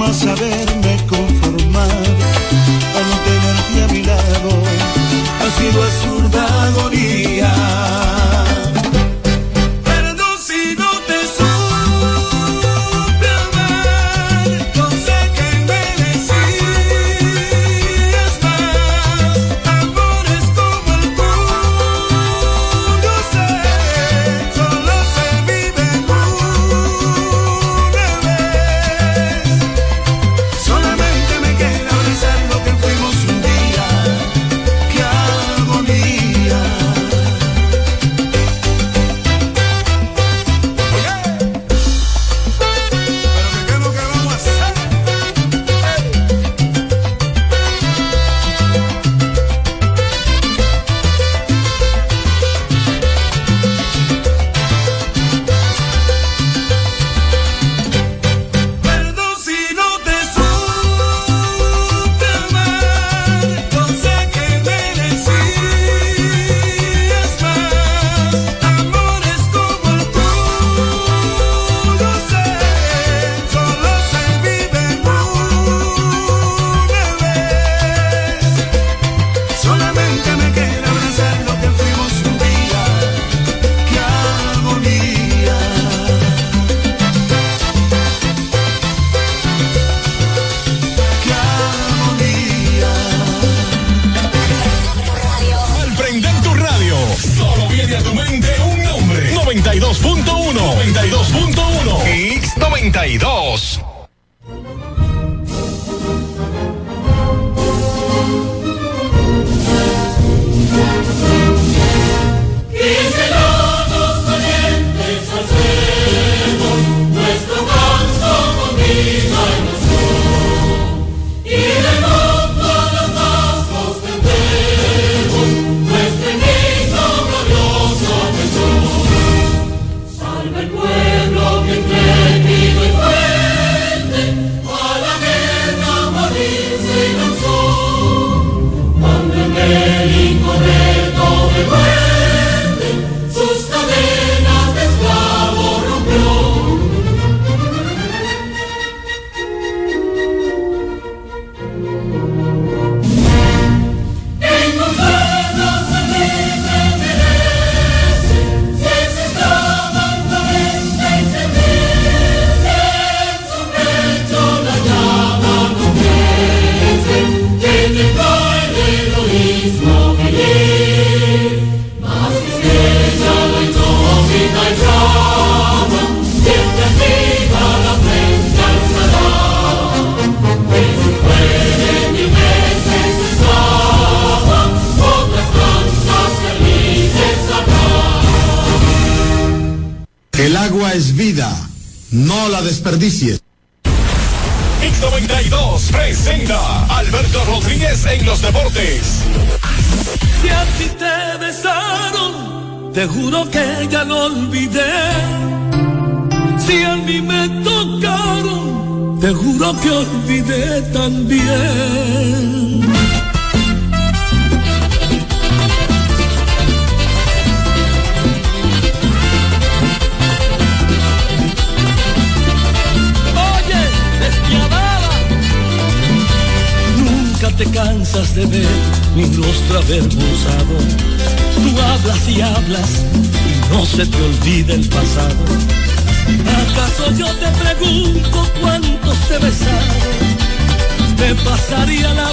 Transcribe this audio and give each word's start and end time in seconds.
más 0.00 0.16
saberme 0.16 0.96
conformar 1.06 1.90
al 2.98 3.06
no 3.10 3.16
tenerte 3.28 3.82
a 3.84 3.88
mi 3.92 4.02
lado. 4.02 4.50
Ha 5.40 5.48
sido 5.58 5.82
azurdado 5.82 6.90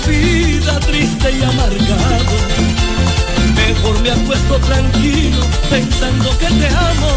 vida 0.01 0.79
triste 0.81 1.31
y 1.31 1.43
amargado. 1.43 2.35
Mejor 3.55 4.01
me 4.01 4.11
acuesto 4.11 4.59
tranquilo 4.59 5.43
pensando 5.69 6.29
que 6.37 6.45
te 6.45 6.67
amo. 6.67 7.11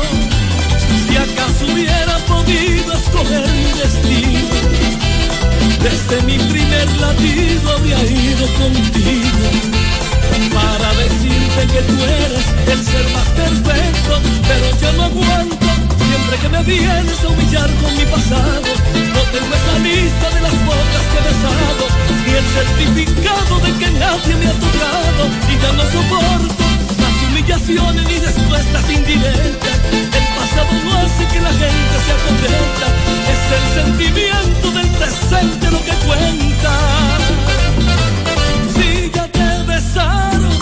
Si 1.07 1.17
acaso 1.17 1.67
hubiera 1.73 2.17
podido 2.27 2.93
escoger 2.93 3.49
mi 3.49 3.71
destino, 3.81 4.57
desde 5.82 6.23
mi 6.23 6.38
primer 6.38 6.88
latido 7.00 7.73
había 7.77 8.05
ido 8.05 8.47
contigo. 8.55 9.47
Para 10.55 10.94
decirte 10.94 11.67
que 11.73 11.83
tú 11.83 11.97
eres 12.05 12.47
el 12.73 12.85
ser 12.85 13.09
más 13.12 13.29
perfecto, 13.29 14.21
pero 14.49 14.81
yo 14.81 14.93
no 14.93 15.05
aguanto 15.05 15.89
que 16.31 16.49
me 16.49 16.62
vienes 16.62 17.23
a 17.23 17.29
humillar 17.29 17.69
con 17.82 17.94
mi 17.99 18.05
pasado, 18.06 18.62
no 18.62 19.21
tengo 19.29 19.55
esa 19.61 19.79
lista 19.81 20.31
de 20.31 20.41
las 20.41 20.56
bocas 20.65 21.05
que 21.11 21.19
he 21.19 21.25
besado, 21.29 21.85
ni 22.25 22.32
el 22.32 22.47
certificado 22.56 23.59
de 23.61 23.71
que 23.79 23.91
nadie 23.91 24.37
me 24.37 24.47
ha 24.47 24.53
tocado. 24.53 25.23
Y 25.50 25.55
ya 25.61 25.73
no 25.73 25.85
soporto 25.85 26.65
las 26.97 27.15
humillaciones 27.29 28.05
ni 28.09 28.19
respuestas 28.21 28.91
indirectas. 28.91 29.77
El 29.93 30.27
pasado 30.38 30.73
no 30.85 30.91
hace 30.97 31.27
que 31.27 31.41
la 31.41 31.53
gente 31.53 31.94
sea 32.06 32.19
contenta, 32.25 32.87
es 33.35 33.43
el 33.59 33.65
sentimiento 33.83 34.67
del 34.71 34.88
presente 34.97 35.71
lo 35.71 35.81
que 35.85 35.94
cuenta. 36.09 36.73
Si 38.75 39.11
ya 39.12 39.26
te 39.29 39.49
besaron, 39.67 40.59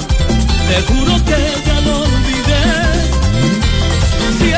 te 0.66 0.76
juro 0.88 1.12
que 1.24 1.38
ya 1.66 1.80
lo 1.82 2.00
olvidé. 2.00 2.66
Si 4.40 4.52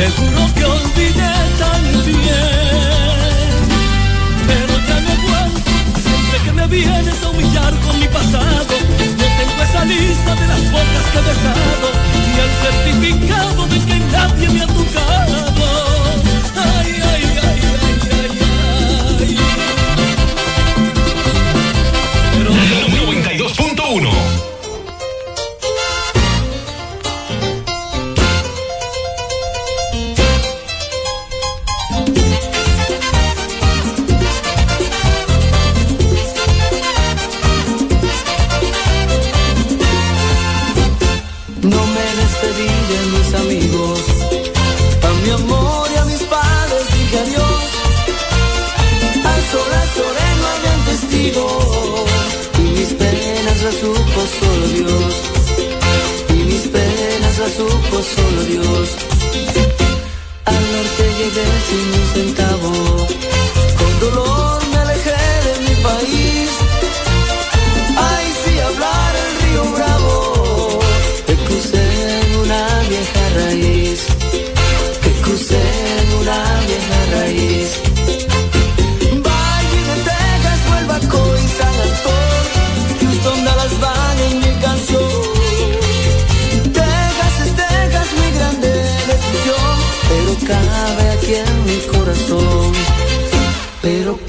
Seguro 0.00 0.54
que 0.54 0.64
olvidé 0.64 1.32
tan 1.58 1.82
también. 1.92 2.32
Pero 4.46 4.74
ya 4.88 4.96
me 5.06 5.14
vuelvo, 5.26 5.60
siempre 6.00 6.38
que 6.42 6.52
me 6.52 6.66
vienes 6.68 7.22
a 7.22 7.28
humillar 7.28 7.74
con 7.80 8.00
mi 8.00 8.08
pasado. 8.08 8.74
Yo 9.18 9.26
tengo 9.38 9.62
esa 9.62 9.84
lista 9.84 10.34
de 10.36 10.46
las 10.46 10.72
bocas 10.72 11.04
que 11.12 11.18
he 11.18 11.22
besado 11.28 11.88
y 12.16 12.38
el 12.40 12.50
certificado 12.64 13.66
de 13.66 13.78
que 13.78 13.98
nadie 14.10 14.48
me 14.48 14.62
ha 14.62 14.66
tocado. 14.68 15.36
Ay, 16.56 16.92
ay, 17.12 17.22
ay, 17.42 17.60
ay, 17.70 17.98
ay. 19.20 19.36
ay. 19.36 19.69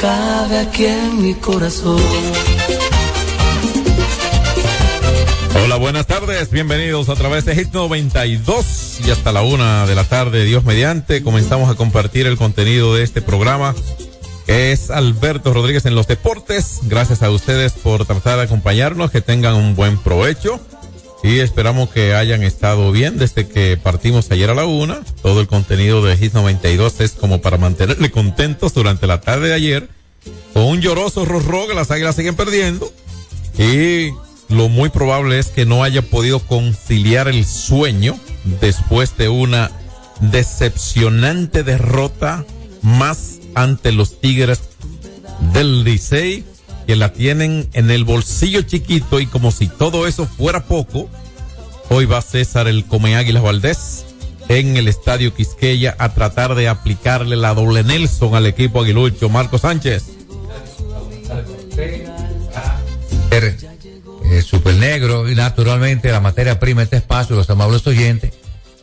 Cabe 0.02 0.58
aquí 0.58 0.86
en 0.86 1.22
mi 1.22 1.36
corazón. 1.36 2.02
Hola, 5.64 5.76
buenas 5.76 6.08
tardes, 6.08 6.50
bienvenidos 6.50 7.08
a 7.10 7.16
través 7.16 7.46
de 7.46 7.56
Hit 7.56 7.72
92 7.72 9.02
y 9.06 9.12
hasta 9.12 9.32
la 9.32 9.44
una 9.44 9.86
de 9.86 9.94
la 9.94 10.04
tarde, 10.04 10.44
Dios 10.44 10.64
mediante, 10.64 11.22
comenzamos 11.22 11.70
a 11.70 11.76
compartir 11.76 12.26
el 12.26 12.36
contenido 12.36 12.96
de 12.96 13.04
este 13.04 13.22
programa. 13.22 13.76
Es 14.48 14.90
Alberto 14.90 15.54
Rodríguez 15.54 15.86
en 15.86 15.94
los 15.94 16.08
deportes. 16.08 16.80
Gracias 16.84 17.22
a 17.22 17.30
ustedes 17.30 17.74
por 17.74 18.06
tratar 18.06 18.38
de 18.38 18.44
acompañarnos, 18.44 19.12
que 19.12 19.22
tengan 19.22 19.54
un 19.54 19.76
buen 19.76 20.00
provecho 20.00 20.60
y 21.24 21.40
esperamos 21.40 21.90
que 21.90 22.16
hayan 22.16 22.42
estado 22.44 22.92
bien 22.92 23.18
desde 23.18 23.48
que 23.48 23.78
partimos 23.78 24.32
ayer 24.32 24.50
a 24.50 24.56
la 24.56 24.66
una. 24.66 25.02
Todo 25.22 25.42
el 25.42 25.48
contenido 25.48 26.04
de 26.04 26.18
Hit 26.18 26.34
92 26.34 27.00
es 27.00 27.12
como 27.12 27.42
para 27.42 27.58
mantenerle 27.58 28.10
contentos 28.10 28.74
durante 28.74 29.06
la 29.06 29.22
tarde 29.22 29.50
de 29.50 29.54
ayer. 29.54 29.90
Con 30.54 30.64
un 30.64 30.82
lloroso 30.82 31.26
rorro 31.26 31.68
que 31.68 31.76
las 31.76 31.92
águilas 31.92 32.16
siguen 32.16 32.36
perdiendo. 32.36 32.92
Y 33.58 34.12
lo 34.50 34.68
muy 34.68 34.90
probable 34.90 35.38
es 35.38 35.48
que 35.48 35.66
no 35.66 35.84
haya 35.84 36.02
podido 36.02 36.40
conciliar 36.40 37.28
el 37.28 37.46
sueño 37.46 38.20
después 38.60 39.16
de 39.18 39.30
una 39.30 39.72
decepcionante 40.22 41.64
derrota 41.64 42.46
más 42.82 43.40
ante 43.54 43.92
los 43.92 44.20
Tigres 44.20 44.62
del 45.54 45.84
Licey 45.84 46.46
que 46.86 46.96
la 46.96 47.14
tienen 47.14 47.70
en 47.74 47.92
el 47.92 48.04
bolsillo 48.04 48.62
chiquito 48.62 49.20
y 49.20 49.26
como 49.26 49.52
si 49.52 49.68
todo 49.68 50.08
eso 50.08 50.26
fuera 50.26 50.66
poco, 50.66 51.10
hoy 51.90 52.06
va 52.06 52.22
César 52.22 52.68
el 52.68 52.86
Come 52.86 53.16
Águilas 53.16 53.44
Valdés 53.44 54.06
en 54.50 54.78
el 54.78 54.88
Estadio 54.88 55.34
Quisqueya 55.34 55.96
a 55.98 56.14
tratar 56.14 56.56
de 56.56 56.68
aplicarle 56.68 57.36
la 57.36 57.54
doble 57.54 57.84
Nelson 57.84 58.36
al 58.36 58.46
equipo 58.48 58.82
aguilucho 58.82 59.30
Marco 59.30 59.58
Sánchez. 59.58 60.04
eh, 64.32 64.42
super 64.42 64.76
negro 64.76 65.30
y 65.30 65.36
naturalmente 65.36 66.12
la 66.12 66.20
materia 66.20 66.60
prima 66.60 66.84
este 66.84 66.98
espacio, 66.98 67.36
los 67.36 67.50
amables 67.50 67.86
oyentes. 67.88 68.34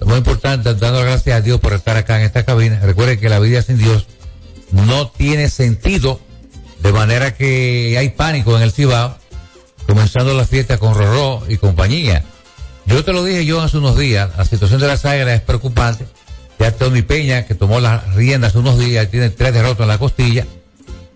Más 0.04 0.18
importante, 0.18 0.74
dando 0.74 1.00
gracias 1.00 1.36
a 1.36 1.40
Dios 1.40 1.60
por 1.60 1.72
estar 1.72 1.96
acá 1.96 2.18
en 2.18 2.26
esta 2.26 2.44
cabina. 2.44 2.78
Recuerden 2.80 3.18
que 3.18 3.28
la 3.28 3.40
vida 3.40 3.62
sin 3.62 3.78
Dios 3.78 4.06
no 4.70 5.08
tiene 5.08 5.48
sentido, 5.48 6.20
de 6.80 6.92
manera 6.92 7.34
que 7.34 7.96
hay 7.98 8.10
pánico 8.10 8.56
en 8.56 8.62
el 8.62 8.72
Cibao, 8.72 9.16
comenzando 9.86 10.34
la 10.34 10.44
fiesta 10.44 10.78
con 10.78 10.94
Rorró 10.94 11.42
y 11.48 11.56
compañía. 11.56 12.24
Yo 12.86 13.04
te 13.04 13.12
lo 13.12 13.24
dije 13.24 13.44
yo 13.44 13.60
hace 13.60 13.78
unos 13.78 13.98
días, 13.98 14.30
la 14.36 14.44
situación 14.44 14.80
de 14.80 14.86
las 14.86 15.04
águilas 15.04 15.36
es 15.36 15.42
preocupante. 15.42 16.06
Ya 16.58 16.72
Tony 16.72 17.02
Peña, 17.02 17.46
que 17.46 17.54
tomó 17.54 17.80
las 17.80 18.14
riendas 18.14 18.50
hace 18.50 18.58
unos 18.58 18.78
días, 18.78 19.10
tiene 19.10 19.30
tres 19.30 19.54
derrotas 19.54 19.82
en 19.82 19.88
la 19.88 19.98
costilla. 19.98 20.46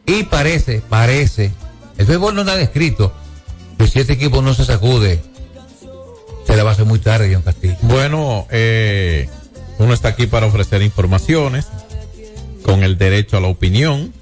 Y 0.07 0.25
parece, 0.25 0.83
parece, 0.89 1.53
el 1.99 2.07
béisbol 2.07 2.35
no 2.35 2.43
está 2.43 2.61
escrito, 2.61 3.13
que 3.79 3.87
si 3.87 4.01
este 4.01 4.15
equipo 4.15 4.43
no 4.43 4.55
se 4.55 4.65
sacude, 4.65 5.23
se 6.47 6.57
le 6.57 6.63
va 6.63 6.71
a 6.71 6.73
hacer 6.75 6.85
muy 6.85 6.99
tarde, 6.99 7.31
John 7.33 7.43
Castillo. 7.43 7.77
Bueno, 7.83 8.47
eh, 8.51 9.29
uno 9.79 9.95
está 9.95 10.09
aquí 10.09 10.27
para 10.27 10.47
ofrecer 10.47 10.83
informaciones 10.83 11.67
con 12.63 12.83
el 12.83 12.99
derecho 12.99 13.37
a 13.37 13.41
la 13.41 13.49
opinión. 13.49 14.13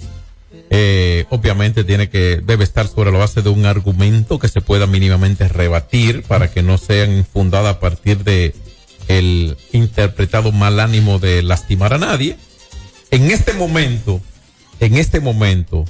Eh, 0.72 1.24
obviamente 1.30 1.82
tiene 1.82 2.08
que, 2.08 2.40
debe 2.44 2.62
estar 2.62 2.86
sobre 2.86 3.10
la 3.10 3.18
base 3.18 3.42
de 3.42 3.48
un 3.48 3.66
argumento 3.66 4.38
que 4.38 4.46
se 4.48 4.60
pueda 4.60 4.86
mínimamente 4.86 5.48
rebatir 5.48 6.22
para 6.22 6.50
que 6.52 6.62
no 6.62 6.78
sean 6.78 7.12
infundadas 7.12 7.74
a 7.76 7.80
partir 7.80 8.18
de 8.22 8.54
el 9.08 9.56
interpretado 9.72 10.52
mal 10.52 10.78
ánimo 10.78 11.18
de 11.18 11.42
lastimar 11.42 11.92
a 11.94 11.98
nadie. 11.98 12.36
En 13.10 13.32
este 13.32 13.52
momento, 13.54 14.20
en 14.78 14.96
este 14.96 15.18
momento, 15.18 15.84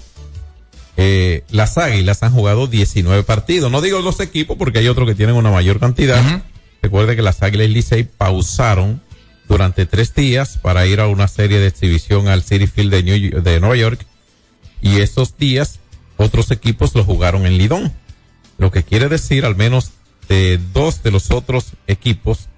eh, 0.97 1.45
las 1.51 1.77
águilas 1.79 2.23
han 2.23 2.33
jugado 2.33 2.67
19 2.67 3.23
partidos. 3.23 3.71
No 3.71 3.81
digo 3.83 4.01
los 4.01 4.21
equipos 4.21 4.57
porque 4.57 4.79
hay 4.79 4.89
otros 4.89 5.07
que 5.07 5.15
tienen 5.15 5.37
una 5.37 5.51
mayor 5.51 5.79
cantidad. 5.79 6.23
Recuerde 6.83 7.17
que 7.17 7.23
las 7.23 7.43
águilas 7.43 7.67
y 7.69 7.71
Licey 7.71 8.05
pausaron 8.05 9.03
durante 9.49 9.85
tres 9.85 10.15
días 10.15 10.59
para 10.63 10.87
ir 10.87 11.01
a 11.01 11.07
una 11.09 11.29
serie 11.29 11.59
de 11.59 11.67
exhibición 11.67 12.29
al 12.29 12.43
City 12.43 12.67
Field 12.67 12.91
de, 12.93 13.03
New- 13.03 13.43
de 13.43 13.61
Nueva 13.61 13.77
York. 13.77 14.07
Y 14.81 15.01
esos 15.01 15.37
días 15.37 15.81
otros 16.17 16.51
equipos 16.51 16.95
lo 16.95 17.05
jugaron 17.05 17.47
en 17.47 17.59
Lidón. 17.59 17.93
Lo 18.59 18.71
que 18.71 18.83
quiere 18.83 19.09
decir 19.09 19.45
al 19.45 19.57
menos 19.57 19.93
de 20.29 20.61
dos 20.73 21.03
de 21.03 21.11
los 21.11 21.31
otros 21.31 21.73
equipos 21.87 22.49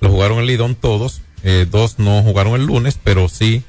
lo 0.00 0.10
jugaron 0.10 0.38
en 0.38 0.46
Lidón 0.46 0.74
todos. 0.74 1.22
Eh, 1.42 1.66
dos 1.68 1.98
no 1.98 2.22
jugaron 2.22 2.54
el 2.54 2.66
lunes, 2.66 2.98
pero 3.02 3.28
sí 3.28 3.64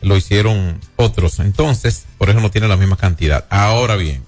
lo 0.00 0.16
hicieron 0.16 0.80
otros. 0.96 1.38
Entonces, 1.38 2.06
por 2.18 2.30
eso 2.30 2.40
no 2.40 2.50
tiene 2.50 2.68
la 2.68 2.76
misma 2.76 2.96
cantidad. 2.96 3.46
Ahora 3.50 3.96
bien, 3.96 4.24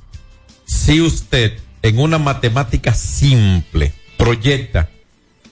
si 0.67 1.01
usted 1.01 1.59
en 1.83 1.99
una 1.99 2.19
matemática 2.19 2.95
simple 2.95 3.93
proyecta 4.17 4.91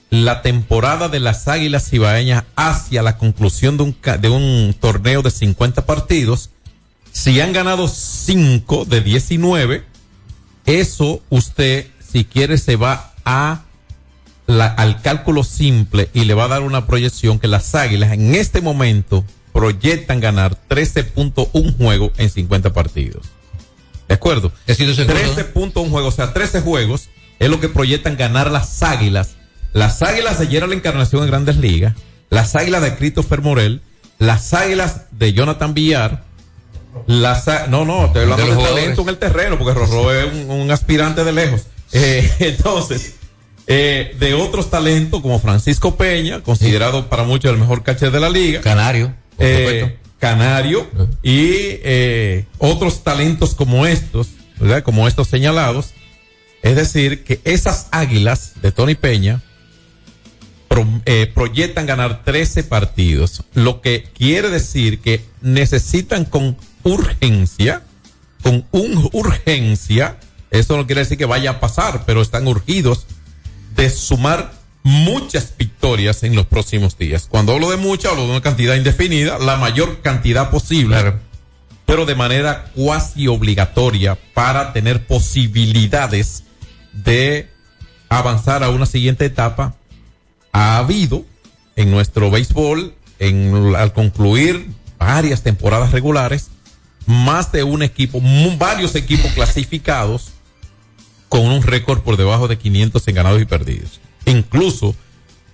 la 0.09 0.41
temporada 0.41 1.09
de 1.09 1.19
las 1.19 1.47
Águilas 1.47 1.89
Cibaeñas 1.89 2.43
hacia 2.55 3.03
la 3.03 3.17
conclusión 3.17 3.77
de 3.77 3.83
un, 3.83 3.97
de 4.19 4.29
un 4.29 4.75
torneo 4.79 5.21
de 5.21 5.31
50 5.31 5.85
partidos, 5.85 6.49
si 7.11 7.39
han 7.41 7.53
ganado 7.53 7.87
5 7.87 8.85
de 8.85 9.01
19, 9.01 9.83
eso 10.65 11.21
usted, 11.29 11.87
si 11.99 12.25
quiere, 12.25 12.57
se 12.57 12.75
va 12.75 13.13
a 13.25 13.63
la- 14.47 14.67
al 14.67 15.01
cálculo 15.01 15.43
simple 15.43 16.09
y 16.13 16.25
le 16.25 16.33
va 16.33 16.45
a 16.45 16.49
dar 16.49 16.61
una 16.61 16.87
proyección 16.87 17.39
que 17.39 17.47
las 17.47 17.75
Águilas 17.75 18.13
en 18.13 18.33
este 18.35 18.61
momento 18.61 19.23
proyectan 19.53 20.19
ganar 20.19 20.57
13.1 20.67 21.73
juegos 21.77 22.11
en 22.17 22.29
50 22.29 22.73
partidos. 22.73 23.25
¿De 24.07 24.15
acuerdo? 24.15 24.51
Es 24.65 24.77
decir, 24.77 24.89
ese 24.89 25.03
acuerdo, 25.03 25.35
13.1 25.35 25.89
juegos, 25.91 26.13
o 26.13 26.15
sea, 26.15 26.33
13 26.33 26.61
juegos 26.61 27.09
es 27.37 27.49
lo 27.49 27.59
que 27.59 27.69
proyectan 27.69 28.17
ganar 28.17 28.49
las 28.49 28.81
Águilas. 28.81 29.35
Las 29.73 30.01
Águilas 30.01 30.39
de 30.39 30.47
la 30.67 30.73
encarnación 30.73 31.21
en 31.23 31.29
Grandes 31.29 31.57
Ligas, 31.57 31.93
las 32.31 32.55
Águilas 32.55 32.81
de 32.81 32.95
Christopher 32.95 33.41
Morel, 33.41 33.81
las 34.17 34.53
Águilas 34.53 35.01
de 35.11 35.33
Jonathan 35.33 35.73
Villar, 35.75 36.23
las, 37.07 37.47
á- 37.47 37.67
no, 37.67 37.85
no, 37.85 38.05
estoy 38.07 38.23
hablando 38.23 38.45
De 38.45 38.63
talento 38.63 39.01
en 39.03 39.09
el 39.09 39.17
terreno, 39.17 39.57
porque 39.57 39.73
Rorro 39.73 40.13
es 40.13 40.31
un, 40.33 40.49
un 40.51 40.71
aspirante 40.71 41.23
de 41.23 41.31
lejos. 41.31 41.61
Eh, 41.91 42.29
entonces, 42.39 43.15
eh, 43.67 44.15
de 44.19 44.33
otros 44.33 44.69
talentos 44.69 45.21
como 45.21 45.39
Francisco 45.39 45.95
Peña, 45.95 46.41
considerado 46.41 47.07
para 47.09 47.23
muchos 47.23 47.51
el 47.51 47.57
mejor 47.59 47.83
catcher 47.83 48.11
de 48.11 48.19
la 48.19 48.29
liga, 48.29 48.61
Canario, 48.61 49.07
por 49.37 49.45
eh. 49.45 49.97
Canario 50.19 50.87
y 51.23 51.49
eh, 51.83 52.45
otros 52.57 53.03
talentos 53.03 53.55
como 53.55 53.85
estos, 53.85 54.27
¿verdad? 54.59 54.83
Como 54.83 55.07
estos 55.07 55.27
señalados. 55.27 55.91
Es 56.61 56.75
decir, 56.75 57.23
que 57.23 57.39
esas 57.45 57.87
águilas 57.91 58.53
de 58.61 58.73
Tony 58.73 58.95
Peña 58.95 59.41
pro- 60.67 60.85
proyectan 61.33 61.85
ganar 61.85 62.23
13 62.25 62.63
partidos, 62.65 63.43
lo 63.53 63.79
que 63.81 64.03
quiere 64.13 64.49
decir 64.49 64.99
que 64.99 65.23
necesitan 65.41 66.25
con 66.25 66.57
urgencia, 66.83 67.83
con 68.43 68.65
un 68.71 69.09
urgencia, 69.13 70.17
eso 70.51 70.77
no 70.77 70.85
quiere 70.85 71.01
decir 71.01 71.17
que 71.17 71.25
vaya 71.25 71.51
a 71.51 71.59
pasar, 71.59 72.03
pero 72.05 72.21
están 72.21 72.47
urgidos 72.47 73.05
de 73.75 73.89
sumar 73.89 74.53
muchas 74.83 75.53
victorias 75.57 76.23
en 76.23 76.35
los 76.35 76.45
próximos 76.47 76.97
días. 76.97 77.27
Cuando 77.29 77.53
hablo 77.53 77.69
de 77.69 77.77
muchas, 77.77 78.11
hablo 78.11 78.23
de 78.25 78.31
una 78.31 78.41
cantidad 78.41 78.75
indefinida, 78.75 79.37
la 79.37 79.57
mayor 79.57 80.01
cantidad 80.01 80.49
posible, 80.49 80.95
Claro. 80.95 81.19
pero 81.85 82.05
de 82.05 82.15
manera 82.15 82.71
cuasi 82.75 83.27
obligatoria 83.27 84.17
para 84.33 84.73
tener 84.73 85.05
posibilidades 85.05 86.43
de 86.93 87.49
avanzar 88.07 88.63
a 88.63 88.69
una 88.69 88.85
siguiente 88.85 89.25
etapa. 89.25 89.75
Ha 90.51 90.77
habido 90.77 91.25
en 91.75 91.91
nuestro 91.91 92.31
béisbol, 92.31 92.95
en, 93.19 93.75
al 93.75 93.93
concluir 93.93 94.71
varias 94.97 95.43
temporadas 95.43 95.91
regulares, 95.91 96.49
más 97.09 97.51
de 97.51 97.63
un 97.63 97.81
equipo, 97.81 98.21
varios 98.59 98.93
equipos 98.93 99.31
clasificados 99.31 100.29
con 101.27 101.41
un 101.41 101.63
récord 101.63 102.01
por 102.01 102.17
debajo 102.17 102.47
de 102.47 102.59
500 102.59 103.07
en 103.07 103.15
ganados 103.15 103.41
y 103.41 103.45
perdidos. 103.45 103.99
Incluso 104.25 104.93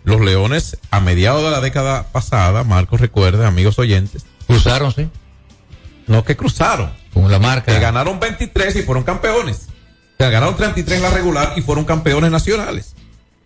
los 0.03 0.19
Leones, 0.19 0.77
a 0.91 0.99
mediados 0.99 1.43
de 1.43 1.51
la 1.51 1.61
década 1.61 2.11
pasada, 2.11 2.65
Marcos 2.65 2.99
recuerda, 2.99 3.47
amigos 3.47 3.79
oyentes, 3.79 4.25
Cruzaron, 4.47 4.93
sí. 4.93 5.07
No 6.07 6.25
que 6.25 6.35
cruzaron. 6.35 6.91
Con 7.13 7.31
la 7.31 7.39
marca. 7.39 7.73
Que 7.73 7.79
ganaron 7.79 8.19
23 8.19 8.75
y 8.75 8.83
fueron 8.83 9.03
campeones. 9.03 9.69
O 9.69 10.17
sea, 10.17 10.29
ganaron 10.29 10.57
33 10.57 10.97
en 10.97 11.03
la 11.03 11.09
regular 11.09 11.53
y 11.55 11.61
fueron 11.61 11.85
campeones 11.85 12.31
nacionales. 12.31 12.95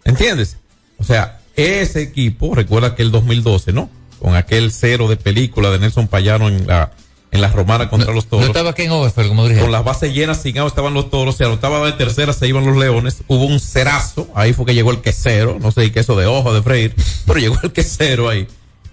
¿Entiendes? 0.04 0.58
O 0.98 1.04
sea, 1.04 1.40
ese 1.56 2.02
equipo, 2.02 2.56
recuerda 2.56 2.96
que 2.96 3.04
el 3.04 3.12
2012, 3.12 3.72
¿no? 3.72 3.90
Con 4.20 4.36
aquel 4.36 4.72
cero 4.72 5.08
de 5.08 5.16
película 5.16 5.70
de 5.70 5.80
Nelson 5.80 6.08
Payano 6.08 6.50
en 6.50 6.68
la, 6.68 6.92
en 7.32 7.42
la 7.42 7.50
romana 7.50 7.90
contra 7.90 8.14
los 8.14 8.26
toros. 8.26 8.46
No 8.46 8.52
estaba 8.52 8.72
aquí 8.72 8.84
en 8.84 8.92
Overfeld, 8.92 9.30
como 9.30 9.48
dije. 9.48 9.62
Con 9.62 9.72
las 9.72 9.84
bases 9.84 10.14
llenas, 10.14 10.42
sin 10.42 10.58
estaban 10.58 10.94
los 10.94 11.10
toros, 11.10 11.36
se 11.36 11.46
anotaba 11.46 11.86
de 11.86 11.94
tercera, 11.94 12.34
se 12.34 12.48
iban 12.48 12.66
los 12.66 12.78
leones, 12.78 13.24
hubo 13.28 13.46
un 13.46 13.60
cerazo, 13.60 14.28
ahí 14.34 14.54
fue 14.54 14.66
que 14.66 14.74
llegó 14.74 14.92
el 14.92 15.02
quesero, 15.02 15.58
no 15.60 15.72
sé 15.72 15.92
qué 15.92 16.00
eso 16.00 16.16
de 16.16 16.26
ojo 16.26 16.54
de 16.54 16.62
freír, 16.62 16.96
pero 17.26 17.40
llegó 17.40 17.58
el 17.64 17.72
quesero 17.72 18.30
ahí. 18.30 18.48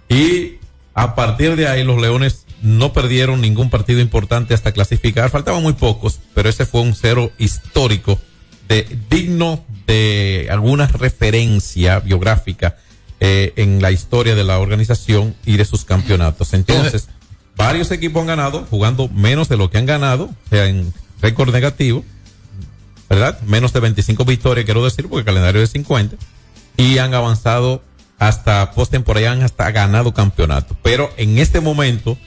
Y 0.09 0.57
a 0.95 1.15
partir 1.15 1.57
de 1.57 1.69
ahí 1.69 1.83
los 1.85 2.01
leones 2.01 2.45
no 2.63 2.93
perdieron 2.93 3.41
ningún 3.41 3.71
partido 3.71 4.01
importante 4.01 4.55
hasta 4.55 4.73
clasificar, 4.73 5.31
faltaban 5.31 5.63
muy 5.63 5.75
pocos, 5.75 6.21
pero 6.35 6.49
ese 6.49 6.67
fue 6.67 6.81
un 6.81 6.95
cero 6.95 7.31
histórico 7.39 8.19
de 8.69 8.87
digno 9.09 9.65
de 9.87 10.49
alguna 10.51 10.87
referencia 10.87 12.01
biográfica 12.01 12.77
eh, 13.21 13.53
en 13.57 13.81
la 13.81 13.93
historia 13.93 14.35
de 14.35 14.45
la 14.45 14.59
organización 14.59 15.35
y 15.45 15.57
de 15.57 15.65
sus 15.65 15.85
campeonatos. 15.85 16.53
Entonces, 16.53 17.09
varios 17.57 17.91
equipos 17.91 18.21
han 18.21 18.27
ganado 18.27 18.67
jugando 18.71 19.09
menos 19.09 19.49
de 19.49 19.57
lo 19.57 19.71
que 19.71 19.79
han 19.79 19.87
ganado, 19.87 20.25
o 20.25 20.49
sea, 20.49 20.67
en 20.67 20.93
récord 21.21 21.53
negativo, 21.53 22.05
¿verdad? 23.09 23.41
Menos 23.43 23.73
de 23.73 23.81
25 23.81 24.25
victorias, 24.25 24.65
quiero 24.65 24.85
decir, 24.85 25.09
porque 25.09 25.21
el 25.21 25.25
calendario 25.25 25.63
es 25.63 25.71
50, 25.71 26.17
y 26.77 26.99
han 26.99 27.15
avanzado 27.15 27.83
hasta 28.19 28.73
postemporada, 28.73 29.33
han 29.33 29.43
hasta 29.43 29.71
ganado 29.71 30.13
campeonato. 30.15 30.77
Pero 30.83 31.11
en 31.17 31.39
este 31.39 31.61
momento, 31.61 32.19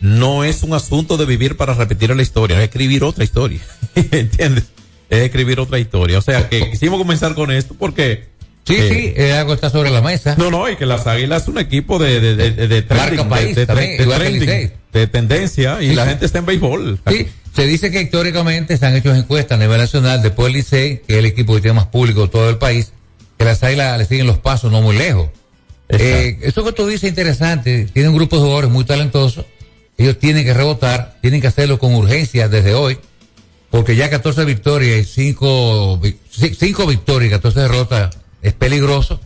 no 0.00 0.44
es 0.44 0.62
un 0.62 0.74
asunto 0.74 1.16
de 1.16 1.24
vivir 1.24 1.56
para 1.56 1.74
repetir 1.74 2.14
la 2.14 2.22
historia, 2.22 2.58
es 2.58 2.64
escribir 2.64 3.04
otra 3.04 3.24
historia. 3.24 3.60
¿Entiendes? 3.94 4.64
Es 5.08 5.22
escribir 5.22 5.60
otra 5.60 5.78
historia. 5.78 6.18
O 6.18 6.22
sea 6.22 6.48
que 6.48 6.70
quisimos 6.70 6.98
comenzar 6.98 7.34
con 7.34 7.50
esto 7.50 7.74
porque. 7.78 8.35
Sí, 8.66 8.76
sí, 8.88 9.12
eh, 9.16 9.32
algo 9.32 9.54
está 9.54 9.70
sobre 9.70 9.90
la 9.90 10.02
mesa. 10.02 10.34
No, 10.36 10.50
no, 10.50 10.68
y 10.68 10.76
que 10.76 10.86
las 10.86 11.06
águilas 11.06 11.42
es 11.42 11.48
un 11.48 11.58
equipo 11.58 11.98
de, 11.98 12.20
de, 12.20 12.34
de, 12.34 12.50
de, 12.50 12.66
de, 14.92 15.06
tendencia 15.06 15.80
y 15.82 15.94
la 15.94 16.06
gente 16.06 16.26
está 16.26 16.40
en 16.40 16.46
béisbol. 16.46 16.98
Sí, 17.08 17.28
se 17.54 17.66
dice 17.66 17.90
que 17.90 18.02
históricamente 18.02 18.76
se 18.76 18.86
han 18.86 18.96
hecho 18.96 19.14
encuestas 19.14 19.58
a 19.58 19.62
nivel 19.62 19.78
nacional 19.78 20.20
después 20.20 20.46
del 20.46 20.54
Licey, 20.54 21.02
que 21.06 21.14
es 21.14 21.18
el 21.20 21.26
equipo 21.26 21.54
que 21.54 21.60
tiene 21.60 21.76
más 21.76 21.86
público 21.86 22.22
de 22.22 22.28
todo 22.28 22.50
el 22.50 22.58
país, 22.58 22.92
que 23.38 23.44
las 23.44 23.62
águilas 23.62 23.98
le 23.98 24.04
siguen 24.04 24.26
los 24.26 24.38
pasos 24.38 24.72
no 24.72 24.82
muy 24.82 24.96
lejos. 24.96 25.28
Eh, 25.88 26.38
eso 26.42 26.64
que 26.64 26.72
tú 26.72 26.86
dices 26.86 27.04
es 27.04 27.10
interesante, 27.10 27.86
tiene 27.92 28.08
un 28.08 28.16
grupo 28.16 28.36
de 28.36 28.42
jugadores 28.42 28.70
muy 28.70 28.84
talentosos 28.84 29.44
ellos 29.98 30.18
tienen 30.18 30.44
que 30.44 30.54
rebotar, 30.54 31.16
tienen 31.20 31.40
que 31.40 31.46
hacerlo 31.46 31.78
con 31.78 31.94
urgencia 31.94 32.48
desde 32.48 32.74
hoy, 32.74 32.98
porque 33.70 33.96
ya 33.96 34.10
14 34.10 34.44
victorias 34.44 35.00
y 35.00 35.04
5 35.04 36.00
cinco, 36.30 36.86
victorias 36.86 37.30
y 37.30 37.34
14 37.34 37.60
derrotas 37.60 38.16
es 38.46 38.54
peligroso. 38.54 39.20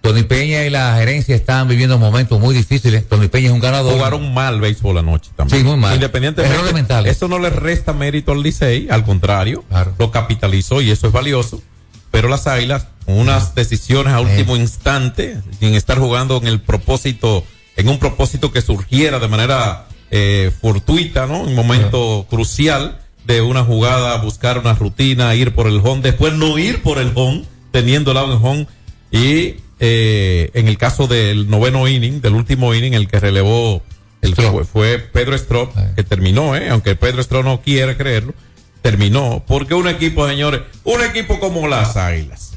Tony 0.00 0.22
Peña 0.22 0.64
y 0.64 0.70
la 0.70 0.96
gerencia 0.96 1.34
están 1.34 1.68
viviendo 1.68 1.98
momentos 1.98 2.40
muy 2.40 2.54
difíciles. 2.54 3.06
Tony 3.06 3.28
Peña 3.28 3.48
es 3.48 3.52
un 3.52 3.60
ganador. 3.60 3.92
Jugaron 3.94 4.32
mal 4.32 4.60
béisbol 4.60 4.98
anoche 4.98 5.30
también. 5.36 5.60
Sí, 5.60 5.66
muy 5.66 5.76
mal. 5.76 5.94
Independientemente. 5.94 7.10
Eso 7.10 7.28
no 7.28 7.38
le 7.38 7.50
resta 7.50 7.92
mérito 7.92 8.32
al 8.32 8.42
Licey, 8.42 8.88
al 8.90 9.04
contrario. 9.04 9.64
Lo 9.98 10.10
capitalizó 10.10 10.80
y 10.80 10.90
eso 10.90 11.06
es 11.06 11.12
valioso. 11.12 11.62
Pero 12.10 12.28
las 12.28 12.46
Águilas, 12.46 12.86
con 13.04 13.18
unas 13.18 13.54
decisiones 13.54 14.14
a 14.14 14.20
último 14.20 14.56
instante, 14.56 15.38
sin 15.58 15.74
estar 15.74 15.98
jugando 15.98 16.38
en 16.38 16.48
el 16.48 16.60
propósito, 16.60 17.44
en 17.76 17.88
un 17.88 17.98
propósito 17.98 18.52
que 18.52 18.62
surgiera 18.62 19.18
de 19.20 19.28
manera 19.28 19.86
eh, 20.10 20.50
fortuita, 20.60 21.26
¿no? 21.26 21.42
Un 21.42 21.54
momento 21.54 22.26
crucial 22.28 22.98
de 23.24 23.42
una 23.42 23.64
jugada, 23.64 24.16
buscar 24.16 24.58
una 24.58 24.74
rutina, 24.74 25.34
ir 25.34 25.54
por 25.54 25.66
el 25.66 25.80
home, 25.84 26.02
después 26.02 26.32
no 26.32 26.58
ir 26.58 26.82
por 26.82 26.98
el 26.98 27.12
home, 27.14 27.44
teniendo 27.70 28.12
el 28.12 28.16
home. 28.16 28.66
Y 29.10 29.56
eh, 29.80 30.50
en 30.54 30.68
el 30.68 30.78
caso 30.78 31.06
del 31.06 31.48
noveno 31.48 31.88
inning, 31.88 32.20
del 32.20 32.34
último 32.34 32.74
inning, 32.74 32.94
el 32.94 33.08
que 33.08 33.18
relevó 33.18 33.82
el 34.20 34.34
fue, 34.34 34.64
fue, 34.64 34.98
Pedro 34.98 35.34
Strop, 35.34 35.74
que 35.96 36.04
terminó, 36.04 36.54
¿eh? 36.54 36.68
aunque 36.68 36.94
Pedro 36.94 37.22
Strop 37.22 37.44
no 37.44 37.62
quiere 37.62 37.96
creerlo, 37.96 38.34
terminó. 38.82 39.42
Porque 39.46 39.74
un 39.74 39.88
equipo, 39.88 40.28
señores, 40.28 40.60
un 40.84 41.02
equipo 41.02 41.40
como 41.40 41.66
las 41.66 41.96
Águilas, 41.96 42.52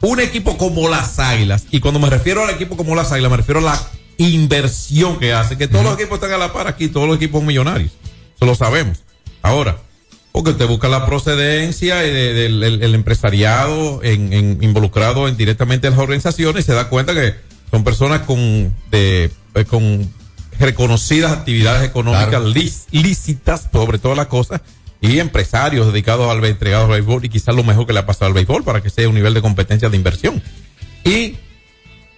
un 0.00 0.20
equipo 0.20 0.58
como 0.58 0.88
las 0.88 1.18
Águilas, 1.20 1.66
y 1.70 1.80
cuando 1.80 2.00
me 2.00 2.10
refiero 2.10 2.44
al 2.44 2.50
equipo 2.50 2.76
como 2.76 2.96
las 2.96 3.12
Águilas, 3.12 3.30
me 3.30 3.36
refiero 3.36 3.60
a 3.60 3.62
la 3.62 3.90
inversión 4.16 5.18
que 5.20 5.32
hace, 5.32 5.56
que 5.56 5.68
todos 5.68 5.84
los 5.84 5.94
equipos 5.94 6.16
están 6.16 6.32
a 6.32 6.38
la 6.38 6.52
par 6.52 6.66
aquí, 6.66 6.88
todos 6.88 7.06
los 7.06 7.16
equipos 7.16 7.42
millonarios. 7.42 7.92
Eso 8.34 8.44
lo 8.44 8.56
sabemos. 8.56 8.98
Ahora, 9.42 9.78
porque 10.32 10.52
te 10.52 10.64
busca 10.64 10.88
la 10.88 11.06
procedencia 11.06 11.96
del 11.96 12.62
el 12.62 12.94
empresariado 12.94 14.00
en, 14.02 14.62
involucrado 14.62 15.28
en 15.28 15.36
directamente 15.36 15.86
en 15.86 15.94
las 15.94 16.00
organizaciones 16.00 16.64
y 16.64 16.66
se 16.66 16.74
da 16.74 16.88
cuenta 16.88 17.14
que 17.14 17.34
son 17.70 17.84
personas 17.84 18.20
con, 18.22 18.74
de, 18.90 19.30
eh, 19.54 19.64
con 19.64 20.10
reconocidas 20.58 21.32
actividades 21.32 21.88
económicas 21.88 22.42
lícitas 22.90 23.68
sobre 23.72 23.98
todas 23.98 24.16
las 24.16 24.26
cosas 24.26 24.60
y 25.00 25.18
empresarios 25.18 25.86
dedicados 25.86 26.30
al 26.30 26.44
entregados 26.44 26.86
al 26.86 26.92
béisbol 26.92 27.24
y 27.24 27.28
quizás 27.28 27.54
lo 27.54 27.64
mejor 27.64 27.86
que 27.86 27.92
le 27.92 28.00
ha 28.00 28.06
pasado 28.06 28.26
al 28.26 28.34
béisbol 28.34 28.64
para 28.64 28.82
que 28.82 28.90
sea 28.90 29.08
un 29.08 29.14
nivel 29.14 29.34
de 29.34 29.42
competencia 29.42 29.88
de 29.88 29.96
inversión. 29.96 30.42
Y 31.04 31.36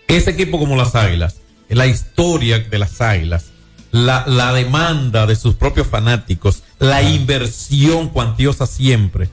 ese 0.08 0.30
equipo 0.30 0.58
como 0.58 0.76
las 0.76 0.94
Águilas 0.94 1.36
la 1.70 1.86
historia 1.86 2.58
de 2.58 2.78
las 2.78 3.00
águilas, 3.00 3.46
la, 3.90 4.24
la 4.26 4.52
demanda 4.52 5.26
de 5.26 5.36
sus 5.36 5.54
propios 5.54 5.86
fanáticos, 5.86 6.62
la 6.78 7.02
inversión 7.02 8.08
cuantiosa 8.08 8.66
siempre. 8.66 9.28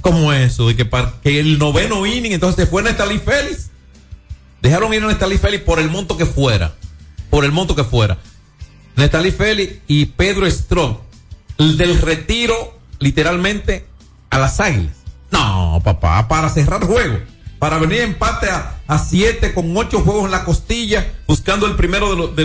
¿Cómo 0.00 0.32
eso? 0.32 0.68
De 0.68 0.76
que, 0.76 0.84
para, 0.84 1.14
que 1.22 1.38
el 1.38 1.58
noveno 1.58 2.06
inning 2.06 2.32
entonces 2.32 2.64
se 2.64 2.70
fue 2.70 2.82
Nestalí 2.82 3.18
Félix. 3.18 3.70
Dejaron 4.60 4.92
ir 4.94 5.02
a 5.02 5.06
Nestalí 5.06 5.38
Félix 5.38 5.64
por 5.64 5.78
el 5.78 5.90
monto 5.90 6.16
que 6.16 6.26
fuera. 6.26 6.74
Por 7.30 7.44
el 7.44 7.52
monto 7.52 7.76
que 7.76 7.84
fuera. 7.84 8.18
Nestalí 8.96 9.30
Félix 9.30 9.74
y 9.86 10.06
Pedro 10.06 10.50
Strong. 10.50 10.96
Del 11.58 12.00
retiro, 12.00 12.78
literalmente, 12.98 13.86
a 14.30 14.38
las 14.38 14.58
águilas. 14.58 14.96
No, 15.30 15.80
papá, 15.84 16.26
para 16.28 16.48
cerrar 16.48 16.84
juego 16.84 17.18
para 17.62 17.78
venir 17.78 18.00
empate 18.00 18.50
a, 18.50 18.80
a 18.88 18.98
siete 18.98 19.54
con 19.54 19.76
ocho 19.76 20.00
juegos 20.00 20.24
en 20.24 20.32
la 20.32 20.44
costilla, 20.44 21.12
buscando 21.28 21.64
el 21.66 21.76
primero 21.76 22.26
de, 22.26 22.44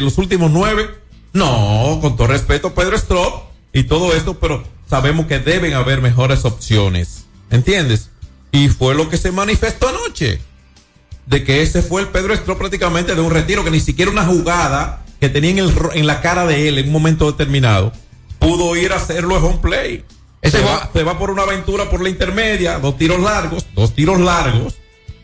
los, 0.00 0.16
últimos 0.16 0.50
nueve. 0.50 0.88
No, 1.34 1.98
con 2.00 2.16
todo 2.16 2.28
respeto, 2.28 2.74
Pedro 2.74 2.96
Strop 2.96 3.50
y 3.74 3.82
todo 3.82 4.14
esto, 4.14 4.38
pero 4.40 4.64
sabemos 4.88 5.26
que 5.26 5.40
deben 5.40 5.74
haber 5.74 6.00
mejores 6.00 6.46
opciones. 6.46 7.26
¿Entiendes? 7.50 8.08
Y 8.50 8.70
fue 8.70 8.94
lo 8.94 9.10
que 9.10 9.18
se 9.18 9.30
manifestó 9.30 9.90
anoche. 9.90 10.40
De 11.26 11.44
que 11.44 11.60
ese 11.60 11.82
fue 11.82 12.00
el 12.00 12.08
Pedro 12.08 12.32
Strop 12.32 12.56
prácticamente 12.56 13.14
de 13.14 13.20
un 13.20 13.32
retiro, 13.32 13.62
que 13.62 13.70
ni 13.70 13.80
siquiera 13.80 14.10
una 14.10 14.24
jugada 14.24 15.04
que 15.20 15.28
tenía 15.28 15.50
en, 15.50 15.70
en 15.92 16.06
la 16.06 16.22
cara 16.22 16.46
de 16.46 16.66
él 16.68 16.78
en 16.78 16.86
un 16.86 16.92
momento 16.92 17.30
determinado 17.30 17.92
pudo 18.38 18.74
ir 18.74 18.94
a 18.94 18.96
hacerlo 18.96 19.36
en 19.36 19.44
home 19.44 19.58
play. 19.60 20.04
Se 20.42 20.60
va, 20.60 20.90
se 20.92 21.02
va 21.02 21.18
por 21.18 21.30
una 21.30 21.42
aventura 21.42 21.90
por 21.90 22.00
la 22.00 22.08
intermedia, 22.08 22.78
dos 22.78 22.96
tiros 22.96 23.20
largos, 23.20 23.66
dos 23.74 23.94
tiros 23.94 24.20
largos, 24.20 24.76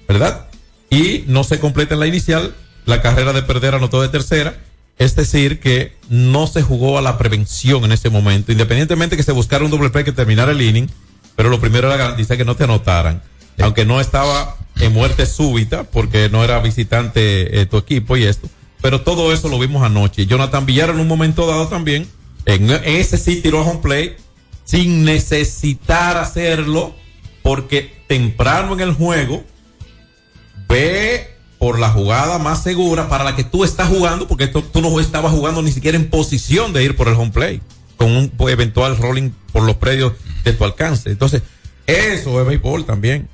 ¿verdad? 0.08 0.48
Y 0.90 1.24
no 1.28 1.44
se 1.44 1.60
completa 1.60 1.94
en 1.94 2.00
la 2.00 2.06
inicial, 2.06 2.54
la 2.86 3.00
carrera 3.02 3.32
de 3.32 3.42
perder 3.42 3.74
anotó 3.74 4.02
de 4.02 4.08
tercera. 4.08 4.56
Es 4.98 5.16
decir, 5.16 5.58
que 5.60 5.96
no 6.08 6.46
se 6.46 6.62
jugó 6.62 6.98
a 6.98 7.02
la 7.02 7.18
prevención 7.18 7.84
en 7.84 7.92
ese 7.92 8.10
momento, 8.10 8.52
independientemente 8.52 9.16
que 9.16 9.22
se 9.22 9.32
buscara 9.32 9.64
un 9.64 9.70
doble 9.70 9.90
play 9.90 10.04
que 10.04 10.12
terminara 10.12 10.52
el 10.52 10.60
inning, 10.60 10.88
pero 11.34 11.48
lo 11.48 11.60
primero 11.60 11.88
era 11.88 11.96
garantizar 11.96 12.36
que 12.36 12.44
no 12.44 12.56
te 12.56 12.64
anotaran. 12.64 13.22
Aunque 13.60 13.84
no 13.84 14.00
estaba 14.00 14.56
en 14.80 14.92
muerte 14.92 15.26
súbita, 15.26 15.84
porque 15.84 16.28
no 16.28 16.42
era 16.44 16.60
visitante 16.60 17.60
eh, 17.60 17.66
tu 17.66 17.76
equipo 17.78 18.16
y 18.16 18.24
esto. 18.24 18.48
Pero 18.80 19.02
todo 19.02 19.32
eso 19.32 19.48
lo 19.48 19.58
vimos 19.58 19.82
anoche. 19.82 20.26
Jonathan 20.26 20.66
Villar 20.66 20.90
en 20.90 21.00
un 21.00 21.08
momento 21.08 21.46
dado 21.46 21.68
también, 21.68 22.08
en, 22.44 22.70
ese 22.70 23.16
sí 23.16 23.40
tiró 23.40 23.60
a 23.60 23.62
home 23.62 23.80
play, 23.80 24.16
sin 24.64 25.04
necesitar 25.04 26.16
hacerlo, 26.16 26.94
porque 27.42 28.02
temprano 28.06 28.74
en 28.74 28.80
el 28.80 28.94
juego 28.94 29.44
ve 30.68 31.28
por 31.58 31.78
la 31.78 31.90
jugada 31.90 32.38
más 32.38 32.62
segura 32.62 33.08
para 33.08 33.24
la 33.24 33.36
que 33.36 33.44
tú 33.44 33.64
estás 33.64 33.88
jugando, 33.88 34.26
porque 34.26 34.48
tú 34.48 34.80
no 34.80 34.98
estabas 34.98 35.32
jugando 35.32 35.62
ni 35.62 35.70
siquiera 35.70 35.96
en 35.96 36.10
posición 36.10 36.72
de 36.72 36.82
ir 36.82 36.96
por 36.96 37.08
el 37.08 37.14
home 37.14 37.30
play, 37.30 37.60
con 37.96 38.10
un 38.10 38.32
eventual 38.48 38.96
rolling 38.96 39.30
por 39.52 39.62
los 39.62 39.76
predios 39.76 40.12
de 40.44 40.52
tu 40.52 40.64
alcance. 40.64 41.10
Entonces, 41.10 41.42
eso 41.86 42.40
es 42.40 42.46
béisbol 42.46 42.84
también. 42.84 43.28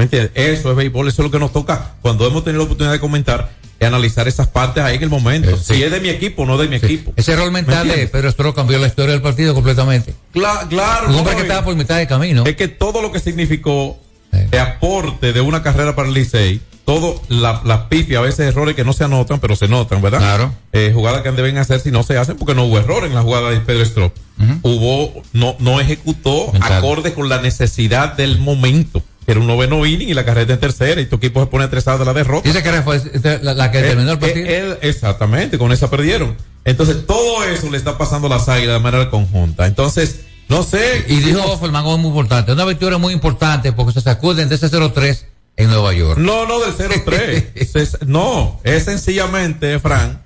¿Me 0.00 0.04
entiendes? 0.04 0.32
Eso 0.34 0.70
es 0.70 0.76
béisbol, 0.76 1.08
eso 1.08 1.20
es 1.22 1.26
lo 1.26 1.30
que 1.30 1.38
nos 1.38 1.52
toca 1.52 1.92
cuando 2.00 2.26
hemos 2.26 2.42
tenido 2.42 2.60
la 2.60 2.64
oportunidad 2.64 2.92
de 2.92 3.00
comentar 3.00 3.50
analizar 3.86 4.28
esas 4.28 4.48
partes 4.48 4.82
ahí 4.82 4.96
en 4.96 5.02
el 5.02 5.08
momento. 5.08 5.50
Eh, 5.50 5.56
si 5.62 5.82
es 5.82 5.90
de 5.90 6.00
mi 6.00 6.08
equipo 6.08 6.44
no 6.46 6.58
de 6.58 6.68
mi 6.68 6.76
equipo. 6.76 7.12
Ese 7.16 7.36
rol 7.36 7.50
mental 7.50 7.88
de 7.88 8.06
Pedro 8.06 8.28
Estro 8.28 8.54
cambió 8.54 8.78
la 8.78 8.86
historia 8.86 9.12
del 9.12 9.22
partido 9.22 9.54
completamente. 9.54 10.14
claro. 10.32 11.08
Un 11.08 11.16
hombre 11.16 11.36
que 11.36 11.42
estaba 11.42 11.64
por 11.64 11.74
mitad 11.76 11.98
de 11.98 12.06
camino. 12.06 12.44
Es 12.46 12.56
que 12.56 12.68
todo 12.68 13.02
lo 13.02 13.12
que 13.12 13.20
significó 13.20 13.98
de 14.32 14.58
aporte 14.58 15.32
de 15.32 15.40
una 15.40 15.62
carrera 15.62 15.94
para 15.96 16.08
el 16.08 16.14
Licey, 16.14 16.60
todo 16.84 17.20
la, 17.28 17.62
la 17.64 17.74
a 17.74 18.20
veces 18.20 18.40
errores 18.40 18.74
que 18.74 18.84
no 18.84 18.92
se 18.92 19.04
anotan, 19.04 19.38
pero 19.38 19.54
se 19.54 19.68
notan, 19.68 20.02
¿verdad? 20.02 20.18
Claro. 20.18 20.54
Eh, 20.72 20.90
jugadas 20.94 21.22
que 21.22 21.30
deben 21.32 21.58
hacer 21.58 21.80
si 21.80 21.90
no 21.90 22.02
se 22.02 22.16
hacen 22.18 22.36
porque 22.36 22.54
no 22.54 22.64
hubo 22.64 22.78
error 22.78 23.04
en 23.04 23.14
la 23.14 23.22
jugada 23.22 23.50
de 23.50 23.60
Pedro 23.60 23.82
Strop. 23.84 24.14
Hubo, 24.62 25.22
no, 25.32 25.54
no 25.58 25.80
ejecutó 25.80 26.48
Exacto. 26.54 26.74
acorde 26.74 27.12
con 27.12 27.28
la 27.28 27.42
necesidad 27.42 28.14
del 28.14 28.38
momento. 28.38 29.02
Que 29.24 29.32
era 29.32 29.40
un 29.40 29.46
noveno 29.46 29.84
inning 29.86 30.08
y 30.08 30.14
la 30.14 30.24
carrera 30.24 30.54
en 30.54 30.60
tercera 30.60 31.00
y 31.00 31.06
tu 31.06 31.16
equipo 31.16 31.40
se 31.40 31.46
pone 31.46 31.64
estresado 31.64 31.98
de 31.98 32.04
la 32.06 32.12
derrota. 32.14 32.48
Dice 32.48 32.62
que 32.62 32.70
fue 32.82 33.00
la, 33.42 33.54
la 33.54 33.70
que 33.70 33.78
Eh, 33.78 33.82
terminó 33.82 34.10
el 34.12 34.16
eh, 34.16 34.20
partido. 34.20 34.46
él- 34.46 34.78
exactamente, 34.82 35.58
con 35.58 35.70
esa 35.72 35.90
perdieron. 35.90 36.36
Entonces, 36.64 37.06
todo 37.06 37.44
eso 37.44 37.70
le 37.70 37.76
está 37.78 37.96
pasando 37.98 38.26
a 38.26 38.30
las 38.30 38.48
águilas 38.48 38.74
de 38.74 38.80
manera 38.80 39.10
conjunta. 39.10 39.66
Entonces, 39.66 40.20
no 40.48 40.62
sé. 40.62 41.04
y 41.08 41.16
dijo 41.16 41.42
Offerman 41.44 41.84
algo 41.84 41.98
muy 41.98 42.08
importante. 42.08 42.52
Una 42.52 42.64
victoria 42.64 42.98
muy 42.98 43.12
importante 43.14 43.72
porque 43.72 43.92
se 43.92 44.00
sacuden 44.00 44.48
de 44.48 44.56
ese 44.56 44.68
0-3 44.70 45.24
en 45.56 45.68
Nueva 45.70 45.92
York. 45.92 46.18
No, 46.18 46.46
no, 46.46 46.58
del 46.60 46.74
0-3. 46.76 47.46
Es- 47.54 47.98
no, 48.06 48.60
es 48.64 48.84
sencillamente, 48.84 49.78
Fran, 49.78 50.22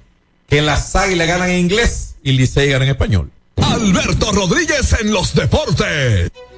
que 0.48 0.62
las 0.62 0.94
águilas 0.96 1.26
ganan 1.28 1.50
en 1.50 1.58
inglés 1.60 2.14
y 2.22 2.32
Licey 2.32 2.68
gana 2.70 2.84
en 2.84 2.90
español. 2.92 3.30
Alberto 3.56 4.32
Rodríguez 4.32 4.96
en 5.00 5.12
los 5.12 5.34
deportes. 5.34 6.30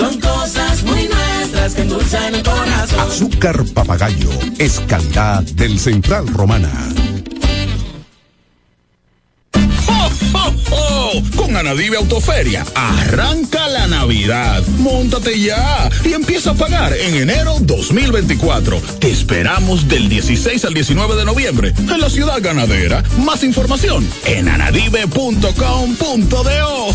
Son 0.00 0.18
cosas 0.18 0.82
muy 0.84 1.06
nuestras 1.08 1.74
que 1.74 1.82
endulzan 1.82 2.34
el 2.34 2.42
corazón. 2.42 3.00
Azúcar 3.00 3.62
papagayo 3.74 4.30
es 4.58 4.80
calidad 4.88 5.42
del 5.42 5.78
Central 5.78 6.26
Romana. 6.28 6.72
Con 11.36 11.54
Anadive 11.54 11.98
Autoferia, 11.98 12.64
arranca 12.74 13.68
la 13.68 13.86
Navidad. 13.88 14.62
Móntate 14.78 15.38
ya 15.38 15.90
y 16.02 16.14
empieza 16.14 16.52
a 16.52 16.54
pagar 16.54 16.94
en 16.94 17.16
enero 17.16 17.56
2024. 17.60 18.80
Te 19.00 19.10
esperamos 19.10 19.86
del 19.86 20.08
16 20.08 20.64
al 20.64 20.72
19 20.72 21.16
de 21.16 21.26
noviembre 21.26 21.74
en 21.76 22.00
la 22.00 22.08
ciudad 22.08 22.38
ganadera. 22.40 23.02
Más 23.18 23.44
información 23.44 24.08
en 24.24 24.48
anadive.com.do. 24.48 26.94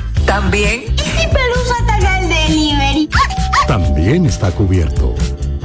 También. 0.31 0.83
¿Y 0.95 0.97
si 0.97 1.27
Pelusa 1.27 1.75
ataca 1.83 2.19
el 2.19 2.29
delivery? 2.29 3.09
También 3.67 4.25
está 4.25 4.49
cubierto. 4.51 5.13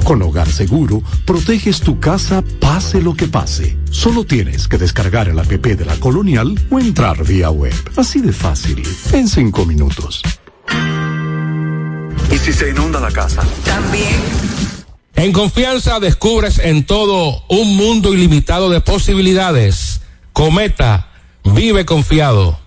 Con 0.03 0.21
Hogar 0.21 0.51
Seguro, 0.51 1.01
proteges 1.23 1.79
tu 1.79 2.01
casa 2.01 2.43
pase 2.59 3.01
lo 3.01 3.13
que 3.13 3.27
pase. 3.27 3.77
Solo 3.91 4.25
tienes 4.25 4.67
que 4.67 4.77
descargar 4.77 5.29
el 5.29 5.39
app 5.39 5.47
de 5.47 5.85
la 5.85 5.95
Colonial 6.01 6.53
o 6.69 6.79
entrar 6.79 7.23
vía 7.23 7.49
web. 7.49 7.73
Así 7.95 8.19
de 8.19 8.33
fácil, 8.33 8.83
en 9.13 9.29
cinco 9.29 9.65
minutos. 9.65 10.21
¿Y 12.29 12.37
si 12.37 12.51
se 12.51 12.71
inunda 12.71 12.99
la 12.99 13.11
casa? 13.11 13.43
También. 13.63 14.19
En 15.15 15.31
confianza 15.31 16.01
descubres 16.01 16.59
en 16.59 16.85
todo 16.85 17.41
un 17.47 17.77
mundo 17.77 18.13
ilimitado 18.13 18.69
de 18.69 18.81
posibilidades. 18.81 20.01
Cometa, 20.33 21.07
vive 21.45 21.85
confiado. 21.85 22.66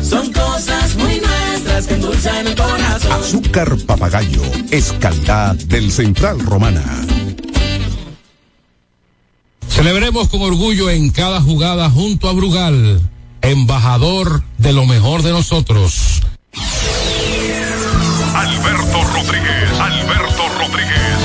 Son 0.11 0.29
cosas 0.33 0.97
muy 0.97 1.21
nuestras 1.21 1.87
que 1.87 1.93
endulzan 1.93 2.45
el 2.45 2.53
corazón. 2.53 3.13
Azúcar 3.13 3.77
papagayo 3.87 4.41
es 4.69 4.91
calidad 4.99 5.55
del 5.55 5.89
Central 5.89 6.37
Romana. 6.41 6.83
Celebremos 9.69 10.27
con 10.27 10.41
orgullo 10.41 10.89
en 10.89 11.11
cada 11.11 11.39
jugada 11.39 11.89
junto 11.89 12.27
a 12.27 12.33
Brugal, 12.33 12.99
embajador 13.41 14.43
de 14.57 14.73
lo 14.73 14.85
mejor 14.85 15.23
de 15.23 15.31
nosotros. 15.31 16.21
Alberto 18.35 19.03
Rodríguez, 19.13 19.79
Alberto 19.79 20.43
Rodríguez, 20.59 21.19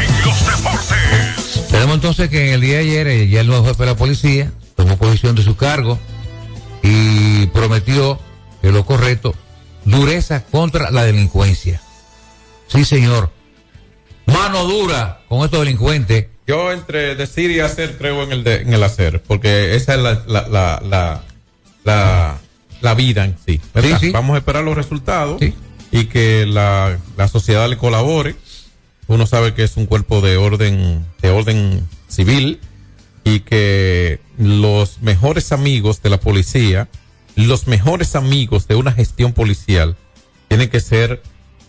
en 0.00 0.24
los 0.24 0.46
deportes. 0.46 1.68
Tenemos 1.70 1.94
entonces 1.94 2.28
que 2.28 2.48
en 2.48 2.54
el 2.54 2.60
día 2.60 2.78
de 2.78 2.80
ayer, 2.80 3.28
ya 3.28 3.40
el 3.42 3.46
nuevo 3.46 3.64
jefe 3.66 3.84
de 3.84 3.90
la 3.90 3.96
policía 3.96 4.52
tomó 4.74 4.96
posición 4.96 5.36
de 5.36 5.44
su 5.44 5.54
cargo 5.54 5.96
y 6.86 7.46
prometió 7.48 8.18
que 8.62 8.70
lo 8.72 8.84
correcto, 8.86 9.34
dureza 9.84 10.44
contra 10.44 10.90
la 10.90 11.04
delincuencia. 11.04 11.80
Sí, 12.68 12.84
señor. 12.84 13.30
Mano 14.26 14.64
dura 14.64 15.20
con 15.28 15.44
estos 15.44 15.60
delincuentes. 15.60 16.26
Yo 16.46 16.72
entre 16.72 17.14
decir 17.16 17.50
y 17.50 17.60
hacer 17.60 17.96
creo 17.98 18.22
en 18.22 18.32
el, 18.32 18.44
de- 18.44 18.62
en 18.62 18.72
el 18.72 18.82
hacer, 18.82 19.22
porque 19.22 19.74
esa 19.74 19.94
es 19.94 20.00
la, 20.00 20.22
la, 20.26 20.48
la, 20.48 20.82
la, 20.84 21.22
la, 21.84 22.38
la 22.80 22.94
vida 22.94 23.24
en 23.24 23.36
sí. 23.44 23.60
Sí, 23.82 23.94
sí. 24.00 24.10
Vamos 24.10 24.34
a 24.34 24.38
esperar 24.38 24.62
los 24.64 24.76
resultados 24.76 25.40
y 25.90 26.04
que 26.06 26.46
la, 26.46 26.98
la 27.16 27.28
sociedad 27.28 27.68
le 27.68 27.76
colabore. 27.76 28.36
Uno 29.08 29.26
sabe 29.26 29.54
que 29.54 29.62
es 29.64 29.76
un 29.76 29.86
cuerpo 29.86 30.20
de 30.20 30.36
orden, 30.36 31.04
de 31.22 31.30
orden 31.30 31.86
civil 32.08 32.60
y 33.26 33.40
que 33.40 34.20
los 34.38 35.02
mejores 35.02 35.50
amigos 35.50 36.00
de 36.00 36.10
la 36.10 36.20
policía, 36.20 36.88
los 37.34 37.66
mejores 37.66 38.14
amigos 38.14 38.68
de 38.68 38.76
una 38.76 38.92
gestión 38.92 39.32
policial, 39.32 39.96
tienen 40.46 40.68
que 40.70 40.78
ser 40.78 41.22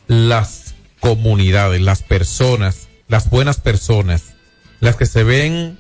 las 0.07 0.75
comunidades, 0.99 1.81
las 1.81 2.03
personas, 2.03 2.89
las 3.07 3.31
buenas 3.31 3.59
personas, 3.59 4.35
las 4.81 4.97
que 4.97 5.07
se 5.07 5.23
ven 5.23 5.79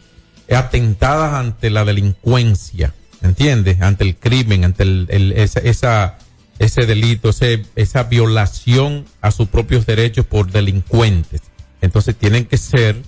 atentadas 0.49 1.35
ante 1.35 1.69
la 1.69 1.85
delincuencia, 1.85 2.95
¿entiendes? 3.21 3.79
Ante 3.81 4.03
el 4.03 4.15
crimen, 4.15 4.65
ante 4.65 4.81
el, 4.81 5.33
esa, 5.37 5.59
esa- 5.59 6.17
ese 6.57 6.87
delito, 6.87 7.29
ese, 7.29 7.65
esa 7.75 8.01
violación 8.05 9.05
a 9.21 9.29
sus 9.29 9.47
propios 9.47 9.85
derechos 9.85 10.25
por 10.25 10.49
delincuentes. 10.51 11.41
Entonces 11.81 12.15
tienen 12.15 12.45
que 12.45 12.57
ser 12.57 13.03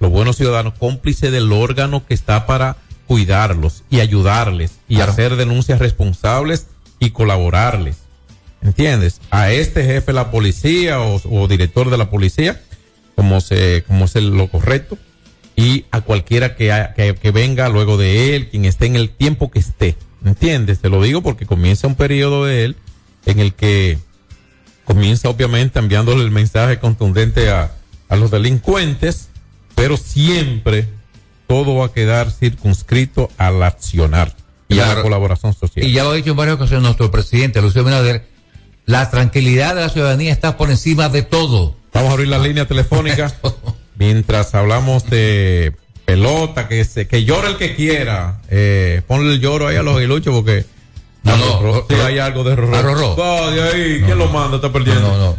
los 0.00 0.10
buenos 0.10 0.36
ciudadanos 0.36 0.74
cómplices 0.78 1.32
del 1.32 1.52
órgano 1.52 2.06
que 2.06 2.14
está 2.14 2.46
para 2.46 2.76
cuidarlos 3.06 3.84
y 3.90 4.00
ayudarles 4.00 4.72
y 4.88 5.00
hacer 5.00 5.36
denuncias 5.36 5.78
responsables 5.78 6.66
y 6.98 7.10
colaborarles. 7.10 7.96
¿Entiendes? 8.62 9.20
A 9.30 9.52
este 9.52 9.84
jefe 9.84 10.06
de 10.06 10.12
la 10.14 10.30
policía 10.30 11.00
o, 11.00 11.20
o 11.30 11.46
director 11.48 11.88
de 11.90 11.98
la 11.98 12.10
policía, 12.10 12.60
como 13.14 13.40
se, 13.40 13.84
como 13.86 14.06
es 14.06 14.14
lo 14.16 14.48
correcto, 14.50 14.98
y 15.54 15.84
a 15.90 16.00
cualquiera 16.00 16.56
que, 16.56 16.72
ha- 16.72 16.92
que, 16.94 17.14
que 17.14 17.30
venga 17.30 17.68
luego 17.68 17.96
de 17.96 18.34
él, 18.34 18.48
quien 18.48 18.64
esté 18.64 18.86
en 18.86 18.96
el 18.96 19.10
tiempo 19.10 19.50
que 19.50 19.58
esté. 19.60 19.96
¿Entiendes? 20.24 20.80
Te 20.80 20.88
lo 20.88 21.00
digo 21.02 21.22
porque 21.22 21.46
comienza 21.46 21.86
un 21.86 21.94
periodo 21.94 22.44
de 22.46 22.64
él 22.64 22.76
en 23.26 23.38
el 23.38 23.54
que 23.54 23.98
comienza 24.84 25.28
obviamente 25.28 25.78
enviándole 25.78 26.22
el 26.24 26.30
mensaje 26.30 26.78
contundente 26.78 27.50
a, 27.50 27.72
a 28.08 28.16
los 28.16 28.30
delincuentes, 28.30 29.28
pero 29.76 29.96
siempre 29.96 30.88
todo 31.46 31.76
va 31.76 31.86
a 31.86 31.92
quedar 31.92 32.32
circunscrito 32.32 33.30
al 33.38 33.62
accionar 33.62 34.34
y 34.68 34.80
a 34.80 34.94
la 34.94 35.02
colaboración 35.02 35.54
social. 35.54 35.86
Y 35.86 35.92
ya 35.92 36.02
lo 36.02 36.10
ha 36.10 36.14
dicho 36.14 36.30
en 36.30 36.36
varias 36.36 36.56
ocasiones 36.56 36.82
nuestro 36.82 37.12
presidente, 37.12 37.62
Lucio 37.62 37.82
Abinader, 37.82 38.26
la 38.84 39.10
tranquilidad 39.10 39.76
de 39.76 39.82
la 39.82 39.88
ciudadanía 39.88 40.32
está 40.32 40.56
por 40.56 40.70
encima 40.70 41.08
de 41.08 41.22
todo. 41.22 41.76
Vamos 41.92 42.10
a 42.10 42.12
abrir 42.14 42.28
la 42.28 42.38
línea 42.38 42.66
telefónica 42.66 43.32
mientras 43.96 44.54
hablamos 44.54 45.08
de 45.08 45.74
pelota, 46.04 46.68
que 46.68 46.84
se, 46.84 47.06
que 47.06 47.24
llore 47.24 47.48
el 47.48 47.56
que 47.56 47.76
quiera. 47.76 48.40
Eh, 48.48 49.02
ponle 49.06 49.34
el 49.34 49.40
lloro 49.40 49.68
ahí 49.68 49.76
a 49.76 49.82
los 49.82 49.96
aguiluchos 49.96 50.34
porque 50.34 50.64
No, 51.26 51.36
no, 51.36 51.60
Rorró, 51.60 51.86
sí, 51.88 51.94
hay 51.96 52.18
algo 52.18 52.44
de 52.44 52.54
Rorró. 52.54 52.76
¿A 52.76 52.82
Rorró? 52.82 53.14
No, 53.16 53.50
de 53.50 53.62
ahí, 53.62 54.02
¿quién 54.04 54.16
lo 54.18 54.28
manda? 54.28 54.56
Está 54.56 54.72
perdiendo. 54.72 55.02
No, 55.02 55.18
no. 55.18 55.36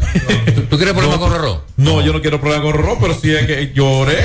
¿Tú, 0.53 0.61
tú 0.63 0.77
quieres 0.77 0.93
problema 0.93 1.17
con 1.17 1.31
Rorró? 1.31 1.63
No, 1.77 2.01
yo 2.01 2.11
no 2.11 2.21
quiero 2.21 2.39
problemas 2.41 2.65
con 2.65 2.73
Rorró, 2.73 2.97
pero 2.99 3.13
si 3.13 3.33
es 3.33 3.47
que 3.47 3.71
llore, 3.73 4.17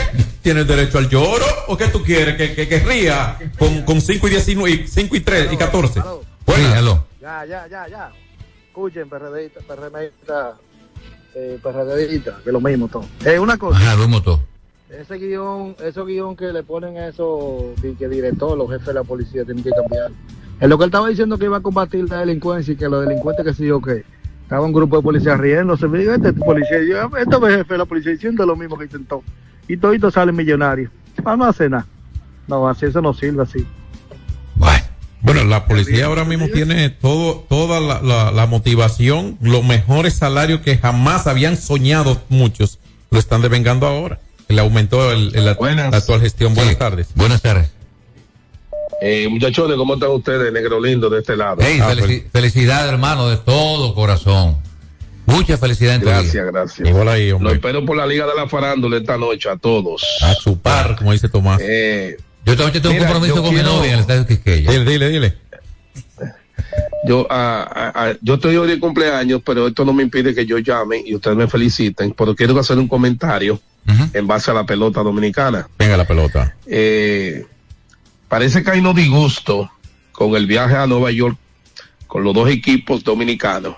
tiene 0.43 0.65
derecho 0.65 0.99
al 0.99 1.09
lloro. 1.09 1.47
¿O 1.69 1.77
qué 1.77 1.87
tú 1.87 2.03
quieres? 2.03 2.37
Que, 2.37 2.55
que, 2.55 2.67
que 2.67 2.81
ría 2.81 3.39
con, 3.59 3.83
con 3.83 4.01
5 4.01 4.27
y 4.27 4.31
19, 4.31 4.87
5 4.89 5.17
y 5.17 5.21
3 5.21 5.53
y 5.53 5.57
14. 5.57 6.03
Buenas. 6.45 6.85
Ya, 7.21 7.47
ya, 7.47 7.69
ya, 7.69 7.89
ya. 7.89 8.11
Escuchen, 8.67 9.09
PRDista, 9.09 9.61
PRMista, 9.61 10.55
eh, 11.35 11.59
PRDista, 11.63 12.39
que 12.43 12.51
lo 12.51 12.61
mismo 12.61 12.89
todo. 12.89 13.05
Eh, 13.25 13.39
una 13.39 13.57
cosa. 13.57 13.79
Ajá, 13.79 13.95
lo 13.95 14.09
mismo 14.09 14.23
todo. 14.23 14.41
Ese 14.91 15.17
guion, 15.17 15.77
esos 15.83 16.07
guion 16.07 16.37
que 16.37 16.47
le 16.47 16.63
ponen 16.63 16.97
a 16.99 17.07
esos 17.07 17.63
que 17.99 18.09
director, 18.09 18.59
los 18.59 18.69
jefes 18.71 18.89
de 18.89 18.95
la 18.95 19.05
policía 19.05 19.45
tienen 19.45 19.63
que 19.63 19.71
cambiar. 19.71 20.11
En 20.63 20.71
lo 20.71 20.79
que 20.79 20.85
él 20.85 20.89
estaba 20.89 21.09
diciendo 21.09 21.37
que 21.39 21.45
iba 21.47 21.57
a 21.59 21.61
combatir 21.61 22.09
la 22.09 22.21
delincuencia 22.21 22.73
y 22.73 22.77
que 22.77 22.89
los 22.89 23.05
delincuentes 23.07 23.45
que 23.45 23.53
sí 23.53 23.71
o 23.71 23.83
que 23.83 24.05
estaba 24.45 24.65
un 24.65 24.73
grupo 24.73 24.97
de 24.97 25.03
policías 25.03 25.39
riéndose, 25.39 25.89
me 25.89 25.99
digo, 25.99 26.13
este 26.15 26.33
policía, 26.33 26.79
yo, 26.89 27.17
este 27.19 27.37
es 27.37 27.57
jefe 27.57 27.75
de 27.75 27.79
la 27.79 27.85
policía 27.85 28.13
diciendo 28.13 28.47
lo 28.47 28.55
mismo 28.57 28.79
que 28.79 28.85
intentó. 28.85 29.23
Y 29.69 29.77
todito 29.77 30.11
salen 30.11 30.37
millonarios. 30.37 30.91
Vamos 31.23 31.49
a 31.49 31.51
hacer 31.51 31.71
nada. 31.71 31.87
No, 32.47 32.69
así 32.69 32.87
eso 32.87 33.03
no 33.03 33.13
sirve 33.13 33.43
así. 33.43 33.67
Bueno, 35.25 35.45
la 35.45 35.67
policía 35.67 36.07
ahora 36.07 36.25
mismo 36.25 36.49
tiene 36.49 36.91
todo, 36.91 37.45
toda 37.49 37.79
la, 37.79 38.03
la- 38.03 38.33
la 38.33 38.47
motivación, 38.47 39.39
los 39.41 39.65
mejores 39.65 40.15
salarios 40.15 40.61
que 40.63 40.77
jamás 40.79 41.29
habían 41.29 41.57
soñado 41.57 42.21
muchos, 42.29 42.81
lo 43.11 43.21
están 43.21 43.41
devengando 43.41 43.87
ahora. 43.87 44.19
Le 44.49 44.61
aumentó 44.61 45.13
el, 45.13 45.35
el- 45.37 45.45
la, 45.45 45.57
la 45.61 45.97
actual 45.97 46.21
gestión. 46.21 46.55
Buenas 46.55 46.77
tardes. 46.77 47.09
Buenas 47.15 47.41
tardes. 47.41 47.71
Eh, 49.05 49.27
muchachones, 49.29 49.77
¿cómo 49.77 49.95
están 49.95 50.11
ustedes, 50.11 50.53
negro 50.53 50.81
lindo, 50.81 51.11
de 51.11 51.19
este 51.21 51.37
lado? 51.37 51.57
Hey, 51.61 51.81
felici- 51.81 52.25
felicidad, 52.33 52.89
hermano, 52.89 53.29
de 53.29 53.37
todo 53.37 53.95
corazón. 53.95 54.59
Mucha 55.27 55.57
felicidad 55.59 55.97
en 55.97 56.03
tu 56.03 56.07
Gracias, 56.09 56.33
vida. 56.35 56.45
gracias. 56.53 56.89
Igual 56.89 57.09
ahí, 57.09 57.31
Lo 57.31 57.51
espero 57.51 57.85
por 57.85 57.97
la 57.97 58.07
Liga 58.07 58.27
de 58.27 58.35
la 58.37 58.49
Farándula 58.49 58.99
esta 58.99 59.17
noche 59.19 59.49
a 59.49 59.57
todos. 59.57 60.03
A 60.23 60.35
su 60.35 60.59
par, 60.59 60.97
como 60.97 61.13
dice 61.13 61.29
Tomás. 61.29 61.61
Eh, 61.63 62.17
Yo 62.45 62.53
esta 62.53 62.65
noche 62.65 62.81
tengo 62.81 62.95
un 62.95 63.01
compromiso 63.01 63.43
con 63.43 63.55
mi 63.55 63.63
novia 63.63 63.89
en 63.89 63.95
el 63.95 64.01
estadio 64.01 64.27
Quisqueya. 64.27 64.71
Dile, 64.71 64.85
dile, 64.85 65.09
dile. 65.09 65.35
yo, 67.07 67.27
ah, 67.31 67.69
ah, 67.75 67.93
ah, 67.95 68.13
yo 68.21 68.35
estoy 68.35 68.57
hoy 68.57 68.69
de 68.69 68.79
cumpleaños, 68.79 69.43
pero 69.45 69.67
esto 69.69 69.85
no 69.85 69.93
me 69.93 70.03
impide 70.03 70.35
que 70.35 70.47
yo 70.47 70.59
llame 70.59 71.03
y 71.05 71.15
ustedes 71.15 71.37
me 71.37 71.49
feliciten, 71.49 72.13
pero 72.17 72.35
quiero 72.35 72.59
hacer 72.59 72.79
un 72.79 72.89
comentario 72.89 73.61
en 74.13 74.27
base 74.29 74.51
a 74.51 74.55
la 74.55 74.65
pelota 74.65 75.03
dominicana. 75.03 75.69
Venga 75.79 75.97
la 75.97 76.07
pelota. 76.07 76.55
Eh, 76.67 77.45
parece 78.33 78.65
que 78.65 78.71
hay 78.71 78.81
no 78.81 78.95
disgusto 78.95 79.71
con 80.11 80.37
el 80.37 80.47
viaje 80.47 80.75
a 80.75 80.87
Nueva 80.87 81.11
York 81.11 81.37
con 82.07 82.25
los 82.25 82.33
dos 82.33 82.49
equipos 82.49 83.05
dominicanos, 83.05 83.77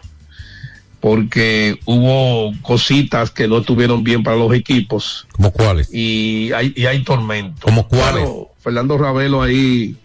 porque 1.01 1.81
hubo 1.87 2.53
cositas 2.62 3.33
que 3.33 3.49
no 3.49 3.59
estuvieron 3.59 4.05
bien 4.05 4.23
para 4.23 4.37
los 4.37 4.55
equipos. 4.55 5.27
¿Como 5.33 5.51
cuáles? 5.51 5.93
Y 5.93 6.53
hay, 6.53 6.73
y 6.77 6.87
hay 6.87 7.03
tormento. 7.03 7.62
¿Como 7.62 7.88
cuáles? 7.88 8.31
Fernando 8.61 8.97
Ravelo 8.97 9.43
ahí 9.43 9.97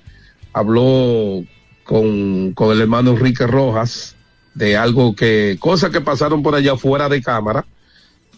habló 0.52 1.44
con, 1.84 2.54
con 2.54 2.72
el 2.72 2.82
hermano 2.82 3.12
Enrique 3.12 3.46
Rojas 3.46 4.16
de 4.56 4.78
algo 4.78 5.16
que, 5.16 5.58
cosas 5.60 5.92
que 5.92 6.02
pasaron 6.02 6.42
por 6.42 6.56
allá 6.56 6.76
fuera 6.76 7.08
de 7.08 7.22
cámara 7.22 7.68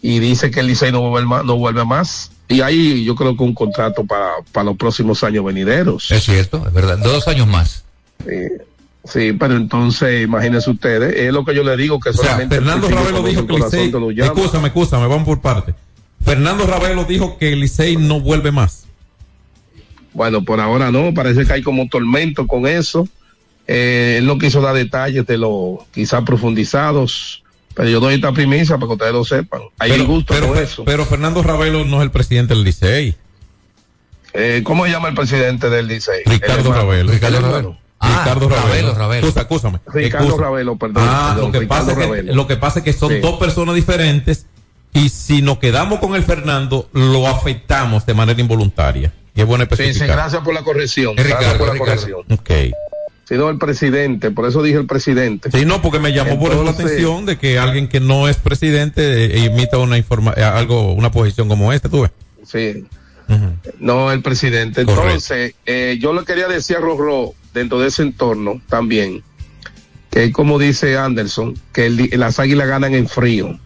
y 0.02 0.18
dice 0.18 0.50
que 0.50 0.60
el 0.60 0.66
Licey 0.66 0.92
no 0.92 1.08
vuelve 1.08 1.42
no 1.42 1.56
vuelve 1.56 1.86
más. 1.86 2.32
Y 2.52 2.60
ahí 2.60 3.04
yo 3.04 3.14
creo 3.14 3.36
que 3.36 3.42
un 3.42 3.54
contrato 3.54 4.04
para, 4.04 4.32
para 4.52 4.64
los 4.64 4.76
próximos 4.76 5.24
años 5.24 5.44
venideros. 5.44 6.10
Es 6.10 6.24
cierto, 6.24 6.64
es 6.66 6.72
verdad. 6.72 6.98
Dos 6.98 7.26
años 7.28 7.46
más. 7.46 7.84
Sí, 8.26 8.48
sí, 9.04 9.32
pero 9.32 9.56
entonces 9.56 10.22
imagínense 10.22 10.70
ustedes, 10.70 11.16
es 11.16 11.32
lo 11.32 11.44
que 11.44 11.54
yo 11.54 11.64
le 11.64 11.76
digo 11.76 11.98
que 11.98 12.10
O 12.10 12.12
sea, 12.12 12.24
solamente 12.24 12.56
Fernando 12.56 12.88
Ravelo 12.88 13.22
dijo 13.22 13.46
que 13.46 13.54
Licey. 13.54 13.90
los. 13.90 14.16
Escúchame, 14.16 14.68
escúchame, 14.68 15.06
vamos 15.06 15.24
por 15.24 15.40
parte. 15.40 15.74
Fernando 16.24 16.66
Ravelo 16.66 17.04
dijo 17.04 17.38
que 17.38 17.56
Licey 17.56 17.96
no 17.96 18.20
vuelve 18.20 18.52
más. 18.52 18.86
Bueno, 20.12 20.44
por 20.44 20.60
ahora 20.60 20.92
no, 20.92 21.14
parece 21.14 21.46
que 21.46 21.52
hay 21.54 21.62
como 21.62 21.88
tormento 21.88 22.46
con 22.46 22.66
eso. 22.66 23.08
Eh, 23.66 24.16
él 24.18 24.26
no 24.26 24.38
quiso 24.38 24.60
dar 24.60 24.74
detalles 24.74 25.26
de 25.26 25.38
lo 25.38 25.86
quizás 25.92 26.22
profundizados, 26.24 27.41
pero 27.74 27.88
yo 27.88 28.00
doy 28.00 28.14
esta 28.14 28.32
primicia 28.32 28.76
para 28.76 28.86
que 28.88 28.92
ustedes 28.94 29.12
lo 29.12 29.24
sepan. 29.24 29.60
Hay 29.78 29.90
pero, 29.92 30.02
disgusto 30.04 30.34
pero, 30.34 30.48
con 30.48 30.58
eso. 30.58 30.84
pero 30.84 31.04
Fernando 31.06 31.42
Ravelo 31.42 31.84
no 31.84 31.98
es 31.98 32.02
el 32.04 32.10
presidente 32.10 32.54
del 32.54 32.64
Licey. 32.64 33.14
Eh, 34.34 34.62
¿Cómo 34.64 34.84
se 34.86 34.90
llama 34.92 35.08
el 35.08 35.14
presidente 35.14 35.68
del 35.70 35.88
Licey? 35.88 36.22
Ricardo. 36.26 36.72
Ravelo. 36.72 37.12
Ricardo 37.12 37.40
Ravelo. 37.40 37.78
Ricardo 38.00 38.48
Ravelo. 38.48 38.48
Ravelo, 38.48 38.94
Ravelo. 38.94 39.26
Ricardo 39.28 40.26
Excusa. 40.26 40.42
Ravelo, 40.42 40.76
perdón. 40.76 41.04
Ah, 41.06 41.32
perdón, 41.34 41.52
lo, 41.52 41.60
que 41.60 41.66
pasa 41.66 41.92
es 41.92 41.98
que, 41.98 42.04
Ravelo. 42.04 42.34
lo 42.34 42.46
que 42.46 42.56
pasa 42.56 42.78
es 42.80 42.84
que 42.84 42.92
son 42.92 43.10
Sí. 43.12 43.18
dos 43.20 43.38
personas 43.38 43.74
diferentes 43.74 44.46
y 44.92 45.08
si 45.08 45.42
nos 45.42 45.58
quedamos 45.58 46.00
con 46.00 46.14
el 46.14 46.22
Fernando, 46.24 46.88
lo 46.92 47.28
afectamos 47.28 48.04
de 48.06 48.14
manera 48.14 48.40
involuntaria. 48.40 49.12
Y 49.34 49.40
es 49.40 49.46
bueno 49.46 49.66
Sí, 49.74 49.94
sí, 49.94 50.00
gracias 50.06 50.42
por 50.42 50.52
la 50.52 50.62
corrección. 50.62 51.14
Gracias 51.14 51.54
por 51.54 51.68
la 51.68 51.72
Ricardo. 51.74 51.78
corrección. 51.78 52.20
Ok. 52.30 52.50
Sino 53.32 53.48
el 53.48 53.56
presidente, 53.56 54.30
por 54.30 54.46
eso 54.46 54.62
dije 54.62 54.76
el 54.76 54.84
presidente. 54.84 55.50
Sí, 55.50 55.64
no, 55.64 55.80
porque 55.80 55.98
me 55.98 56.12
llamó 56.12 56.38
por 56.38 56.50
eso 56.52 56.62
la 56.64 56.70
Entonces- 56.72 56.98
atención 56.98 57.24
de 57.24 57.38
que 57.38 57.58
alguien 57.58 57.88
que 57.88 57.98
no 57.98 58.28
es 58.28 58.36
presidente 58.36 59.24
eh, 59.38 59.46
imita 59.46 59.78
una 59.78 59.96
informa 59.96 60.34
eh, 60.36 60.42
algo, 60.42 60.92
una 60.92 61.10
posición 61.10 61.48
como 61.48 61.72
esta, 61.72 61.88
tú 61.88 62.02
ves. 62.02 62.10
Sí. 62.46 62.84
No, 63.78 64.12
el 64.12 64.20
presidente. 64.20 64.84
Correcto. 64.84 65.04
Entonces, 65.06 65.54
eh, 65.64 65.96
yo 65.98 66.12
le 66.12 66.26
quería 66.26 66.46
decir 66.46 66.76
a 66.76 66.80
Rorró, 66.80 67.32
dentro 67.54 67.80
de 67.80 67.88
ese 67.88 68.02
entorno 68.02 68.60
también, 68.68 69.22
que 70.10 70.30
como 70.30 70.58
dice 70.58 70.98
Anderson, 70.98 71.54
que 71.72 71.86
el- 71.86 72.10
las 72.18 72.38
águilas 72.38 72.68
ganan 72.68 72.94
en 72.94 73.08
frío. 73.08 73.58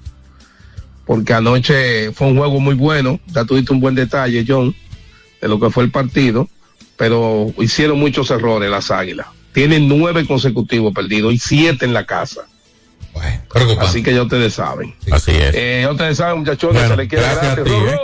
Porque 1.06 1.32
anoche 1.34 2.12
fue 2.12 2.28
un 2.28 2.36
juego 2.36 2.60
muy 2.60 2.76
bueno, 2.76 3.18
ya 3.26 3.44
tuviste 3.44 3.72
un 3.72 3.80
buen 3.80 3.96
detalle, 3.96 4.44
John, 4.46 4.72
de 5.40 5.48
lo 5.48 5.58
que 5.58 5.70
fue 5.70 5.82
el 5.82 5.90
partido, 5.90 6.48
pero 6.96 7.52
hicieron 7.58 7.98
muchos 7.98 8.30
errores 8.30 8.70
las 8.70 8.92
águilas. 8.92 9.26
Tienen 9.56 9.88
nueve 9.88 10.26
consecutivos 10.26 10.92
perdidos 10.92 11.32
y 11.32 11.38
siete 11.38 11.86
en 11.86 11.94
la 11.94 12.04
casa. 12.04 12.42
Así 13.80 14.02
que 14.02 14.12
ya 14.12 14.20
ustedes 14.20 14.52
saben. 14.52 14.94
Así 15.10 15.30
es. 15.30 15.54
Eh, 15.54 15.78
ya 15.82 15.90
ustedes 15.90 16.18
saben, 16.18 16.40
muchachones, 16.40 16.74
Bueno, 16.82 16.88
se 16.90 16.96
les 16.98 17.08
quiere 17.08 17.24
gracias 17.24 17.58
a 17.58 17.64
ti, 17.64 17.70
¿eh? 17.70 17.96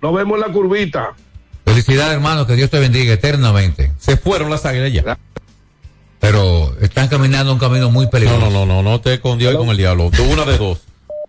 Nos 0.00 0.14
vemos 0.14 0.36
en 0.36 0.40
la 0.40 0.46
curvita. 0.48 1.12
Felicidades, 1.66 2.14
hermano, 2.14 2.46
que 2.46 2.56
Dios 2.56 2.70
te 2.70 2.78
bendiga 2.78 3.12
eternamente. 3.12 3.92
Se 3.98 4.16
fueron 4.16 4.48
las 4.48 4.64
águilas 4.64 4.94
ya. 4.94 5.18
Pero 6.20 6.74
están 6.80 7.08
caminando 7.08 7.52
un 7.52 7.58
camino 7.58 7.90
muy 7.90 8.06
No, 8.06 8.10
peligroso. 8.10 8.40
no, 8.40 8.50
no, 8.50 8.64
no, 8.64 8.82
no 8.82 9.00
te 9.02 9.20
con 9.20 9.36
Dios 9.38 9.52
y 9.52 9.56
con 9.58 9.68
el 9.68 9.76
diablo. 9.76 10.10
Tú 10.10 10.22
una 10.24 10.46
de 10.46 10.56
dos. 10.56 10.78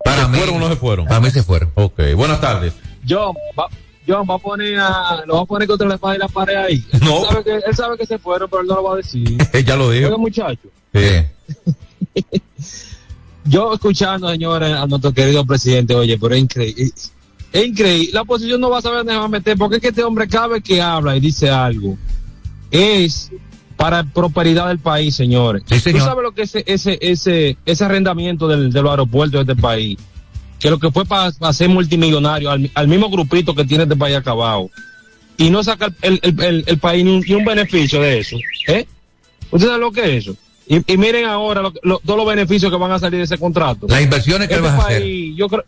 Para 0.05 0.21
¿Se 0.23 0.27
mí- 0.29 0.37
fueron 0.37 0.55
o 0.55 0.59
no 0.59 0.69
se 0.69 0.77
fueron? 0.77 1.05
Para 1.05 1.19
mí 1.19 1.31
se 1.31 1.43
fueron. 1.43 1.69
Ok, 1.75 1.99
buenas 2.15 2.39
tardes. 2.39 2.71
John, 3.05 3.35
va, 3.59 3.67
John 4.07 4.27
va 4.29 4.35
a 4.35 4.39
poner 4.39 4.79
a, 4.79 5.23
lo 5.25 5.35
va 5.35 5.41
a 5.41 5.45
poner 5.45 5.67
contra 5.67 5.87
la 5.87 5.95
espada 5.95 6.15
y 6.15 6.19
la 6.19 6.27
pared 6.27 6.55
ahí. 6.55 6.85
No. 7.01 7.21
Él 7.21 7.27
sabe, 7.27 7.43
que, 7.43 7.55
él 7.55 7.75
sabe 7.75 7.97
que 7.97 8.05
se 8.05 8.17
fueron, 8.17 8.49
pero 8.49 8.61
él 8.61 8.67
no 8.67 8.75
lo 8.75 8.83
va 8.83 8.93
a 8.93 8.97
decir. 8.97 9.37
ya 9.65 9.75
lo 9.75 9.89
dijo. 9.89 10.07
Oiga, 10.07 10.17
muchacho. 10.17 10.69
Sí. 10.93 12.41
Yo 13.45 13.73
escuchando, 13.73 14.29
señores, 14.29 14.73
a 14.73 14.87
nuestro 14.87 15.13
querido 15.13 15.45
presidente, 15.45 15.93
oye, 15.95 16.17
pero 16.17 16.33
es 16.33 16.41
increíble. 16.41 16.91
Es 17.53 17.65
increíble. 17.65 18.09
La 18.11 18.21
oposición 18.21 18.59
no 18.59 18.69
va 18.69 18.79
a 18.79 18.81
saber 18.81 18.99
dónde 18.99 19.15
va 19.15 19.25
a 19.25 19.29
meter, 19.29 19.57
porque 19.57 19.75
es 19.75 19.81
que 19.81 19.89
este 19.89 20.03
hombre 20.03 20.27
cada 20.27 20.47
vez 20.47 20.63
que 20.63 20.81
habla 20.81 21.15
y 21.15 21.19
dice 21.19 21.49
algo, 21.49 21.97
es 22.71 23.31
para 23.77 24.03
prosperidad 24.03 24.67
del 24.69 24.79
país, 24.79 25.15
señores. 25.15 25.63
señor. 25.67 25.99
¿Tú 25.99 26.05
sabes 26.05 26.23
lo 26.23 26.31
que 26.31 26.41
es 26.43 26.55
ese, 26.55 26.63
ese, 26.65 26.97
ese, 27.01 27.57
ese 27.65 27.85
arrendamiento 27.85 28.47
del, 28.47 28.71
de 28.71 28.81
los 28.81 28.89
aeropuertos 28.89 29.45
de 29.45 29.51
este 29.53 29.61
país? 29.61 29.97
Que 30.65 30.71
lo 30.71 30.79
que 30.79 30.89
fue 30.91 31.05
para 31.05 31.31
ser 31.53 31.69
multimillonario 31.69 32.49
al, 32.49 32.71
al 32.73 32.87
mismo 32.87 33.07
grupito 33.11 33.53
que 33.53 33.65
tiene 33.65 33.83
este 33.83 33.95
país 33.95 34.15
acabado. 34.15 34.71
Y 35.37 35.51
no 35.51 35.63
saca 35.63 35.93
el, 36.01 36.19
el, 36.23 36.41
el, 36.43 36.63
el 36.65 36.77
país 36.79 37.05
ni 37.05 37.11
un, 37.11 37.19
ni 37.27 37.35
un 37.35 37.45
beneficio 37.45 38.01
de 38.01 38.17
eso. 38.19 38.35
¿Eh? 38.67 38.87
¿Ustedes 39.51 39.65
saben 39.69 39.81
lo 39.81 39.91
que 39.91 40.01
es 40.17 40.23
eso? 40.25 40.35
Y, 40.67 40.91
y 40.91 40.97
miren 40.97 41.25
ahora 41.25 41.61
lo- 41.61 41.73
lo- 41.83 41.99
todos 42.03 42.17
los 42.17 42.25
beneficios 42.25 42.71
que 42.71 42.77
van 42.79 42.91
a 42.91 42.97
salir 42.97 43.19
de 43.19 43.25
ese 43.25 43.37
contrato. 43.37 43.85
Las 43.87 44.01
inversiones 44.01 44.47
que 44.47 44.55
Este 44.55 44.65
vas 44.67 44.73
a 44.79 44.85
hacer. 44.87 45.01
país, 45.01 45.35
Yo 45.37 45.47
creo, 45.47 45.63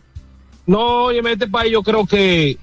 no, 0.66 1.04
oye, 1.04 1.22
este 1.32 1.48
país 1.48 1.72
yo 1.72 1.84
creo 1.84 2.08
que 2.08 2.58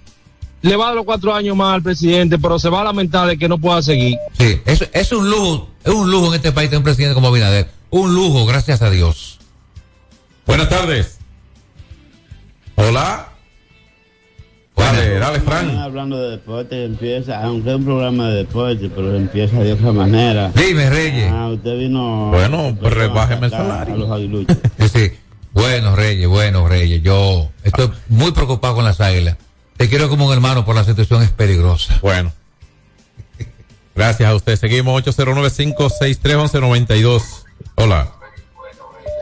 le 0.63 0.75
va 0.77 0.87
a 0.87 0.89
dar 0.89 0.97
los 0.97 1.05
cuatro 1.05 1.33
años 1.33 1.55
más 1.57 1.75
al 1.77 1.83
presidente, 1.85 2.37
pero 2.39 2.59
se 2.59 2.69
va 2.69 2.81
a 2.81 2.85
lamentar 2.85 3.29
de 3.29 3.39
que 3.39 3.49
no 3.49 3.59
pueda 3.59 3.81
seguir. 3.81 4.17
Sí, 4.39 4.61
es, 4.67 4.89
es 4.93 5.13
un 5.13 5.31
lujo, 5.31 5.69
es 5.85 5.93
un 5.93 6.11
lujo 6.11 6.29
en 6.31 6.35
este 6.35 6.51
país 6.51 6.69
tener 6.69 6.79
un 6.79 6.85
presidente 6.85 7.15
como 7.15 7.29
Abinader. 7.29 7.69
Un 7.91 8.13
lujo, 8.13 8.45
gracias 8.45 8.83
a 8.83 8.91
Dios. 8.91 9.39
Buenas 10.47 10.69
tardes. 10.69 11.14
Hola. 12.77 13.29
Dale, 14.77 15.19
dale, 15.21 15.41
Fran. 15.41 15.71
hablando 15.79 16.19
de 16.21 16.31
deporte, 16.33 16.85
empieza, 16.85 17.41
aunque 17.45 17.71
es 17.71 17.77
un 17.77 17.85
programa 17.85 18.29
de 18.29 18.39
deporte, 18.39 18.91
pero 18.95 19.15
empieza 19.15 19.61
de 19.61 19.73
otra 19.73 19.93
manera. 19.93 20.51
Dime, 20.55 20.91
Reyes. 20.91 21.31
Ah, 21.33 21.47
usted 21.49 21.79
vino. 21.79 22.31
Bueno, 22.31 22.77
pues 22.81 22.93
rebájeme 22.93 23.47
el 23.47 23.55
a- 23.55 23.57
a 23.57 23.61
salario. 23.63 23.97
los 23.97 24.11
aguiluchos. 24.11 24.57
Sí. 24.93 25.13
Bueno, 25.53 25.95
Reyes, 25.95 26.27
bueno, 26.29 26.67
Reyes. 26.69 27.01
Yo 27.03 27.49
estoy 27.63 27.89
muy 28.09 28.33
preocupado 28.33 28.75
con 28.75 28.85
las 28.85 29.01
águilas. 29.01 29.37
Te 29.77 29.89
quiero 29.89 30.09
como 30.09 30.27
un 30.27 30.33
hermano 30.33 30.65
por 30.65 30.75
la 30.75 30.83
situación 30.83 31.23
es 31.23 31.31
peligrosa. 31.31 31.97
Bueno. 32.03 32.33
Gracias 33.95 34.29
a 34.29 34.35
usted. 34.35 34.57
Seguimos 34.57 35.01
809-563-1192. 35.07 37.23
Hola. 37.77 38.09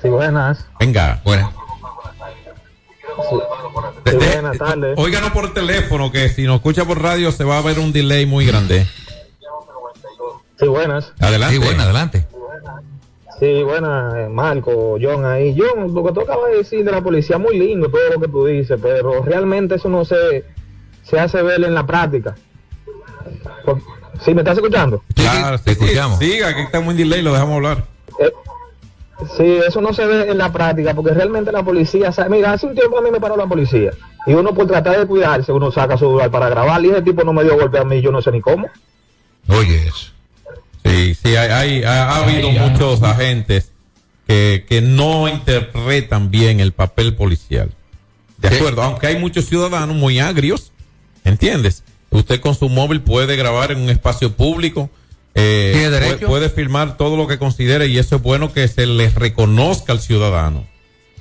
Sí, 0.01 0.09
buenas. 0.09 0.65
Venga. 0.81 1.21
Buenas. 1.25 1.51
Buenas 4.05 4.59
tardes. 4.59 4.94
Óiganos 4.98 5.31
por 5.31 5.53
teléfono 5.55 6.11
que 6.11 6.29
si 6.29 6.44
nos 6.44 6.57
escucha 6.57 6.85
por 6.85 7.01
radio 7.01 7.33
se 7.33 7.44
va 7.44 7.59
a 7.59 7.62
ver 7.62 7.79
un 7.79 7.92
delay 7.92 8.27
muy 8.27 8.46
grande. 8.46 8.87
Sí, 10.59 10.66
buenas. 10.66 11.12
Adelante. 11.18 11.57
Sí, 11.57 11.62
bueno, 11.62 11.83
adelante. 11.83 12.27
Sí, 13.40 13.62
buenas, 13.64 14.14
eh, 14.14 14.29
Marco, 14.29 14.96
John 15.03 15.25
ahí. 15.25 15.57
John, 15.59 15.92
lo 15.92 16.05
que 16.05 16.12
tú 16.12 16.20
acabas 16.20 16.51
de 16.53 16.59
decir 16.59 16.85
de 16.85 16.92
la 16.92 17.03
policía, 17.03 17.38
muy 17.38 17.59
lindo 17.59 17.88
todo 17.88 18.11
lo 18.14 18.20
que 18.20 18.29
tú 18.29 18.46
dices, 18.46 18.79
pero 18.81 19.22
realmente 19.22 19.75
eso 19.75 19.88
no 19.88 20.05
se, 20.05 20.44
se 21.03 21.18
hace 21.18 21.42
ver 21.42 21.64
en 21.64 21.75
la 21.75 21.85
práctica. 21.85 22.37
¿Sí 24.25 24.33
me 24.33 24.42
estás 24.42 24.57
escuchando? 24.57 25.03
Claro, 25.16 25.59
sí, 25.59 25.75
sí, 25.75 25.88
Siga, 26.20 26.55
que 26.55 26.62
está 26.62 26.81
muy 26.81 26.94
delay, 26.94 27.22
lo 27.22 27.33
dejamos 27.33 27.57
hablar. 27.57 27.85
Sí, 29.37 29.58
eso 29.66 29.80
no 29.80 29.92
se 29.92 30.04
ve 30.06 30.30
en 30.30 30.38
la 30.38 30.52
práctica, 30.52 30.94
porque 30.94 31.12
realmente 31.12 31.52
la 31.52 31.62
policía, 31.62 32.12
sabe- 32.12 32.30
mira, 32.30 32.52
hace 32.52 32.66
un 32.66 32.74
tiempo 32.74 32.98
a 32.98 33.02
mí 33.02 33.11
me 33.11 33.20
paró 33.20 33.37
la 33.37 33.46
policía, 33.46 33.90
y 34.26 34.32
uno 34.35 34.52
por 34.54 34.66
tratar 34.66 34.98
de 34.98 35.06
cuidarse, 35.06 35.52
uno 35.52 35.70
saca 35.70 35.94
su 35.96 36.06
celular 36.06 36.30
para 36.30 36.48
grabar, 36.48 36.85
y 36.85 36.90
ese 36.90 37.02
tipo 37.02 37.24
no 37.24 37.32
me 37.32 37.44
dio 37.44 37.56
golpe 37.56 37.78
a 37.78 37.85
mí, 37.85 38.00
yo 38.00 38.11
no 38.12 38.20
sé 38.22 38.30
ni 38.32 38.40
cómo. 38.40 38.68
Oye, 39.48 39.87
eso. 39.88 40.12
Sí, 40.85 41.14
sí, 41.14 41.37
hay, 41.37 41.50
hay- 41.50 41.82
ha, 41.85 42.11
ha 42.11 42.16
habido 42.24 42.50
muchos 42.50 43.02
agentes 43.02 43.70
que, 44.26 44.64
que 44.68 44.80
no 44.82 45.28
interpretan 45.28 46.30
bien 46.30 46.61
el 46.61 46.72
papel 46.72 47.14
policial. 47.14 47.70
De 48.38 48.48
acuerdo, 48.48 48.82
aunque 48.82 49.06
hay 49.06 49.18
muchos 49.18 49.46
ciudadanos 49.46 49.94
muy 49.96 50.18
agrios, 50.18 50.72
¿entiendes? 51.24 51.85
Usted 52.11 52.40
con 52.40 52.54
su 52.54 52.68
móvil 52.68 53.00
puede 53.00 53.37
grabar 53.37 53.70
en 53.72 53.80
un 53.80 53.88
espacio 53.90 54.32
público, 54.32 54.90
eh, 55.35 55.71
Tiene 55.73 55.88
puede, 55.88 56.01
derecho. 56.01 56.27
puede 56.27 56.51
filmar 56.51 56.97
todo 56.97 57.16
lo 57.16 57.27
que 57.27 57.38
considere 57.38 57.87
y 57.88 57.99
eso 57.99 58.16
es 58.16 58.23
bueno 58.23 58.53
que 58.53 58.68
se 58.68 58.87
les 58.87 59.14
reconozca 59.14 59.92
al 59.92 60.01
ciudadano, 60.01 60.66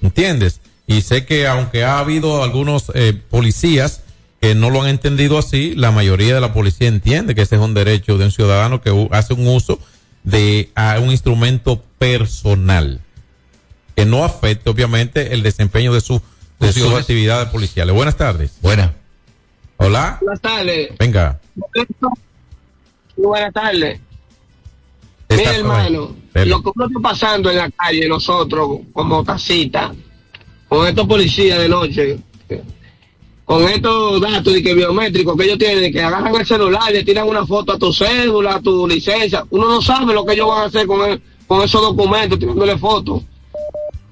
¿entiendes? 0.02 0.62
Y 0.88 1.02
sé 1.02 1.26
que 1.26 1.48
aunque 1.48 1.84
ha 1.84 2.00
habido 2.00 2.44
algunos 2.44 2.92
eh, 2.94 3.14
policías 3.30 4.02
que 4.42 4.56
no 4.56 4.70
lo 4.70 4.82
han 4.82 4.90
entendido 4.90 5.38
así, 5.38 5.74
la 5.76 5.92
mayoría 5.92 6.34
de 6.36 6.42
la 6.42 6.54
policía 6.54 6.88
entiende 6.88 7.36
que 7.36 7.44
ese 7.44 7.56
es 7.56 7.62
un 7.62 7.74
derecho 7.74 8.18
de 8.18 8.26
un 8.26 8.32
ciudadano 8.32 8.82
que 8.82 9.08
hace 9.12 9.34
un 9.34 9.48
uso 9.48 9.80
de 10.24 10.70
a 10.76 11.00
un 11.00 11.12
instrumento 11.12 11.84
personal 11.98 13.02
que 13.96 14.06
no 14.06 14.24
afecte 14.24 14.70
obviamente 14.70 15.34
el 15.34 15.44
desempeño 15.44 15.94
de 15.94 16.02
su 16.02 16.22
de 16.60 16.74
sus 16.74 16.94
actividades 16.94 17.50
policiales. 17.50 17.94
Buenas 17.96 18.18
tardes. 18.18 18.52
Buena. 18.62 18.94
Hola. 19.78 20.18
Buenas 20.22 20.42
tardes. 20.42 20.92
Venga. 21.00 21.40
Muy 23.22 23.28
buenas 23.28 23.54
tardes. 23.54 24.00
Ahí. 25.30 25.40
hermano, 25.60 26.16
lo 26.34 26.64
que 26.64 26.70
está 26.70 27.00
pasando 27.02 27.52
en 27.52 27.58
la 27.58 27.70
calle, 27.70 28.08
nosotros, 28.08 28.80
como 28.92 29.24
casita, 29.24 29.94
con 30.68 30.88
estos 30.88 31.06
policías 31.08 31.60
de 31.60 31.70
noche, 31.70 32.18
con 33.46 33.64
estos 33.70 34.20
datos 34.22 34.54
de 34.54 34.64
que 34.64 34.74
biométricos 34.74 35.38
que 35.38 35.44
ellos 35.44 35.58
tienen, 35.60 35.94
que 35.94 36.02
agarran 36.02 36.36
el 36.36 36.46
celular 36.48 36.82
y 36.90 36.94
le 36.94 37.04
tiran 37.04 37.28
una 37.28 37.46
foto 37.46 37.74
a 37.74 37.78
tu 37.78 37.94
cédula, 37.94 38.56
a 38.56 38.62
tu 38.62 38.88
licencia, 38.88 39.46
uno 39.52 39.68
no 39.70 39.82
sabe 39.84 40.14
lo 40.16 40.26
que 40.26 40.34
ellos 40.34 40.48
van 40.48 40.64
a 40.64 40.66
hacer 40.66 40.88
con, 40.88 41.08
el- 41.10 41.22
con 41.46 41.62
esos 41.64 41.80
documentos, 41.82 42.40
tirándole 42.40 42.76
fotos. 42.80 43.22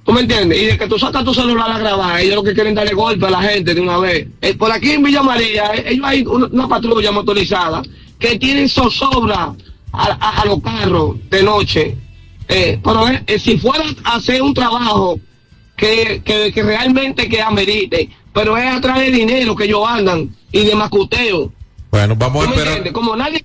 ¿Tú 0.06 0.14
me 0.14 0.22
entiendes? 0.22 0.62
Y 0.62 0.66
de 0.68 0.78
que 0.78 0.88
tú 0.88 1.00
sacas 1.00 1.24
tu 1.26 1.34
celular 1.34 1.72
a 1.72 1.80
grabar, 1.80 2.20
ellos 2.20 2.36
lo 2.36 2.44
que 2.44 2.54
quieren 2.54 2.76
darle 2.76 2.94
golpe 2.94 3.26
a 3.26 3.30
la 3.32 3.42
gente 3.42 3.74
de 3.74 3.82
una 3.82 3.98
vez. 3.98 4.28
Eh, 4.42 4.54
por 4.56 4.72
aquí 4.72 4.92
en 4.92 5.04
Villa 5.04 5.22
María, 5.24 5.72
eh, 5.76 5.86
ellos 5.88 6.06
hay 6.06 6.24
una 6.26 6.68
patrulla 6.68 7.12
motorizada 7.12 7.82
que 8.20 8.38
tienen 8.38 8.70
zozobra 8.70 9.54
a, 9.92 10.06
a- 10.20 10.42
a 10.42 10.46
los 10.46 10.62
carros 10.62 11.16
de 11.30 11.42
noche. 11.44 11.96
Eh, 12.48 12.80
pero 12.84 13.08
eh, 13.08 13.24
eh, 13.28 13.40
si 13.40 13.58
fuera 13.58 13.84
a 14.04 14.16
hacer 14.16 14.42
un 14.42 14.54
trabajo 14.54 15.20
que, 15.78 16.22
que, 16.26 16.52
que 16.52 16.64
realmente 16.64 17.30
que 17.30 17.42
amerite, 17.42 18.10
pero 18.34 18.58
es 18.58 18.70
a 18.72 18.82
través 18.82 19.12
de 19.12 19.18
dinero 19.20 19.56
que 19.56 19.66
ellos 19.66 19.84
andan 19.88 20.30
y 20.52 20.66
de 20.66 20.76
macuteo. 20.76 21.52
Bueno, 21.92 22.16
vamos 22.16 22.44
a 22.46 22.50
¿Tú 22.50 22.56
me 22.56 22.62
esperar. 22.64 22.92
Como 22.92 23.16
nadie 23.16 23.44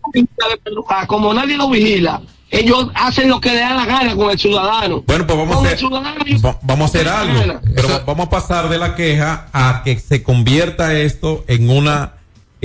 peluca, 0.63 1.07
como 1.07 1.33
nadie 1.33 1.57
lo 1.57 1.71
vigila, 1.71 2.21
ellos 2.51 2.89
hacen 2.95 3.29
lo 3.29 3.41
que 3.41 3.51
le 3.51 3.61
da 3.61 3.75
la 3.75 3.87
gana 3.87 4.15
con 4.17 4.31
el 4.31 4.39
ciudadano. 4.39 5.03
Bueno, 5.07 5.27
pues 5.27 5.39
vamos 5.39 5.55
a 5.55 5.59
Con 5.59 5.67
hacer, 5.67 6.45
va- 6.45 6.59
vamos 6.63 6.83
a 6.83 6.99
hacer 6.99 7.09
algo. 7.09 7.61
Pero 7.75 7.89
va- 7.89 8.03
vamos 8.07 8.27
a 8.27 8.31
pasar 8.31 8.69
de 8.69 8.79
la 8.79 8.95
queja 8.95 9.49
a 9.53 9.83
que 9.85 9.99
se 9.99 10.23
convierta 10.23 10.99
esto 10.99 11.45
en 11.49 11.71
una 11.71 12.15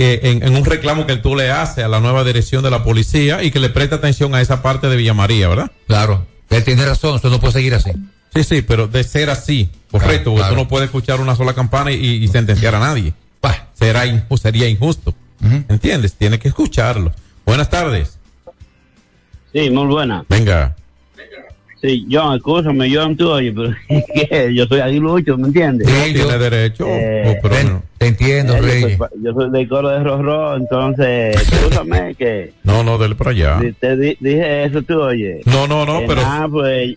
eh, 0.02 0.20
en, 0.24 0.42
en 0.42 0.56
un 0.56 0.64
reclamo 0.64 1.06
que 1.06 1.16
tú 1.16 1.36
le 1.36 1.50
haces 1.50 1.84
a 1.84 1.88
la 1.88 2.00
nueva 2.00 2.24
dirección 2.24 2.62
de 2.64 2.70
la 2.70 2.82
policía 2.82 3.42
y 3.42 3.50
que 3.50 3.60
le 3.60 3.68
preste 3.70 3.94
atención 3.94 4.34
a 4.34 4.40
esa 4.40 4.62
parte 4.62 4.88
de 4.88 4.96
Villa 4.96 5.14
María, 5.14 5.48
¿verdad? 5.48 5.70
Claro. 5.86 6.26
Él 6.48 6.64
tiene 6.64 6.84
razón, 6.84 7.16
eso 7.16 7.28
no 7.30 7.38
puede 7.38 7.52
seguir 7.52 7.74
así. 7.74 7.90
Sí, 8.34 8.44
sí, 8.44 8.62
pero 8.62 8.86
de 8.88 9.04
ser 9.04 9.28
así, 9.30 9.68
correcto, 9.90 10.30
porque 10.30 10.38
claro. 10.40 10.54
tú 10.54 10.60
no 10.60 10.68
puedes 10.68 10.86
escuchar 10.86 11.20
una 11.20 11.36
sola 11.36 11.52
campana 11.54 11.92
y, 11.92 11.96
y 11.96 12.28
sentenciar 12.28 12.74
a 12.74 12.80
nadie. 12.80 13.12
Será 13.74 14.04
inju- 14.06 14.36
sería 14.38 14.68
injusto. 14.68 15.14
¿Entiendes? 15.68 16.12
Tienes 16.14 16.38
que 16.38 16.48
escucharlo. 16.48 17.12
Buenas 17.46 17.70
tardes. 17.70 18.18
Sí, 19.52 19.70
muy 19.70 19.86
buena. 19.86 20.24
Venga. 20.28 20.76
Sí, 21.80 22.06
John, 22.10 22.36
escúchame, 22.36 22.94
John, 22.94 23.16
tú, 23.16 23.30
oye, 23.30 23.52
pero 23.52 23.70
¿qué? 24.14 24.52
yo 24.54 24.66
soy 24.66 24.80
aguilucho, 24.80 25.38
¿me 25.38 25.46
entiendes? 25.48 25.88
Sí, 25.88 26.12
tiene 26.12 26.38
derecho. 26.38 26.84
Eh, 26.86 27.24
Oh, 27.26 27.34
pero 27.42 27.62
no. 27.70 27.82
Te 27.96 28.06
entiendo, 28.08 28.54
Eh, 28.54 28.58
yo 28.60 28.66
Reyes. 28.66 28.82
soy 28.82 28.96
pa- 28.96 29.10
Yo 29.22 29.32
soy 29.32 29.50
del 29.50 29.68
coro 29.68 29.88
de 29.88 29.98
Rorro, 30.04 30.56
entonces, 30.56 31.36
escúchame 31.36 32.14
que 32.18 32.52
No, 32.64 32.82
no, 32.84 32.98
dele 32.98 33.14
para 33.14 33.30
allá. 33.30 33.60
te 33.80 33.96
di- 33.96 34.16
dije 34.20 34.64
eso 34.64 34.82
tú, 34.82 35.00
oye. 35.00 35.40
No, 35.46 35.66
no, 35.66 35.86
no, 35.86 36.00
Que 36.00 36.06
pero- 36.08 36.22
nada, 36.22 36.48
pues, 36.48 36.96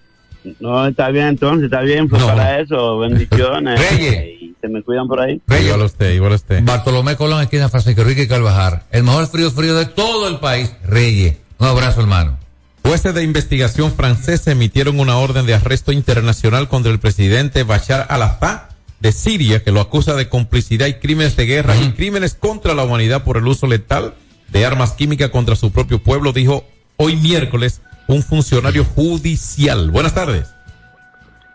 no, 0.60 0.86
está 0.88 1.10
bien 1.12 1.28
entonces, 1.28 1.66
está 1.66 1.80
bien, 1.82 2.10
pues 2.10 2.22
para 2.24 2.60
eso, 2.60 3.00
bendiciones. 3.00 3.80
Reyes. 3.92 4.42
Y 4.42 4.56
se 4.60 4.68
me 4.68 4.82
cuidan 4.84 5.08
por 5.08 5.22
ahí. 5.22 5.42
Igual 5.62 5.82
a 5.82 5.86
usted, 5.86 6.14
igual 6.14 6.34
usted. 6.34 6.62
Bartolomé 6.64 7.16
Colón, 7.16 7.42
esquina 7.42 7.70
Francisco 7.70 8.02
Enrique 8.02 8.28
Carvajal. 8.28 8.82
El 8.92 9.04
mejor 9.04 9.28
frío 9.28 9.50
frío 9.52 9.76
de 9.76 9.86
todo 9.86 10.28
el 10.28 10.40
país. 10.40 10.74
Reyes. 10.86 11.38
Un 11.60 11.68
abrazo, 11.68 12.02
hermano. 12.02 12.38
Jueces 12.84 13.16
de 13.16 13.24
investigación 13.24 13.92
franceses 13.94 14.48
emitieron 14.48 15.00
una 15.00 15.18
orden 15.18 15.46
de 15.46 15.54
arresto 15.54 15.92
internacional 15.94 16.68
contra 16.68 16.92
el 16.92 17.00
presidente 17.00 17.64
Bashar 17.64 18.06
al-Assad 18.10 18.64
de 19.00 19.12
Siria, 19.12 19.64
que 19.64 19.72
lo 19.72 19.80
acusa 19.80 20.16
de 20.16 20.30
complicidad 20.30 20.88
y 20.88 20.96
crímenes 20.96 21.36
de 21.38 21.46
guerra 21.46 21.76
y 21.78 21.94
crímenes 21.94 22.36
contra 22.36 22.74
la 22.74 22.84
humanidad 22.84 23.24
por 23.24 23.38
el 23.38 23.48
uso 23.48 23.68
letal 23.68 24.16
de 24.50 24.66
armas 24.66 24.92
químicas 24.92 25.30
contra 25.30 25.56
su 25.56 25.72
propio 25.72 26.04
pueblo, 26.04 26.34
dijo 26.34 26.66
hoy 26.98 27.16
miércoles 27.16 27.82
un 28.08 28.22
funcionario 28.22 28.84
judicial. 28.84 29.90
Buenas 29.90 30.14
tardes. 30.14 30.54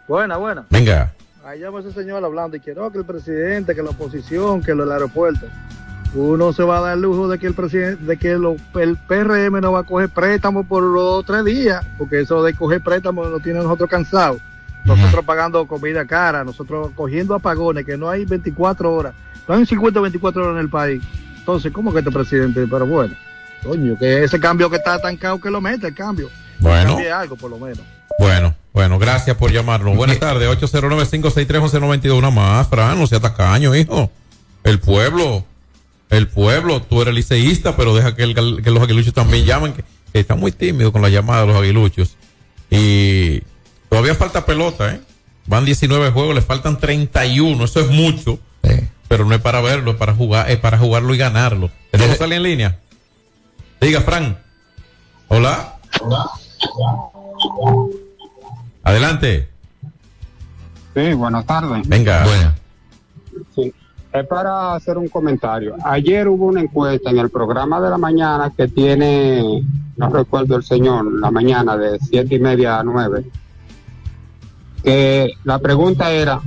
Buena, 0.08 0.38
buena. 0.38 0.66
Venga. 0.70 1.14
Ahí 1.44 1.60
llama 1.60 1.80
ese 1.80 1.92
señor 1.92 2.24
hablando 2.24 2.56
y 2.56 2.60
que 2.60 2.74
no, 2.74 2.90
que 2.90 2.98
el 2.98 3.04
presidente, 3.04 3.74
que 3.74 3.82
la 3.82 3.90
oposición, 3.90 4.62
que 4.62 4.74
lo 4.74 4.84
del 4.84 4.92
aeropuerto. 4.92 5.46
Uno 6.14 6.52
se 6.54 6.62
va 6.62 6.78
a 6.78 6.80
dar 6.80 6.94
el 6.94 7.02
lujo 7.02 7.28
de 7.28 7.38
que 7.38 7.46
el 7.46 7.54
presidente, 7.54 8.02
de 8.04 8.16
que 8.16 8.34
lo- 8.38 8.56
el 8.80 8.96
PRM 8.96 9.60
no 9.60 9.72
va 9.72 9.80
a 9.80 9.82
coger 9.84 10.08
préstamos 10.08 10.66
por 10.66 10.82
los 10.82 11.24
tres 11.24 11.44
días, 11.44 11.84
porque 11.98 12.20
eso 12.20 12.42
de 12.42 12.54
coger 12.54 12.80
préstamos 12.82 13.28
lo 13.28 13.40
tiene 13.40 13.58
nosotros 13.60 13.90
cansados. 13.90 14.40
Nosotros 14.84 15.22
pagando 15.26 15.66
comida 15.66 16.06
cara, 16.06 16.44
nosotros 16.44 16.90
cogiendo 16.94 17.34
apagones, 17.34 17.84
que 17.84 17.98
no 17.98 18.08
hay 18.08 18.24
24 18.24 18.90
horas, 18.94 19.12
no 19.46 19.54
hay 19.54 19.66
50 19.66 19.98
o 20.00 20.02
24 20.02 20.42
horas 20.42 20.54
en 20.54 20.60
el 20.60 20.70
país. 20.70 21.02
Entonces, 21.38 21.70
¿cómo 21.72 21.92
que 21.92 21.98
este 21.98 22.10
presidente? 22.10 22.66
Pero 22.66 22.86
bueno, 22.86 23.14
coño, 23.62 23.98
que 23.98 24.24
ese 24.24 24.40
cambio 24.40 24.70
que 24.70 24.76
está 24.76 24.96
estancado, 24.96 25.38
que 25.40 25.50
lo 25.50 25.60
mete 25.60 25.88
el 25.88 25.94
cambio. 25.94 26.30
Bueno. 26.58 26.96
Algo, 27.14 27.36
por 27.36 27.50
lo 27.50 27.58
menos. 27.58 27.80
Bueno, 28.18 28.54
bueno, 28.72 28.98
gracias 28.98 29.36
por 29.36 29.52
llamarnos. 29.52 29.94
Buenas 29.94 30.18
tardes, 30.18 30.48
809-563-1192. 30.48 32.16
Una 32.18 32.30
más, 32.30 32.66
Fran, 32.68 32.98
no 32.98 33.06
sea 33.06 33.20
tacaño, 33.20 33.74
hijo. 33.74 34.10
El 34.64 34.80
pueblo, 34.80 35.44
el 36.10 36.28
pueblo, 36.28 36.82
tú 36.82 37.02
eres 37.02 37.14
liceísta, 37.14 37.76
pero 37.76 37.94
deja 37.94 38.14
que, 38.14 38.22
el 38.22 38.34
que 38.34 38.70
los 38.70 38.82
aguiluchos 38.82 39.14
también 39.14 39.44
llamen, 39.44 39.72
que, 39.72 39.84
que 40.12 40.20
están 40.20 40.40
muy 40.40 40.52
tímidos 40.52 40.92
con 40.92 41.02
la 41.02 41.08
llamada 41.08 41.42
de 41.42 41.46
los 41.48 41.56
aguiluchos. 41.56 42.16
Y 42.70 43.42
todavía 43.88 44.14
falta 44.14 44.44
pelota, 44.46 44.94
¿eh? 44.94 45.00
Van 45.46 45.64
19 45.64 46.10
juegos, 46.10 46.34
le 46.34 46.42
faltan 46.42 46.78
31, 46.78 47.64
eso 47.64 47.80
es 47.80 47.88
mucho. 47.88 48.38
Pero 49.08 49.24
no 49.24 49.34
es 49.34 49.40
para 49.40 49.62
verlo, 49.62 49.92
es 49.92 49.96
para 49.96 50.14
jugar, 50.14 50.50
es 50.50 50.58
para 50.58 50.76
jugarlo 50.76 51.14
y 51.14 51.18
ganarlo. 51.18 51.70
¿Tenemos 51.90 52.20
alguien 52.20 52.42
en 52.42 52.42
línea? 52.42 52.78
Diga, 53.80 54.02
Fran. 54.02 54.38
Hola. 55.28 55.78
Adelante. 58.84 59.48
Sí, 60.94 61.12
buenas 61.14 61.46
tardes. 61.46 61.88
Venga. 61.88 62.26
Sí. 62.26 62.30
Para 64.24 64.74
hacer 64.74 64.98
un 64.98 65.08
comentario. 65.08 65.76
Ayer 65.84 66.26
hubo 66.28 66.46
una 66.46 66.60
encuesta 66.60 67.10
en 67.10 67.18
el 67.18 67.30
programa 67.30 67.80
de 67.80 67.90
la 67.90 67.98
mañana 67.98 68.52
que 68.56 68.66
tiene, 68.68 69.62
no 69.96 70.08
recuerdo 70.08 70.56
el 70.56 70.64
señor, 70.64 71.20
la 71.20 71.30
mañana 71.30 71.76
de 71.76 71.98
siete 71.98 72.36
y 72.36 72.38
media 72.38 72.80
a 72.80 72.84
nueve, 72.84 73.24
que 74.82 75.32
la 75.44 75.58
pregunta 75.58 76.10
era 76.10 76.40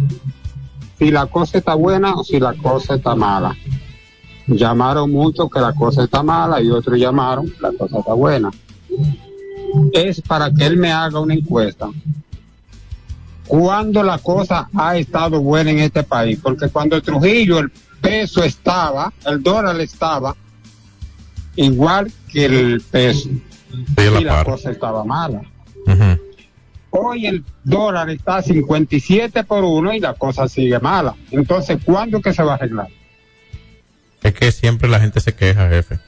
si 0.97 1.12
la 1.12 1.27
cosa 1.27 1.60
está 1.60 1.75
buena 1.75 2.15
o 2.15 2.23
si 2.23 2.39
la 2.39 2.53
cosa 2.53 2.95
está 2.95 3.15
mala. 3.15 3.55
Llamaron 4.47 5.12
muchos 5.12 5.49
que 5.49 5.60
la 5.60 5.73
cosa 5.73 6.03
está 6.03 6.23
mala 6.23 6.62
y 6.62 6.69
otros 6.69 6.97
llamaron 6.97 7.53
la 7.62 7.71
cosa 7.71 7.99
está 7.99 8.13
buena. 8.13 8.51
Es 9.93 10.21
para 10.21 10.51
que 10.51 10.65
él 10.65 10.77
me 10.77 10.91
haga 10.91 11.19
una 11.19 11.34
encuesta 11.34 11.89
cuando 13.47 14.04
la 14.04 14.17
cosa 14.17 14.69
ha 14.75 14.97
estado 14.97 15.41
buena 15.41 15.71
en 15.71 15.80
este 15.80 16.04
país, 16.04 16.39
porque 16.41 16.69
cuando 16.69 16.95
el 16.95 17.01
Trujillo 17.01 17.60
el 17.60 17.71
peso 18.01 18.43
estaba, 18.43 19.12
el 19.25 19.41
dólar 19.41 19.80
estaba 19.82 20.36
igual 21.56 22.12
que 22.32 22.45
el 22.45 22.82
peso 22.82 23.30
y 23.97 24.23
la 24.23 24.43
cosa 24.43 24.71
estaba 24.71 25.04
mala. 25.04 25.41
Hoy 26.93 27.25
el 27.25 27.45
dólar 27.63 28.10
está 28.10 28.38
a 28.38 28.41
57 28.41 29.45
por 29.45 29.63
uno 29.63 29.93
y 29.93 29.99
la 29.99 30.13
cosa 30.13 30.47
sigue 30.49 30.77
mala. 30.80 31.15
Entonces, 31.32 31.77
¿cuándo 31.84 32.21
que 32.21 32.34
se 32.34 32.43
va 32.43 32.54
a 32.54 32.56
arreglar? 32.56 32.89
Es 34.21 34.34
que 34.34 34.51
siempre 34.51 34.89
la 34.89 34.99
gente 34.99 35.19
se 35.21 35.34
queja, 35.34 35.69
jefe. 35.69 35.99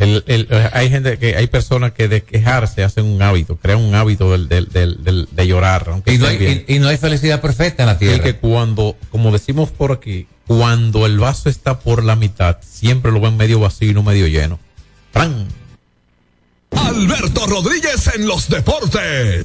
El, 0.00 0.24
el- 0.26 0.48
hay 0.72 0.88
gente 0.90 1.18
que, 1.18 1.36
hay 1.36 1.46
personas 1.46 1.92
que 1.92 2.08
de 2.08 2.22
quejarse 2.22 2.82
hacen 2.82 3.04
un 3.04 3.20
hábito, 3.22 3.56
crean 3.56 3.80
un 3.80 3.94
hábito 3.94 4.32
del, 4.32 4.48
del, 4.48 4.68
del, 4.70 5.04
del- 5.04 5.28
de 5.30 5.46
llorar. 5.46 5.86
Aunque 5.88 6.14
Y 6.14 6.18
no, 6.18 6.26
hay, 6.26 6.38
bien. 6.38 6.64
y, 6.66 6.76
y 6.76 6.78
no 6.80 6.88
hay 6.88 6.96
felicidad 6.96 7.40
perfecta 7.40 7.82
en 7.82 7.88
la 7.88 7.94
Y 7.94 7.98
tierra. 7.98 8.24
que 8.24 8.34
cuando, 8.36 8.96
como 9.10 9.30
decimos 9.30 9.70
por 9.70 9.92
aquí, 9.92 10.26
cuando 10.46 11.06
el 11.06 11.18
vaso 11.18 11.48
está 11.48 11.78
por 11.80 12.02
la 12.02 12.16
mitad, 12.16 12.56
siempre 12.62 13.12
lo 13.12 13.20
ven 13.20 13.36
medio 13.36 13.60
vacío 13.60 13.90
y 13.90 13.94
no 13.94 14.02
medio 14.02 14.26
lleno. 14.26 14.58
Fran. 15.12 15.46
Alberto 16.72 17.46
Rodríguez 17.46 18.10
en 18.14 18.26
los 18.26 18.48
deportes. 18.48 19.44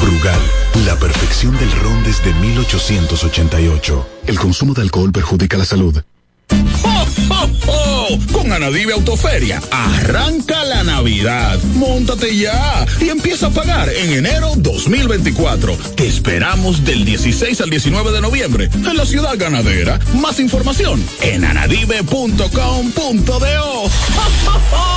Brugal, 0.00 0.40
la 0.84 0.98
perfección 0.98 1.56
del 1.58 1.70
ron 1.72 2.02
desde 2.04 2.32
1888. 2.34 4.06
El 4.26 4.38
consumo 4.38 4.74
de 4.74 4.82
alcohol 4.82 5.12
perjudica 5.12 5.56
la 5.56 5.64
salud. 5.64 6.02
¡Jo, 6.50 7.06
jo, 7.28 7.48
jo! 7.66 8.18
Con 8.32 8.52
Anadive 8.52 8.92
Autoferia, 8.92 9.60
arranca 9.70 10.64
la 10.64 10.84
Navidad. 10.84 11.58
Móntate 11.74 12.36
ya 12.36 12.86
y 13.00 13.08
empieza 13.08 13.48
a 13.48 13.50
pagar 13.50 13.88
en 13.88 14.12
enero 14.12 14.52
2024. 14.56 15.76
Te 15.96 16.06
esperamos 16.06 16.84
del 16.84 17.04
16 17.04 17.60
al 17.60 17.70
19 17.70 18.12
de 18.12 18.20
noviembre 18.20 18.70
en 18.72 18.96
la 18.96 19.06
ciudad 19.06 19.36
ganadera. 19.36 19.98
Más 20.14 20.38
información 20.38 21.04
en 21.20 21.44
anadive.com.do. 21.44 22.50
¡Jo, 23.32 23.90
jo, 24.44 24.60
jo! 24.70 24.96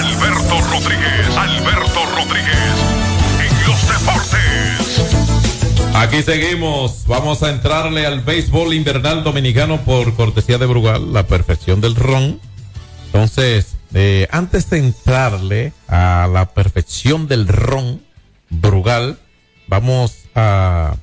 Alberto 0.00 0.60
Rodríguez, 0.62 1.36
Alberto 1.36 2.06
Rodríguez, 2.16 2.74
en 3.38 3.52
los 3.66 3.80
deportes. 3.86 5.04
Aquí 5.94 6.22
seguimos. 6.22 7.04
Vamos 7.06 7.42
a 7.42 7.50
entrarle 7.50 8.06
al 8.06 8.20
béisbol 8.22 8.72
invernal 8.72 9.22
dominicano 9.22 9.82
por 9.82 10.14
cortesía 10.14 10.56
de 10.56 10.64
Brugal, 10.64 11.12
la 11.12 11.26
perfección 11.26 11.82
del 11.82 11.96
ron. 11.96 12.40
Entonces, 13.06 13.76
eh, 13.92 14.26
antes 14.30 14.70
de 14.70 14.78
entrarle 14.78 15.74
a 15.86 16.30
la 16.32 16.46
perfección 16.54 17.28
del 17.28 17.46
ron, 17.46 18.00
Brugal, 18.48 19.18
vamos 19.66 20.14
a, 20.34 20.96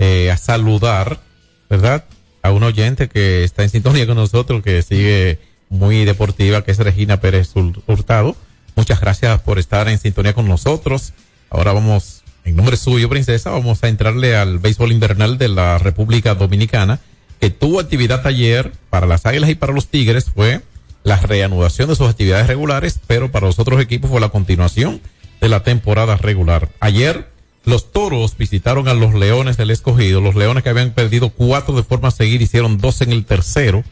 eh, 0.00 0.32
a 0.32 0.36
saludar, 0.36 1.20
¿verdad? 1.68 2.06
A 2.42 2.50
un 2.50 2.64
oyente 2.64 3.08
que 3.08 3.44
está 3.44 3.62
en 3.62 3.70
sintonía 3.70 4.04
con 4.08 4.16
nosotros, 4.16 4.64
que 4.64 4.82
sigue 4.82 5.38
muy 5.70 6.04
deportiva, 6.04 6.62
que 6.62 6.72
es 6.72 6.78
Regina 6.78 7.20
Pérez 7.20 7.54
Hurtado. 7.54 8.36
Muchas 8.76 9.00
gracias 9.00 9.40
por 9.40 9.58
estar 9.58 9.88
en 9.88 9.98
sintonía 9.98 10.34
con 10.34 10.46
nosotros. 10.46 11.14
Ahora 11.48 11.72
vamos, 11.72 12.22
en 12.44 12.56
nombre 12.56 12.76
suyo, 12.76 13.08
princesa, 13.08 13.50
vamos 13.50 13.82
a 13.82 13.88
entrarle 13.88 14.36
al 14.36 14.58
béisbol 14.58 14.92
invernal 14.92 15.38
de 15.38 15.48
la 15.48 15.78
República 15.78 16.34
Dominicana, 16.34 17.00
que 17.40 17.50
tuvo 17.50 17.80
actividad 17.80 18.26
ayer 18.26 18.72
para 18.90 19.06
las 19.06 19.24
Águilas 19.24 19.48
y 19.48 19.54
para 19.54 19.72
los 19.72 19.86
Tigres, 19.86 20.26
fue 20.34 20.60
la 21.04 21.16
reanudación 21.16 21.88
de 21.88 21.96
sus 21.96 22.08
actividades 22.08 22.46
regulares, 22.46 23.00
pero 23.06 23.30
para 23.30 23.46
los 23.46 23.58
otros 23.58 23.80
equipos 23.80 24.10
fue 24.10 24.20
la 24.20 24.28
continuación 24.28 25.00
de 25.40 25.48
la 25.48 25.62
temporada 25.62 26.16
regular. 26.16 26.68
Ayer 26.80 27.30
los 27.64 27.92
toros 27.92 28.36
visitaron 28.36 28.88
a 28.88 28.94
los 28.94 29.14
leones 29.14 29.56
del 29.56 29.70
escogido, 29.70 30.20
los 30.20 30.34
leones 30.34 30.62
que 30.62 30.70
habían 30.70 30.90
perdido 30.90 31.30
cuatro 31.30 31.74
de 31.76 31.84
forma 31.84 32.10
seguida, 32.10 32.42
hicieron 32.42 32.78
dos 32.78 33.00
en 33.00 33.12
el 33.12 33.24
tercero 33.24 33.84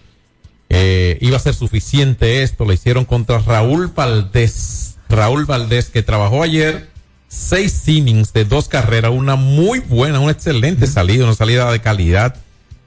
eh, 0.70 1.18
iba 1.20 1.36
a 1.36 1.40
ser 1.40 1.54
suficiente 1.54 2.42
esto, 2.42 2.64
lo 2.64 2.72
hicieron 2.72 3.04
contra 3.04 3.38
Raúl 3.38 3.88
Valdés. 3.88 4.96
Raúl 5.08 5.46
Valdés 5.46 5.86
que 5.86 6.02
trabajó 6.02 6.42
ayer 6.42 6.88
seis 7.28 7.86
innings 7.88 8.32
de 8.32 8.44
dos 8.44 8.68
carreras, 8.68 9.12
una 9.12 9.36
muy 9.36 9.80
buena, 9.80 10.20
una 10.20 10.32
excelente 10.32 10.86
salida, 10.86 11.24
una 11.24 11.34
salida 11.34 11.70
de 11.70 11.80
calidad, 11.80 12.36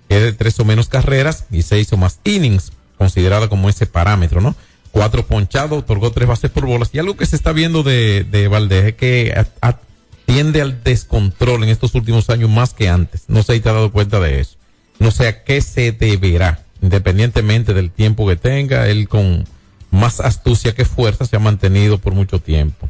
que 0.09 0.19
de 0.19 0.33
tres 0.33 0.59
o 0.59 0.65
menos 0.65 0.89
carreras 0.89 1.45
y 1.51 1.61
seis 1.63 1.91
o 1.93 1.97
más 1.97 2.19
innings, 2.23 2.71
considerada 2.97 3.47
como 3.47 3.69
ese 3.69 3.85
parámetro, 3.85 4.41
¿no? 4.41 4.55
Cuatro 4.91 5.25
ponchados, 5.25 5.79
otorgó 5.79 6.11
tres 6.11 6.27
bases 6.27 6.51
por 6.51 6.65
bolas. 6.65 6.89
Y 6.93 6.99
algo 6.99 7.15
que 7.15 7.25
se 7.25 7.35
está 7.35 7.53
viendo 7.53 7.81
de, 7.81 8.25
de 8.29 8.47
Valdés 8.47 8.85
es 8.85 8.95
que 8.95 9.45
atiende 9.61 10.61
al 10.61 10.83
descontrol 10.83 11.63
en 11.63 11.69
estos 11.69 11.95
últimos 11.95 12.29
años 12.29 12.49
más 12.49 12.73
que 12.73 12.89
antes. 12.89 13.23
No 13.27 13.41
sé 13.41 13.53
si 13.53 13.61
te 13.61 13.69
has 13.69 13.75
dado 13.75 13.91
cuenta 13.91 14.19
de 14.19 14.41
eso. 14.41 14.57
No 14.99 15.11
sé 15.11 15.27
a 15.27 15.43
qué 15.43 15.61
se 15.61 15.93
deberá 15.93 16.65
independientemente 16.81 17.73
del 17.73 17.91
tiempo 17.91 18.27
que 18.27 18.35
tenga, 18.35 18.87
él 18.87 19.07
con 19.07 19.45
más 19.91 20.19
astucia 20.19 20.73
que 20.73 20.85
fuerza 20.85 21.25
se 21.25 21.35
ha 21.35 21.39
mantenido 21.39 21.97
por 21.97 22.13
mucho 22.13 22.39
tiempo. 22.39 22.89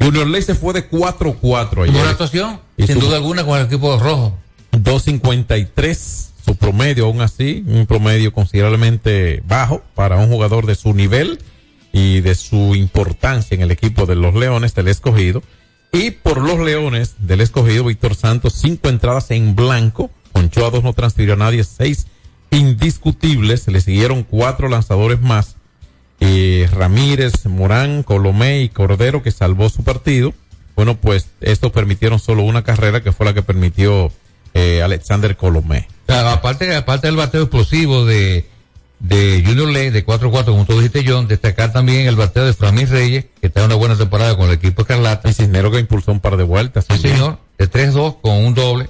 Junior 0.00 0.26
Ley 0.26 0.42
se 0.42 0.54
fue 0.54 0.74
de 0.74 0.90
4-4 0.90 1.82
ayer. 1.82 1.94
Buena 1.94 2.10
actuación, 2.10 2.60
sin 2.78 2.98
duda 2.98 3.16
alguna, 3.16 3.44
con 3.44 3.58
el 3.58 3.66
equipo 3.66 3.98
rojo. 3.98 4.36
2.53 4.72 6.32
su 6.44 6.56
promedio, 6.56 7.06
aún 7.06 7.20
así, 7.20 7.64
un 7.66 7.86
promedio 7.86 8.32
considerablemente 8.32 9.42
bajo 9.46 9.82
para 9.94 10.16
un 10.16 10.28
jugador 10.28 10.66
de 10.66 10.74
su 10.74 10.92
nivel 10.92 11.38
y 11.92 12.20
de 12.20 12.34
su 12.34 12.74
importancia 12.74 13.54
en 13.54 13.62
el 13.62 13.70
equipo 13.70 14.06
de 14.06 14.16
los 14.16 14.34
Leones 14.34 14.74
del 14.74 14.88
Escogido. 14.88 15.42
Y 15.92 16.10
por 16.10 16.38
los 16.38 16.58
Leones 16.58 17.14
del 17.18 17.42
Escogido, 17.42 17.84
Víctor 17.84 18.14
Santos, 18.16 18.54
cinco 18.54 18.88
entradas 18.88 19.30
en 19.30 19.54
blanco, 19.54 20.10
con 20.32 20.46
a 20.46 20.70
dos, 20.70 20.82
no 20.82 20.94
transfirió 20.94 21.34
a 21.34 21.36
nadie, 21.36 21.62
seis 21.64 22.06
indiscutibles. 22.52 23.66
Le 23.68 23.80
siguieron 23.80 24.22
cuatro 24.22 24.68
lanzadores 24.68 25.20
más. 25.20 25.56
Eh, 26.20 26.68
Ramírez, 26.72 27.46
Morán, 27.46 28.04
Colomé 28.04 28.62
y 28.62 28.68
Cordero 28.68 29.22
que 29.22 29.32
salvó 29.32 29.68
su 29.68 29.82
partido. 29.82 30.32
Bueno, 30.76 30.96
pues 30.96 31.28
estos 31.40 31.72
permitieron 31.72 32.18
solo 32.18 32.42
una 32.44 32.62
carrera 32.62 33.02
que 33.02 33.12
fue 33.12 33.26
la 33.26 33.34
que 33.34 33.42
permitió 33.42 34.12
eh, 34.54 34.82
Alexander 34.82 35.36
Colomé. 35.36 35.88
aparte, 36.08 36.74
aparte 36.74 37.08
del 37.08 37.16
bateo 37.16 37.42
explosivo 37.42 38.04
de, 38.04 38.46
de 39.00 39.42
Junior 39.44 39.68
Ley 39.68 39.90
de 39.90 40.06
4-4, 40.06 40.44
como 40.44 40.64
tú 40.64 40.74
dijiste, 40.74 41.04
John, 41.06 41.26
destacar 41.26 41.72
también 41.72 42.06
el 42.06 42.16
bateo 42.16 42.44
de 42.44 42.52
Framil 42.52 42.88
Reyes, 42.88 43.26
que 43.40 43.48
está 43.48 43.60
en 43.60 43.66
una 43.66 43.74
buena 43.74 43.96
temporada 43.96 44.36
con 44.36 44.48
el 44.48 44.54
equipo 44.54 44.82
Escarlata. 44.82 45.28
Y 45.28 45.34
Cisnero 45.34 45.70
que 45.70 45.80
impulsó 45.80 46.12
un 46.12 46.20
par 46.20 46.36
de 46.36 46.44
vueltas. 46.44 46.86
Sí, 46.88 46.98
señor, 46.98 47.38
de 47.58 47.68
3-2 47.68 48.20
con 48.20 48.44
un 48.44 48.54
doble. 48.54 48.88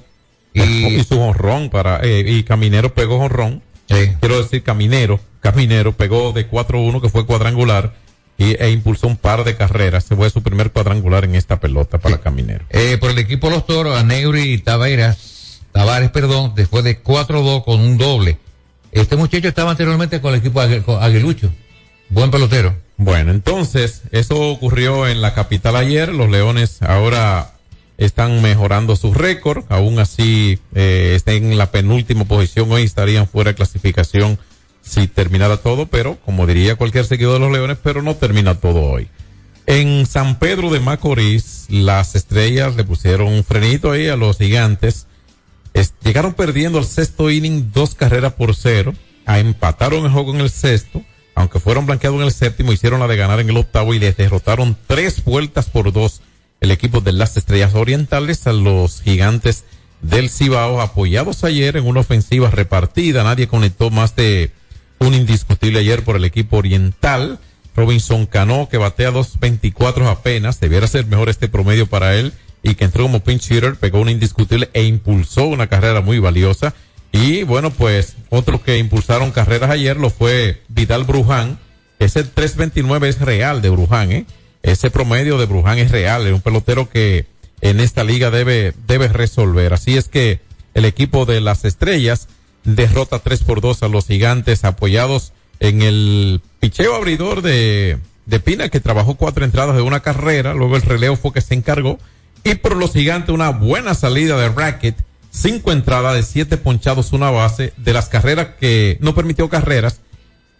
Y, 0.54 1.02
su 1.04 1.18
honrón 1.20 1.70
para, 1.70 2.00
eh, 2.02 2.24
y 2.26 2.42
Caminero 2.42 2.94
pegó 2.94 3.16
honrón. 3.16 3.62
Quiero 4.20 4.42
decir, 4.42 4.62
Caminero, 4.62 5.20
Caminero 5.40 5.92
pegó 5.92 6.32
de 6.32 6.48
4-1 6.48 7.02
que 7.02 7.08
fue 7.08 7.26
cuadrangular 7.26 7.92
y, 8.38 8.56
e 8.62 8.70
impulsó 8.70 9.06
un 9.06 9.16
par 9.16 9.44
de 9.44 9.56
carreras. 9.56 10.04
Se 10.04 10.16
fue 10.16 10.30
su 10.30 10.42
primer 10.42 10.70
cuadrangular 10.72 11.24
en 11.24 11.34
esta 11.34 11.60
pelota 11.60 11.98
para 11.98 12.18
Caminero. 12.18 12.64
Eh, 12.70 12.96
por 12.98 13.10
el 13.10 13.18
equipo 13.18 13.50
Los 13.50 13.66
Toros, 13.66 13.96
a 13.96 14.02
Neuri 14.02 14.52
y 14.52 14.58
Tavares, 14.58 15.60
Tavares, 15.72 16.10
perdón, 16.10 16.52
después 16.54 16.84
de 16.84 17.02
4-2 17.02 17.64
con 17.64 17.80
un 17.80 17.98
doble. 17.98 18.38
Este 18.92 19.16
muchacho 19.16 19.48
estaba 19.48 19.70
anteriormente 19.70 20.20
con 20.20 20.34
el 20.34 20.40
equipo 20.40 20.60
Aguilucho. 20.60 21.52
Buen 22.08 22.30
pelotero. 22.30 22.74
Bueno, 22.98 23.32
entonces, 23.32 24.02
eso 24.12 24.38
ocurrió 24.50 25.08
en 25.08 25.22
la 25.22 25.34
capital 25.34 25.76
ayer. 25.76 26.12
Los 26.12 26.30
Leones 26.30 26.82
ahora 26.82 27.51
están 28.04 28.42
mejorando 28.42 28.96
su 28.96 29.14
récord, 29.14 29.64
aún 29.68 29.98
así 29.98 30.58
eh, 30.74 31.12
están 31.14 31.36
en 31.36 31.58
la 31.58 31.70
penúltima 31.70 32.24
posición, 32.24 32.70
hoy 32.72 32.82
estarían 32.82 33.28
fuera 33.28 33.50
de 33.50 33.54
clasificación 33.54 34.38
si 34.82 35.06
terminara 35.06 35.58
todo, 35.58 35.86
pero 35.86 36.18
como 36.24 36.46
diría 36.46 36.76
cualquier 36.76 37.04
seguidor 37.04 37.34
de 37.34 37.40
los 37.40 37.52
Leones, 37.52 37.78
pero 37.82 38.02
no 38.02 38.16
termina 38.16 38.56
todo 38.56 38.82
hoy. 38.82 39.08
En 39.66 40.06
San 40.06 40.38
Pedro 40.38 40.70
de 40.70 40.80
Macorís, 40.80 41.66
las 41.68 42.16
estrellas 42.16 42.74
le 42.74 42.82
pusieron 42.82 43.28
un 43.28 43.44
frenito 43.44 43.92
ahí 43.92 44.08
a 44.08 44.16
los 44.16 44.38
gigantes. 44.38 45.06
llegaron 46.02 46.34
perdiendo 46.34 46.78
al 46.78 46.84
sexto 46.84 47.30
inning 47.30 47.70
dos 47.72 47.94
carreras 47.94 48.32
por 48.32 48.56
cero. 48.56 48.92
A 49.24 49.38
empataron 49.38 50.04
el 50.04 50.10
juego 50.10 50.34
en 50.34 50.40
el 50.40 50.50
sexto. 50.50 51.02
Aunque 51.36 51.60
fueron 51.60 51.86
blanqueados 51.86 52.18
en 52.18 52.26
el 52.26 52.32
séptimo, 52.32 52.72
hicieron 52.72 52.98
la 52.98 53.06
de 53.06 53.16
ganar 53.16 53.38
en 53.38 53.48
el 53.48 53.56
octavo 53.56 53.94
y 53.94 54.00
les 54.00 54.16
derrotaron 54.16 54.76
tres 54.88 55.24
vueltas 55.24 55.70
por 55.70 55.92
dos 55.92 56.20
el 56.62 56.70
equipo 56.70 57.00
de 57.00 57.12
las 57.12 57.36
Estrellas 57.36 57.74
Orientales 57.74 58.46
a 58.46 58.52
los 58.52 59.02
gigantes 59.02 59.64
del 60.00 60.30
Cibao, 60.30 60.80
apoyados 60.80 61.42
ayer 61.42 61.76
en 61.76 61.86
una 61.86 62.00
ofensiva 62.00 62.50
repartida. 62.50 63.24
Nadie 63.24 63.48
conectó 63.48 63.90
más 63.90 64.14
de 64.14 64.52
un 65.00 65.12
indiscutible 65.12 65.80
ayer 65.80 66.04
por 66.04 66.14
el 66.14 66.24
equipo 66.24 66.58
oriental. 66.58 67.40
Robinson 67.74 68.26
Cano, 68.26 68.68
que 68.70 68.78
batea 68.78 69.10
2.24 69.10 70.06
apenas, 70.06 70.60
debiera 70.60 70.86
ser 70.86 71.06
mejor 71.06 71.28
este 71.28 71.48
promedio 71.48 71.88
para 71.88 72.14
él, 72.14 72.32
y 72.62 72.76
que 72.76 72.84
entró 72.84 73.02
como 73.04 73.24
pinch 73.24 73.50
hitter, 73.50 73.74
pegó 73.74 74.00
un 74.00 74.08
indiscutible 74.08 74.70
e 74.72 74.84
impulsó 74.84 75.46
una 75.46 75.66
carrera 75.66 76.00
muy 76.00 76.20
valiosa. 76.20 76.74
Y 77.10 77.42
bueno, 77.42 77.70
pues 77.70 78.14
otros 78.30 78.60
que 78.60 78.78
impulsaron 78.78 79.32
carreras 79.32 79.70
ayer 79.70 79.96
lo 79.96 80.10
fue 80.10 80.62
Vidal 80.68 81.02
Bruján, 81.04 81.58
ese 81.98 82.24
3.29 82.24 83.06
es 83.06 83.20
real 83.20 83.62
de 83.62 83.70
Bruján, 83.70 84.12
¿eh? 84.12 84.26
Ese 84.62 84.90
promedio 84.90 85.38
de 85.38 85.46
Bruján 85.46 85.78
es 85.78 85.90
real, 85.90 86.26
es 86.26 86.32
un 86.32 86.40
pelotero 86.40 86.88
que 86.88 87.26
en 87.60 87.80
esta 87.80 88.04
liga 88.04 88.30
debe, 88.30 88.74
debe 88.86 89.08
resolver. 89.08 89.72
Así 89.72 89.96
es 89.96 90.08
que 90.08 90.40
el 90.74 90.84
equipo 90.84 91.26
de 91.26 91.40
las 91.40 91.64
estrellas 91.64 92.28
derrota 92.64 93.18
3 93.18 93.44
por 93.44 93.60
2 93.60 93.82
a 93.82 93.88
los 93.88 94.06
gigantes 94.06 94.64
apoyados 94.64 95.32
en 95.60 95.82
el 95.82 96.40
picheo 96.60 96.94
abridor 96.94 97.42
de, 97.42 97.98
de 98.26 98.40
Pina 98.40 98.68
que 98.68 98.80
trabajó 98.80 99.16
cuatro 99.16 99.44
entradas 99.44 99.76
de 99.76 99.82
una 99.82 100.00
carrera, 100.00 100.54
luego 100.54 100.76
el 100.76 100.82
relevo 100.82 101.16
fue 101.16 101.32
que 101.32 101.40
se 101.40 101.54
encargó. 101.54 101.98
Y 102.44 102.56
por 102.56 102.76
los 102.76 102.92
gigantes 102.92 103.34
una 103.34 103.50
buena 103.50 103.94
salida 103.94 104.36
de 104.36 104.48
Racket, 104.48 104.96
cinco 105.30 105.70
entradas 105.72 106.14
de 106.14 106.22
siete 106.22 106.56
ponchados, 106.56 107.12
una 107.12 107.30
base, 107.30 107.72
de 107.76 107.92
las 107.92 108.08
carreras 108.08 108.48
que 108.58 108.98
no 109.00 109.14
permitió 109.14 109.48
carreras, 109.48 110.00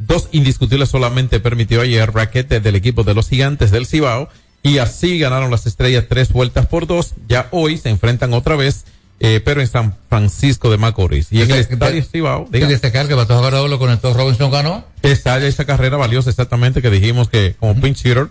dos 0.07 0.29
indiscutibles 0.33 0.89
solamente 0.89 1.41
permitió 1.41 1.81
ayer 1.81 2.13
Racket 2.13 2.49
del 2.49 2.77
equipo 2.77 3.05
de 3.05 3.15
los 3.15 3.29
gigantes 3.29 3.71
del 3.71 3.87
Cibao 3.87 4.29
y 4.63 4.79
así 4.79 5.19
ganaron 5.19 5.51
las 5.51 5.67
estrellas 5.67 6.07
tres 6.09 6.33
vueltas 6.33 6.67
por 6.67 6.87
dos, 6.87 7.15
ya 7.29 7.49
hoy 7.51 7.79
se 7.79 7.91
enfrentan 7.91 8.33
otra 8.33 8.57
vez 8.57 8.85
eh, 9.25 9.41
pero 9.45 9.61
en 9.61 9.69
San 9.69 9.97
Francisco 10.09 10.69
de 10.69 10.79
Macorís. 10.79 11.29
Y 11.31 11.43
en 11.43 11.53
el 11.53 11.61
estadio 11.61 12.03
Cibao. 12.03 12.49
Y 12.53 12.59
destacar 12.59 13.07
que 13.07 13.15
Bato 13.15 13.37
Jagarado 13.37 13.69
lo 13.69 13.79
conectó 13.79 14.13
Robinson 14.13 14.51
ganó. 14.51 14.85
Esa, 15.03 15.39
esa 15.47 15.65
carrera 15.65 15.97
valiosa 15.97 16.29
exactamente 16.29 16.83
que 16.83 16.91
dijimos 16.91 17.29
que 17.29 17.55
como 17.61 17.81
pinch 17.81 18.05
hitter 18.05 18.31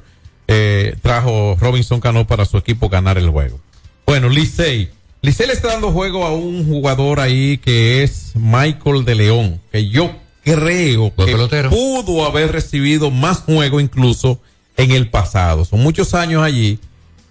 eh, 0.49 0.97
trajo 1.01 1.55
Robinson 1.61 2.01
Cano 2.01 2.27
para 2.27 2.43
su 2.43 2.57
equipo 2.57 2.89
ganar 2.89 3.17
el 3.17 3.29
juego. 3.29 3.61
Bueno, 4.05 4.27
Licey. 4.27 4.89
Licey 5.21 5.47
le 5.47 5.53
está 5.53 5.69
dando 5.69 5.93
juego 5.93 6.25
a 6.25 6.33
un 6.33 6.67
jugador 6.67 7.21
ahí 7.21 7.57
que 7.59 8.03
es 8.03 8.33
Michael 8.35 9.05
de 9.05 9.15
León, 9.15 9.61
que 9.71 9.87
yo 9.87 10.11
creo 10.43 11.13
que 11.15 11.63
pudo 11.69 12.25
haber 12.25 12.51
recibido 12.51 13.11
más 13.11 13.39
juego 13.39 13.79
incluso 13.79 14.39
en 14.77 14.91
el 14.91 15.09
pasado. 15.09 15.65
Son 15.65 15.81
muchos 15.81 16.13
años 16.13 16.43
allí, 16.43 16.79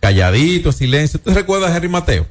calladito, 0.01 0.73
silencio. 0.73 1.19
¿Usted 1.19 1.35
recuerda 1.35 1.69
a 1.69 1.77
Henry 1.77 1.89
Mateo? 1.89 2.27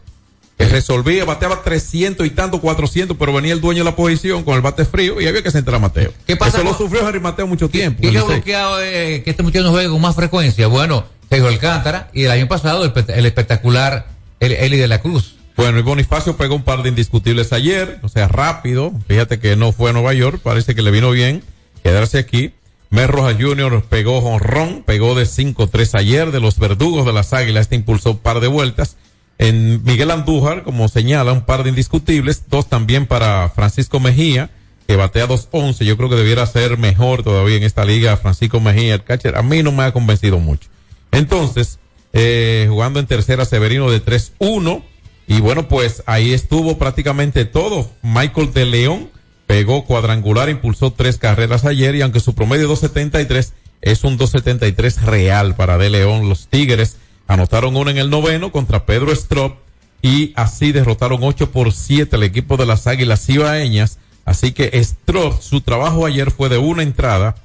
que 0.59 0.65
resolvía, 0.65 1.23
bateaba 1.23 1.63
300 1.63 2.27
y 2.27 2.31
tanto, 2.31 2.59
400, 2.59 3.15
pero 3.17 3.31
venía 3.31 3.53
el 3.53 3.61
dueño 3.61 3.79
de 3.79 3.85
la 3.85 3.95
posición 3.95 4.43
con 4.43 4.55
el 4.55 4.61
bate 4.61 4.83
frío 4.83 5.21
y 5.21 5.25
había 5.25 5.41
que 5.41 5.51
sentar 5.51 5.75
a 5.75 5.79
Mateo. 5.79 6.11
¿Qué 6.27 6.35
pasa? 6.35 6.57
Eso 6.57 6.65
lo 6.65 6.77
sufrió 6.77 7.07
Harry 7.07 7.21
Mateo 7.21 7.47
mucho 7.47 7.69
tiempo. 7.69 8.01
¿Qué, 8.01 8.17
ha 8.17 8.23
bloqueado 8.23 8.83
eh, 8.83 9.21
que 9.23 9.29
este 9.29 9.41
muchacho 9.41 9.63
no 9.63 9.71
juegue 9.71 9.87
con 9.87 10.01
más 10.01 10.15
frecuencia? 10.15 10.67
Bueno, 10.67 11.05
Sergio 11.29 11.47
Alcántara 11.47 12.09
y 12.13 12.25
el 12.25 12.31
año 12.31 12.49
pasado 12.49 12.83
el, 12.83 13.25
espectacular 13.25 14.07
Eli 14.41 14.75
de 14.75 14.87
la 14.89 14.99
Cruz. 14.99 15.37
Bueno, 15.59 15.77
y 15.77 15.81
Bonifacio 15.81 16.37
pegó 16.37 16.55
un 16.55 16.63
par 16.63 16.83
de 16.83 16.87
indiscutibles 16.87 17.51
ayer, 17.51 17.99
o 18.01 18.07
sea, 18.07 18.29
rápido. 18.29 18.93
Fíjate 19.09 19.39
que 19.39 19.57
no 19.57 19.73
fue 19.73 19.89
a 19.89 19.93
Nueva 19.93 20.13
York, 20.13 20.39
parece 20.41 20.73
que 20.73 20.81
le 20.81 20.89
vino 20.89 21.11
bien 21.11 21.43
quedarse 21.83 22.17
aquí. 22.17 22.53
Mer 22.89 23.11
Rojas 23.11 23.35
Jr. 23.37 23.83
pegó 23.89 24.21
jonrón, 24.21 24.83
pegó 24.83 25.15
de 25.15 25.25
5-3 25.25 25.99
ayer 25.99 26.31
de 26.31 26.39
los 26.39 26.59
verdugos 26.59 27.05
de 27.05 27.11
las 27.11 27.33
águilas, 27.33 27.63
este 27.63 27.75
impulsó 27.75 28.11
un 28.11 28.19
par 28.19 28.39
de 28.39 28.47
vueltas. 28.47 28.95
En 29.37 29.83
Miguel 29.83 30.11
Andújar, 30.11 30.63
como 30.63 30.87
señala, 30.87 31.33
un 31.33 31.41
par 31.41 31.63
de 31.63 31.71
indiscutibles, 31.71 32.43
dos 32.47 32.69
también 32.69 33.05
para 33.05 33.49
Francisco 33.49 33.99
Mejía, 33.99 34.51
que 34.87 34.95
batea 34.95 35.27
2-11. 35.27 35.83
Yo 35.83 35.97
creo 35.97 36.07
que 36.07 36.15
debiera 36.15 36.45
ser 36.45 36.77
mejor 36.77 37.21
todavía 37.21 37.57
en 37.57 37.63
esta 37.63 37.83
liga 37.83 38.15
Francisco 38.15 38.61
Mejía, 38.61 38.93
el 38.93 39.03
catcher. 39.03 39.35
A 39.35 39.43
mí 39.43 39.61
no 39.61 39.73
me 39.73 39.83
ha 39.83 39.91
convencido 39.91 40.39
mucho. 40.39 40.69
Entonces, 41.11 41.79
eh, 42.13 42.67
jugando 42.69 43.01
en 43.01 43.07
tercera 43.07 43.43
Severino 43.43 43.91
de 43.91 43.99
3-1. 44.01 44.83
Y 45.29 45.39
bueno, 45.39 45.69
pues 45.69 46.03
ahí 46.07 46.33
estuvo 46.33 46.77
prácticamente 46.77 47.45
todo. 47.45 47.89
Michael 48.01 48.51
de 48.51 48.65
León 48.65 49.09
pegó 49.47 49.85
cuadrangular, 49.85 50.49
impulsó 50.49 50.91
tres 50.91 51.17
carreras 51.17 51.63
ayer 51.63 51.95
y 51.95 52.01
aunque 52.01 52.19
su 52.19 52.35
promedio 52.35 52.67
273 52.67 53.53
es 53.81 54.03
un 54.03 54.17
273 54.17 55.03
real 55.03 55.55
para 55.55 55.77
de 55.77 55.89
León, 55.89 56.27
los 56.27 56.47
Tigres 56.49 56.97
Anotaron 57.29 57.75
uno 57.75 57.91
en 57.91 57.99
el 57.99 58.09
noveno 58.09 58.51
contra 58.51 58.87
Pedro 58.87 59.11
Strop 59.11 59.59
y 60.01 60.33
así 60.35 60.71
derrotaron 60.71 61.19
8 61.21 61.51
por 61.51 61.71
7 61.71 62.15
al 62.15 62.23
equipo 62.23 62.57
de 62.57 62.65
las 62.65 62.87
Águilas 62.87 63.23
Cibaeñas. 63.23 63.99
Así 64.25 64.51
que 64.51 64.71
Strop, 64.83 65.39
su 65.39 65.61
trabajo 65.61 66.07
ayer 66.07 66.31
fue 66.31 66.49
de 66.49 66.57
una 66.57 66.81
entrada 66.81 67.35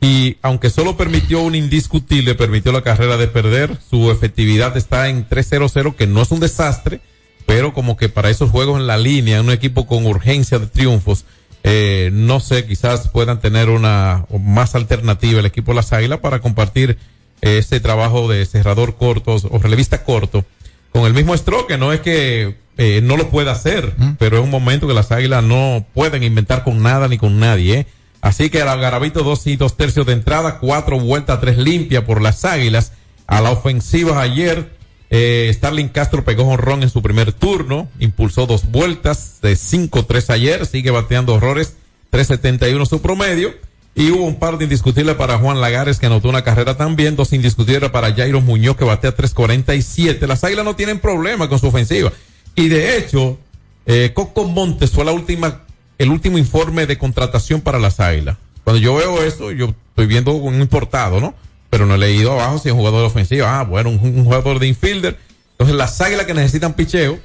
y 0.00 0.38
aunque 0.40 0.70
solo 0.70 0.96
permitió 0.96 1.42
un 1.42 1.54
indiscutible, 1.54 2.36
permitió 2.36 2.72
la 2.72 2.80
carrera 2.80 3.18
de 3.18 3.28
perder, 3.28 3.76
su 3.90 4.10
efectividad 4.10 4.74
está 4.78 5.10
en 5.10 5.28
3-0-0, 5.28 5.94
que 5.94 6.06
no 6.06 6.22
es 6.22 6.30
un 6.30 6.40
desastre, 6.40 7.02
pero 7.48 7.72
como 7.72 7.96
que 7.96 8.10
para 8.10 8.28
esos 8.28 8.50
juegos 8.50 8.78
en 8.78 8.86
la 8.86 8.98
línea, 8.98 9.40
un 9.40 9.50
equipo 9.50 9.86
con 9.86 10.04
urgencia 10.04 10.58
de 10.58 10.66
triunfos, 10.66 11.24
eh, 11.64 12.10
no 12.12 12.40
sé, 12.40 12.66
quizás 12.66 13.08
puedan 13.08 13.40
tener 13.40 13.70
una 13.70 14.26
más 14.38 14.74
alternativa 14.74 15.40
el 15.40 15.46
equipo 15.46 15.72
las 15.72 15.94
Águilas 15.94 16.18
para 16.18 16.40
compartir 16.40 16.98
este 17.40 17.80
trabajo 17.80 18.28
de 18.28 18.44
cerrador 18.44 18.96
corto 18.96 19.36
o 19.50 19.58
relevista 19.58 20.04
corto 20.04 20.44
con 20.92 21.06
el 21.06 21.14
mismo 21.14 21.34
stroke, 21.34 21.78
no 21.78 21.90
es 21.90 22.00
que 22.00 22.58
eh, 22.76 23.00
no 23.02 23.16
lo 23.16 23.30
pueda 23.30 23.52
hacer, 23.52 23.94
pero 24.18 24.36
es 24.36 24.44
un 24.44 24.50
momento 24.50 24.86
que 24.86 24.92
las 24.92 25.10
águilas 25.10 25.42
no 25.42 25.86
pueden 25.94 26.22
inventar 26.22 26.64
con 26.64 26.82
nada 26.82 27.08
ni 27.08 27.16
con 27.16 27.40
nadie. 27.40 27.78
¿eh? 27.80 27.86
Así 28.20 28.50
que 28.50 28.60
al 28.60 28.78
Garabito 28.78 29.22
dos 29.22 29.46
y 29.46 29.56
dos 29.56 29.76
tercios 29.78 30.04
de 30.04 30.12
entrada, 30.12 30.58
cuatro 30.58 31.00
vueltas, 31.00 31.40
tres 31.40 31.56
limpias 31.56 32.04
por 32.04 32.20
las 32.20 32.44
águilas. 32.44 32.92
A 33.26 33.40
la 33.40 33.50
ofensiva 33.50 34.20
ayer, 34.20 34.77
eh, 35.10 35.50
Starling 35.54 35.88
Castro 35.88 36.24
pegó 36.24 36.56
ron 36.56 36.82
en 36.82 36.90
su 36.90 37.02
primer 37.02 37.32
turno, 37.32 37.88
impulsó 37.98 38.46
dos 38.46 38.70
vueltas 38.70 39.38
de 39.40 39.54
5-3 39.54 40.30
ayer, 40.30 40.66
sigue 40.66 40.90
bateando 40.90 41.34
horrores, 41.34 41.74
3.71 42.12 42.86
su 42.86 43.00
promedio. 43.00 43.54
Y 43.94 44.12
hubo 44.12 44.24
un 44.26 44.38
par 44.38 44.58
de 44.58 44.64
indiscutibles 44.64 45.16
para 45.16 45.38
Juan 45.38 45.60
Lagares 45.60 45.98
que 45.98 46.06
anotó 46.06 46.28
una 46.28 46.44
carrera 46.44 46.76
también, 46.76 47.16
dos 47.16 47.32
indiscutibles 47.32 47.90
para 47.90 48.14
Jairo 48.14 48.40
Muñoz 48.40 48.76
que 48.76 48.84
batea 48.84 49.16
3.47. 49.16 50.24
Las 50.28 50.44
Águilas 50.44 50.64
no 50.64 50.76
tienen 50.76 51.00
problema 51.00 51.48
con 51.48 51.58
su 51.58 51.66
ofensiva. 51.66 52.12
Y 52.54 52.68
de 52.68 52.96
hecho, 52.96 53.38
eh, 53.86 54.12
Coco 54.14 54.44
Montes 54.44 54.90
fue 54.92 55.04
la 55.04 55.10
última, 55.10 55.62
el 55.98 56.10
último 56.10 56.38
informe 56.38 56.86
de 56.86 56.96
contratación 56.96 57.60
para 57.60 57.80
las 57.80 57.98
Águilas. 57.98 58.36
Cuando 58.62 58.80
yo 58.80 58.94
veo 58.94 59.24
eso, 59.24 59.50
yo 59.50 59.74
estoy 59.88 60.06
viendo 60.06 60.32
un 60.32 60.60
importado, 60.60 61.20
¿no? 61.20 61.34
Pero 61.70 61.86
no 61.86 61.94
he 61.94 61.98
leído 61.98 62.32
abajo 62.32 62.58
si 62.58 62.68
es 62.68 62.72
un 62.72 62.78
jugador 62.78 63.00
de 63.00 63.06
ofensiva. 63.06 63.60
Ah, 63.60 63.64
bueno, 63.64 63.90
un, 63.90 64.24
jugador 64.24 64.58
de 64.58 64.68
infielder. 64.68 65.18
Entonces 65.52 65.76
las 65.76 66.00
Águilas 66.00 66.26
que 66.26 66.34
necesitan 66.34 66.74
picheo, 66.74 67.18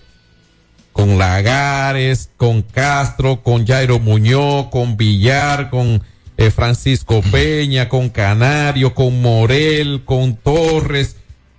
con 0.92 1.18
Lagares, 1.18 2.30
con 2.38 2.62
Castro, 2.62 3.42
con 3.42 3.66
Jairo 3.66 4.00
Muñoz, 4.00 4.68
con 4.70 4.98
Villar, 4.98 5.70
con 5.70 6.04
eh, 6.38 6.52
Francisco 6.52 7.22
Peña, 7.32 7.90
con 7.90 8.10
Canario, 8.10 8.94
con 8.94 9.22
Morel, 9.22 10.04
con 10.06 10.36
Torres, 10.36 11.16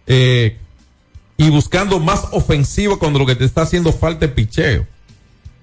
eh, 0.07 0.59
y 1.37 1.51
buscando 1.51 1.99
más 2.01 2.26
ofensivo 2.32 2.99
cuando 2.99 3.18
lo 3.18 3.26
que 3.26 3.37
te 3.37 3.45
está 3.45 3.62
haciendo 3.62 3.93
falta 3.93 4.26
es 4.26 4.32
picheo. 4.32 4.87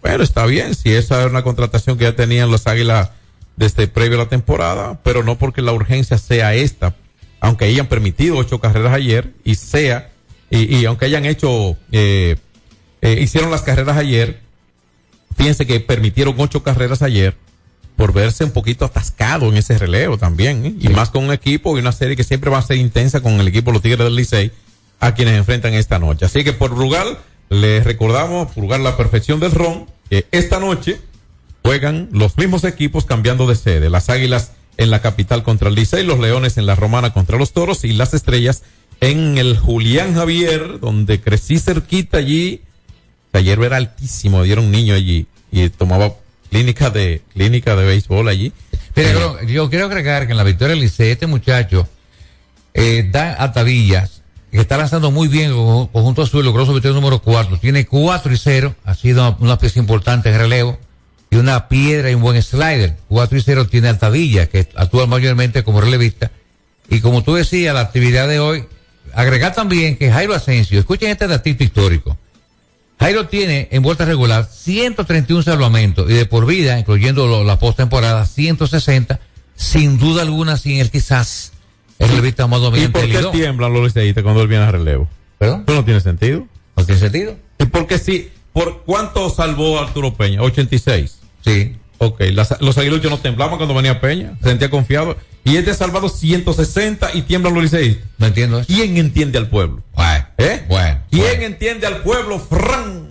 Bueno, 0.02 0.24
está 0.24 0.46
bien, 0.46 0.74
si 0.76 0.92
esa 0.92 1.20
era 1.20 1.30
una 1.30 1.44
contratación 1.44 1.98
que 1.98 2.06
ya 2.06 2.16
tenían 2.16 2.50
los 2.50 2.68
Águilas 2.68 3.12
desde 3.56 3.88
previo 3.88 4.20
a 4.20 4.24
la 4.24 4.30
temporada, 4.30 5.00
pero 5.04 5.24
no 5.24 5.38
porque 5.38 5.62
la 5.62 5.74
urgencia 5.74 6.18
sea 6.18 6.56
esta, 6.56 6.96
aunque 7.42 7.66
hayan 7.66 7.88
permitido 7.88 8.38
ocho 8.38 8.62
carreras 8.62 8.94
ayer 8.94 9.34
y 9.44 9.56
sea, 9.56 10.12
y, 10.50 10.86
aunque 10.86 11.06
hayan 11.06 11.26
hecho, 11.26 11.78
eh, 11.92 12.38
hicieron 13.02 13.52
las 13.52 13.64
carreras 13.64 13.98
ayer, 13.98 14.40
fíjense 15.36 15.66
que 15.66 15.80
permitieron 15.80 16.36
ocho 16.38 16.62
carreras 16.62 17.02
ayer, 17.02 17.36
por 17.96 18.14
verse 18.14 18.44
un 18.44 18.52
poquito 18.52 18.86
atascado 18.86 19.48
en 19.48 19.58
ese 19.58 19.78
relevo 19.78 20.18
también, 20.18 20.66
¿eh? 20.66 20.76
y 20.80 20.90
más 20.90 21.10
con 21.10 21.26
un 21.26 21.32
equipo 21.32 21.76
y 21.76 21.82
una 21.82 21.92
serie 21.92 22.16
que 22.16 22.24
siempre 22.24 22.50
va 22.50 22.60
a 22.60 22.62
ser 22.62 22.78
intensa 22.78 23.22
con 23.22 23.34
el 23.40 23.48
equipo 23.48 23.72
Los 23.72 23.82
Tigres 23.82 24.06
del 24.06 24.16
Licey, 24.16 24.52
a 25.00 25.14
quienes 25.14 25.36
enfrentan 25.36 25.74
esta 25.74 26.00
noche. 26.00 26.26
Así 26.26 26.44
que 26.44 26.54
por 26.54 26.72
Rugal, 26.72 27.18
les 27.50 27.84
recordamos, 27.84 28.56
Rugal 28.56 28.84
la 28.84 28.98
perfección 28.98 29.40
del 29.40 29.52
ron, 29.52 29.88
que 30.10 30.28
esta 30.32 30.60
noche 30.60 31.00
juegan 31.64 32.10
los 32.12 32.38
mismos 32.38 32.64
equipos 32.66 33.06
cambiando 33.06 33.48
de 33.48 33.56
sede. 33.56 33.90
Las 33.90 34.10
Águilas 34.10 34.52
en 34.78 34.90
la 34.90 35.02
capital 35.02 35.44
contra 35.44 35.70
el 35.70 35.76
Licey, 35.76 36.04
los 36.04 36.20
Leones 36.20 36.58
en 36.58 36.66
la 36.66 36.76
Romana 36.76 37.14
contra 37.14 37.38
los 37.38 37.54
Toros 37.54 37.84
y 37.84 37.94
las 37.94 38.14
Estrellas 38.14 38.64
en 39.00 39.38
el 39.38 39.58
Julián 39.58 40.14
Javier, 40.14 40.80
donde 40.80 41.20
crecí 41.20 41.60
cerquita 41.60 42.18
allí. 42.18 42.62
Ayer 43.34 43.60
era 43.60 43.78
altísimo, 43.78 44.44
dieron 44.44 44.66
un 44.66 44.72
niño 44.72 44.94
allí 44.94 45.26
y 45.52 45.70
tomaba 45.70 46.14
clínica 46.50 46.90
de, 46.90 47.22
clínica 47.34 47.76
de 47.76 47.86
béisbol 47.86 48.28
allí. 48.28 48.54
Pero 48.94 49.40
eh, 49.40 49.48
yo 49.48 49.70
quiero 49.70 49.86
agregar 49.86 50.26
que 50.26 50.32
en 50.32 50.38
la 50.38 50.44
victoria 50.44 50.76
del 50.76 50.84
Licey, 50.84 51.12
este 51.12 51.28
muchacho, 51.28 51.88
eh, 52.74 53.10
Dan 53.12 53.36
Atavillas, 53.40 54.22
que 54.52 54.60
está 54.60 54.78
lanzando 54.78 55.12
muy 55.12 55.28
bien 55.30 55.54
conjunto 55.54 56.22
azul, 56.22 56.44
logró 56.44 56.66
su 56.66 56.74
victoria 56.74 56.96
número 56.96 57.20
4. 57.20 57.58
Tiene 57.58 57.86
4 57.86 58.34
y 58.34 58.38
0, 58.38 58.76
ha 58.84 58.94
sido 58.94 59.38
una 59.40 59.58
pieza 59.58 59.80
importante 59.80 60.30
en 60.30 60.38
relevo, 60.38 60.78
y 61.32 61.38
una 61.38 61.70
piedra 61.70 62.12
y 62.12 62.14
un 62.14 62.22
buen 62.22 62.40
slider. 62.44 62.98
4 63.08 63.38
y 63.38 63.42
0 63.42 63.68
tiene 63.68 63.88
Altavilla, 63.88 64.48
que 64.48 64.68
actúa 64.76 65.08
mayormente 65.08 65.64
como 65.64 65.80
relevista. 65.80 66.30
Y 66.90 67.00
como 67.00 67.24
tú 67.24 67.36
decías, 67.36 67.74
la 67.74 67.80
actividad 67.80 68.28
de 68.28 68.40
hoy, 68.40 68.66
agregar 69.14 69.56
también 69.56 69.98
que 69.98 70.12
Jairo 70.12 70.36
Asensio, 70.36 70.78
escuchen 70.78 71.10
este 71.10 71.28
datito 71.28 71.64
histórico. 71.64 72.18
Jairo 73.00 73.28
tiene 73.28 73.70
en 73.72 73.82
vuelta 73.82 74.04
regular 74.04 74.46
131 74.46 75.42
salvamentos 75.42 76.08
y 76.12 76.14
de 76.14 76.26
por 76.26 76.46
vida, 76.46 76.78
incluyendo 76.78 77.44
la 77.46 77.58
postemporada, 77.58 78.26
160. 78.26 79.20
Sin 79.56 79.98
duda 79.98 80.24
alguna, 80.24 80.58
sin 80.58 80.80
él 80.80 80.92
quizás 80.92 81.54
el 81.98 82.10
relevista 82.10 82.46
más 82.48 82.60
dominante. 82.60 83.00
¿Y 83.06 83.14
por 83.14 83.32
qué 83.32 83.38
tiemblan 83.38 83.74
los 83.74 83.84
liceístas 83.86 84.24
cuando 84.24 84.42
él 84.42 84.50
viene 84.50 84.66
a 84.66 84.72
relevo? 84.72 85.08
¿Perdón? 85.38 85.64
¿Eso 85.66 85.78
no 85.78 85.86
tiene 85.86 86.02
sentido? 86.02 86.46
¿No 86.76 86.86
tiene 86.86 87.00
sentido? 87.00 87.38
¿Y 87.58 87.66
por 87.66 87.88
qué 87.88 87.98
sí? 87.98 88.30
¿Por 88.54 88.84
cuánto 88.84 89.30
salvó 89.30 89.80
Arturo 89.80 90.14
Peña? 90.14 90.42
86. 90.42 91.21
Sí. 91.44 91.76
Ok, 91.98 92.20
las- 92.34 92.60
los 92.62 92.78
aguiluchos 92.78 93.12
no 93.12 93.20
temblaban 93.20 93.58
cuando 93.58 93.76
venía 93.76 94.02
Peña, 94.02 94.34
se 94.42 94.50
sentía 94.50 94.70
confiado. 94.70 95.16
Y 95.44 95.58
este 95.58 95.72
ha 95.72 95.74
salvado 95.76 96.10
160 96.10 97.12
y 97.14 97.24
tiemblan 97.24 97.54
los 97.54 97.64
liceístas. 97.64 98.08
No 98.18 98.28
entiendo 98.28 98.60
eso. 98.60 98.68
¿Quién 98.68 98.98
entiende 98.98 99.38
al 99.38 99.48
pueblo? 99.50 99.82
Bueno, 99.94 100.26
¿Eh? 100.38 100.64
bueno. 100.68 101.00
¿Quién 101.12 101.42
entiende 101.44 101.88
al 101.88 101.98
pueblo, 101.98 102.40
Fran? 102.40 103.10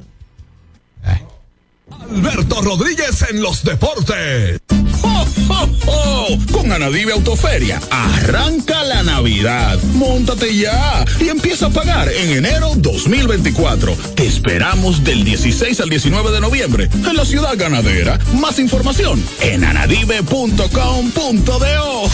Alberto 2.08 2.62
Rodríguez 2.62 3.24
en 3.30 3.42
los 3.42 3.62
deportes. 3.62 4.60
¡Jo, 5.00 5.26
jo, 5.48 5.68
jo! 5.84 6.38
Con 6.52 6.72
Anadive 6.72 7.12
Autoferia, 7.12 7.80
arranca 7.90 8.82
la 8.84 9.02
Navidad. 9.02 9.78
Móntate 9.94 10.56
ya 10.56 11.04
y 11.20 11.28
empieza 11.28 11.66
a 11.66 11.70
pagar 11.70 12.08
en 12.08 12.30
enero 12.30 12.72
2024. 12.76 13.94
Te 14.14 14.26
esperamos 14.26 15.04
del 15.04 15.24
16 15.24 15.80
al 15.80 15.88
19 15.88 16.30
de 16.30 16.40
noviembre 16.40 16.88
en 16.92 17.16
la 17.16 17.24
ciudad 17.24 17.54
ganadera. 17.56 18.18
Más 18.34 18.58
información 18.58 19.22
en 19.40 19.64
anadive.com.do. 19.64 20.68
¡Jo, 20.68 22.08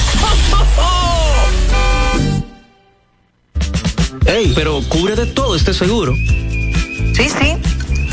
jo, 0.51 0.66
jo! 0.76 1.16
Ey, 4.26 4.53
pero 4.55 4.82
cubre 4.89 5.14
de 5.14 5.26
todo 5.26 5.55
este 5.55 5.72
seguro. 5.72 6.14
Sí, 6.14 7.28
sí, 7.28 7.57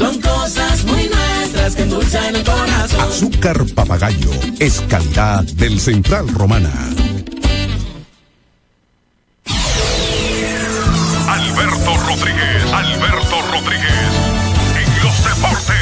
Son 0.00 0.18
cosas 0.18 0.82
muy 0.86 1.10
nuestras 1.10 1.76
que 1.76 1.82
endulzan 1.82 2.34
el 2.34 2.42
corazón. 2.42 3.00
Azúcar 3.00 3.66
papagayo 3.74 4.30
es 4.58 4.80
calidad 4.88 5.44
del 5.44 5.78
Central 5.78 6.26
Romana. 6.28 6.72
Alberto 11.28 11.96
Rodríguez, 12.06 12.64
Alberto 12.72 13.42
Rodríguez, 13.52 14.10
en 14.80 14.88
los 15.04 15.22
deportes. 15.22 15.76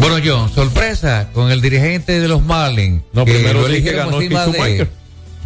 Bueno, 0.00 0.16
John, 0.24 0.52
sorpresa 0.52 1.28
con 1.32 1.52
el 1.52 1.60
dirigente 1.60 2.18
de 2.18 2.26
los 2.26 2.42
Marlins. 2.42 3.04
No, 3.12 3.24
primero 3.24 3.60
lo 3.60 3.68
dije 3.68 3.92
ganó 3.92 4.18
de-. 4.18 4.88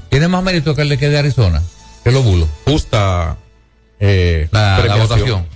Tiene 0.09 0.29
más 0.29 0.43
mérito 0.43 0.75
que 0.75 0.81
el 0.81 0.89
de 0.89 0.97
que 0.97 1.11
de 1.11 1.19
Arizona, 1.19 1.63
que 2.05 2.11
los 2.11 2.25
bulos. 2.25 2.49
Justa 2.65 3.37
eh, 4.01 4.49
La- 4.51 4.77
la 4.89 4.97
votación. 5.03 5.47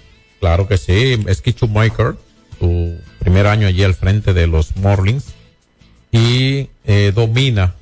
Claro 0.41 0.69
que 0.69 0.77
sí, 0.79 1.19
es 1.27 1.43
Schumacher, 1.45 2.17
su 2.59 2.97
primer 3.19 3.47
año 3.47 3.67
allí 3.67 3.83
al 3.83 3.95
frente 3.95 4.33
de 4.35 4.47
los 4.47 4.77
Marlins, 4.77 5.27
y 6.13 6.69
eh, 6.85 7.13
domina 7.15 7.75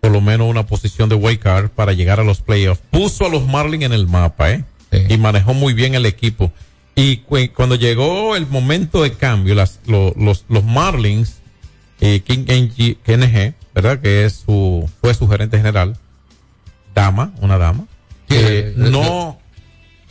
por 0.00 0.12
lo 0.12 0.20
menos 0.20 0.48
una 0.48 0.66
posición 0.66 1.08
de 1.08 1.16
wild 1.16 1.40
card 1.40 1.68
para 1.70 1.92
llegar 1.92 2.20
a 2.20 2.24
los 2.24 2.40
playoffs. 2.40 2.80
Puso 2.90 3.26
a 3.26 3.28
los 3.28 3.44
Marlins 3.46 3.84
en 3.84 3.92
el 3.92 4.06
mapa, 4.06 4.52
¿eh? 4.52 4.64
Y 5.08 5.16
manejó 5.16 5.52
muy 5.52 5.72
bien 5.74 5.94
el 5.96 6.06
equipo. 6.06 6.52
Y 6.94 7.18
cu- 7.18 7.38
cuando 7.54 7.74
llegó 7.74 8.36
el 8.36 8.46
momento 8.46 9.02
de 9.02 9.12
cambio, 9.14 9.54
las, 9.56 9.80
lo- 9.86 10.14
los, 10.16 10.44
los 10.48 10.62
Marlins, 10.64 11.38
eh, 12.00 12.20
King 12.20 12.44
NG, 12.46 12.98
KNG, 13.02 13.54
¿verdad? 13.74 13.98
Que 14.00 14.24
es 14.26 14.44
su, 14.46 14.88
fue 15.00 15.12
su 15.14 15.26
gerente 15.28 15.56
general, 15.56 15.96
dama, 16.94 17.32
una 17.40 17.58
dama, 17.58 17.86
eh, 18.30 18.74
no, 18.76 19.38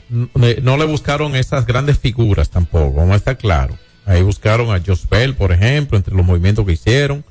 no, 0.10 0.78
le 0.78 0.86
buscaron 0.86 1.36
esas 1.36 1.66
grandes 1.66 2.00
figuras 2.00 2.50
tampoco, 2.50 2.94
vamos 2.94 3.14
a 3.14 3.18
estar 3.18 3.38
claro. 3.38 3.78
Ahí 4.06 4.22
buscaron 4.22 4.74
a 4.74 4.82
Josh 4.86 5.08
Bell, 5.10 5.36
por 5.36 5.52
ejemplo, 5.52 5.98
entre 5.98 6.14
los 6.14 6.26
movimientos 6.26 6.66
que 6.66 6.74
hicieron, 6.74 7.26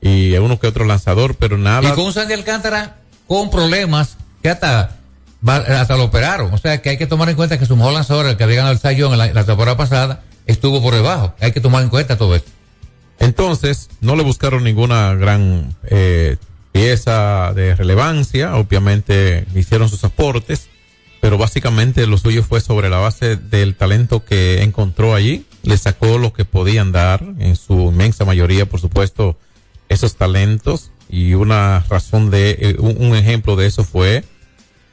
y 0.00 0.34
a 0.34 0.42
uno 0.42 0.60
que 0.60 0.66
otro 0.66 0.84
lanzador, 0.84 1.34
pero 1.36 1.56
nada. 1.56 1.88
Y 1.88 1.92
con 1.92 2.12
Sandy 2.12 2.34
Alcántara 2.34 2.96
con 3.26 3.50
problemas 3.50 4.18
que 4.42 4.50
hasta, 4.50 4.96
hasta 5.46 5.96
lo 5.96 6.04
operaron. 6.04 6.52
O 6.52 6.58
sea 6.58 6.82
que 6.82 6.90
hay 6.90 6.98
que 6.98 7.06
tomar 7.06 7.28
en 7.30 7.36
cuenta 7.36 7.58
que 7.58 7.66
su 7.66 7.76
mejor 7.76 7.94
lanzador, 7.94 8.26
el 8.26 8.36
que 8.36 8.44
había 8.44 8.56
ganado 8.56 8.78
el 8.82 8.96
Young 8.96 9.12
en 9.12 9.18
la, 9.18 9.32
la 9.32 9.44
temporada 9.44 9.76
pasada, 9.76 10.22
estuvo 10.46 10.82
por 10.82 10.94
debajo. 10.94 11.34
Hay 11.40 11.52
que 11.52 11.60
tomar 11.60 11.82
en 11.82 11.88
cuenta 11.88 12.18
todo 12.18 12.34
esto. 12.34 12.50
Entonces, 13.18 13.88
no 14.00 14.16
le 14.16 14.22
buscaron 14.22 14.64
ninguna 14.64 15.14
gran 15.14 15.74
eh, 15.84 16.36
pieza 16.72 17.52
de 17.54 17.74
relevancia. 17.74 18.56
Obviamente 18.56 19.46
hicieron 19.54 19.88
sus 19.88 20.04
aportes, 20.04 20.68
pero 21.24 21.38
básicamente 21.38 22.06
lo 22.06 22.18
suyo 22.18 22.42
fue 22.42 22.60
sobre 22.60 22.90
la 22.90 22.98
base 22.98 23.36
del 23.36 23.76
talento 23.76 24.26
que 24.26 24.62
encontró 24.62 25.14
allí. 25.14 25.46
Le 25.62 25.78
sacó 25.78 26.18
lo 26.18 26.34
que 26.34 26.44
podían 26.44 26.92
dar, 26.92 27.24
en 27.38 27.56
su 27.56 27.80
inmensa 27.80 28.26
mayoría, 28.26 28.68
por 28.68 28.78
supuesto, 28.78 29.38
esos 29.88 30.16
talentos. 30.16 30.90
Y 31.08 31.32
una 31.32 31.82
razón 31.88 32.30
de, 32.30 32.58
eh, 32.60 32.76
un, 32.78 33.16
ejemplo 33.16 33.56
de 33.56 33.66
eso 33.66 33.84
fue 33.84 34.22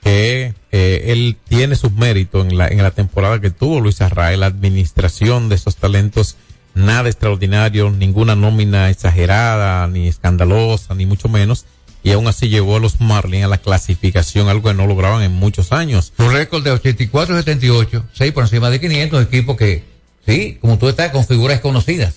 que 0.06 0.54
eh, 0.72 1.04
él 1.08 1.36
tiene 1.50 1.76
sus 1.76 1.92
méritos 1.92 2.48
en 2.48 2.58
la, 2.58 2.70
en 2.70 2.82
la 2.82 2.92
temporada 2.92 3.42
que 3.42 3.52
tuvo 3.52 3.82
Luis 3.82 4.00
Arraez, 4.00 4.40
la 4.40 4.46
administración 4.46 5.50
de 5.50 5.56
esos 5.56 5.76
talentos, 5.76 6.38
nada 6.76 7.10
extraordinario, 7.10 7.92
ninguna 7.92 8.38
nómina 8.38 8.90
exagerada, 8.90 9.86
ni 9.90 10.08
escandalosa, 10.08 10.96
ni 10.96 11.06
mucho 11.06 11.28
menos, 11.28 11.66
y 12.04 12.12
aún 12.12 12.28
así 12.28 12.50
llevó 12.50 12.78
a 12.78 12.80
los 12.80 13.00
Marlins 13.00 13.46
a 13.46 13.48
la 13.48 13.58
clasificación, 13.58 14.50
algo 14.50 14.70
que 14.70 14.76
no 14.76 14.88
lograban 14.88 15.24
en 15.24 15.34
muchos 15.34 15.72
años. 15.72 16.14
Un 16.18 16.32
récord 16.32 16.64
de 16.64 16.74
84-78, 16.74 18.04
6 18.14 18.32
por 18.32 18.44
encima 18.44 18.70
de 18.70 18.80
500, 18.80 19.24
equipo 19.24 19.56
que, 19.56 19.84
sí, 20.26 20.58
como 20.62 20.78
tú 20.78 20.88
estás, 20.90 21.12
con 21.12 21.26
figuras 21.26 21.60
conocidas. 21.60 22.16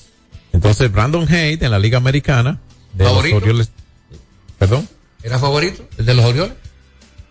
Entonces, 0.52 0.90
Brandon 0.90 1.26
Haidt 1.28 1.62
en 1.62 1.70
la 1.70 1.78
Liga 1.78 1.98
Americana, 1.98 2.60
de 2.94 3.04
¿Favorito? 3.04 3.34
los 3.36 3.42
Orioles, 3.42 3.70
perdón, 4.58 4.88
¿Era 5.24 5.38
favorito? 5.38 5.88
¿El 5.96 6.04
de 6.04 6.14
los 6.14 6.24
Orioles? 6.26 6.52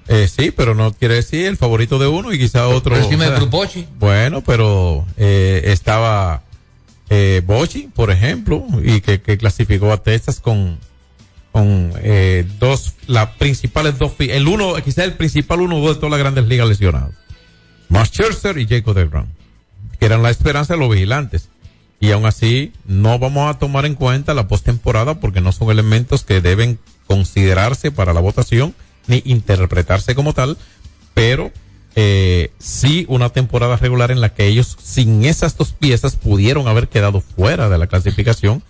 Eh, 0.07 0.27
sí, 0.27 0.51
pero 0.51 0.73
no 0.75 0.91
quiere 0.93 1.15
decir 1.15 1.45
el 1.45 1.57
favorito 1.57 1.99
de 1.99 2.07
uno 2.07 2.33
y 2.33 2.39
quizá 2.39 2.67
otro. 2.67 2.95
Por 2.95 3.03
encima 3.03 3.25
o 3.25 3.29
de 3.29 3.29
sea, 3.29 3.39
Grupochi. 3.39 3.87
Bueno, 3.99 4.43
pero 4.43 5.05
eh, 5.15 5.61
estaba 5.65 6.41
eh, 7.09 7.41
Bochi, 7.45 7.89
por 7.93 8.09
ejemplo, 8.11 8.65
y 8.83 8.99
que, 9.01 9.21
que 9.21 9.37
clasificó 9.37 9.93
a 9.93 10.01
Texas 10.01 10.39
con 10.39 10.79
con 11.53 11.93
eh, 11.97 12.45
dos, 12.59 12.95
las 13.05 13.29
principales 13.35 13.99
dos, 13.99 14.13
el 14.17 14.47
uno, 14.47 14.73
quizá 14.83 15.03
el 15.03 15.13
principal 15.13 15.61
uno 15.61 15.79
de 15.87 15.95
todas 15.95 16.09
las 16.09 16.19
grandes 16.19 16.47
ligas 16.47 16.67
lesionados. 16.67 17.13
Scherzer 18.05 18.57
y 18.57 18.67
Jacob 18.67 18.95
DeGrom, 18.95 19.27
que 19.99 20.05
eran 20.07 20.23
la 20.23 20.31
esperanza 20.31 20.73
de 20.73 20.79
los 20.79 20.89
vigilantes. 20.89 21.49
Y 21.99 22.11
aún 22.11 22.25
así, 22.25 22.73
no 22.85 23.19
vamos 23.19 23.49
a 23.49 23.59
tomar 23.59 23.85
en 23.85 23.93
cuenta 23.93 24.33
la 24.33 24.47
postemporada 24.47 25.19
porque 25.19 25.41
no 25.41 25.51
son 25.51 25.69
elementos 25.69 26.23
que 26.23 26.41
deben 26.41 26.79
considerarse 27.05 27.91
para 27.91 28.13
la 28.13 28.19
votación 28.19 28.73
ni 29.05 29.21
interpretarse 29.23 30.15
como 30.15 30.33
tal, 30.33 30.57
pero 31.13 31.51
eh, 31.95 32.51
sí 32.57 33.05
una 33.09 33.29
temporada 33.29 33.77
regular 33.77 34.09
en 34.09 34.21
la 34.21 34.33
que 34.33 34.47
ellos 34.47 34.75
sin 34.81 35.23
esas 35.23 35.55
dos 35.55 35.71
piezas 35.71 36.15
pudieron 36.15 36.67
haber 36.67 36.87
quedado 36.89 37.21
fuera 37.21 37.69
de 37.69 37.77
la 37.77 37.85
clasificación 37.85 38.63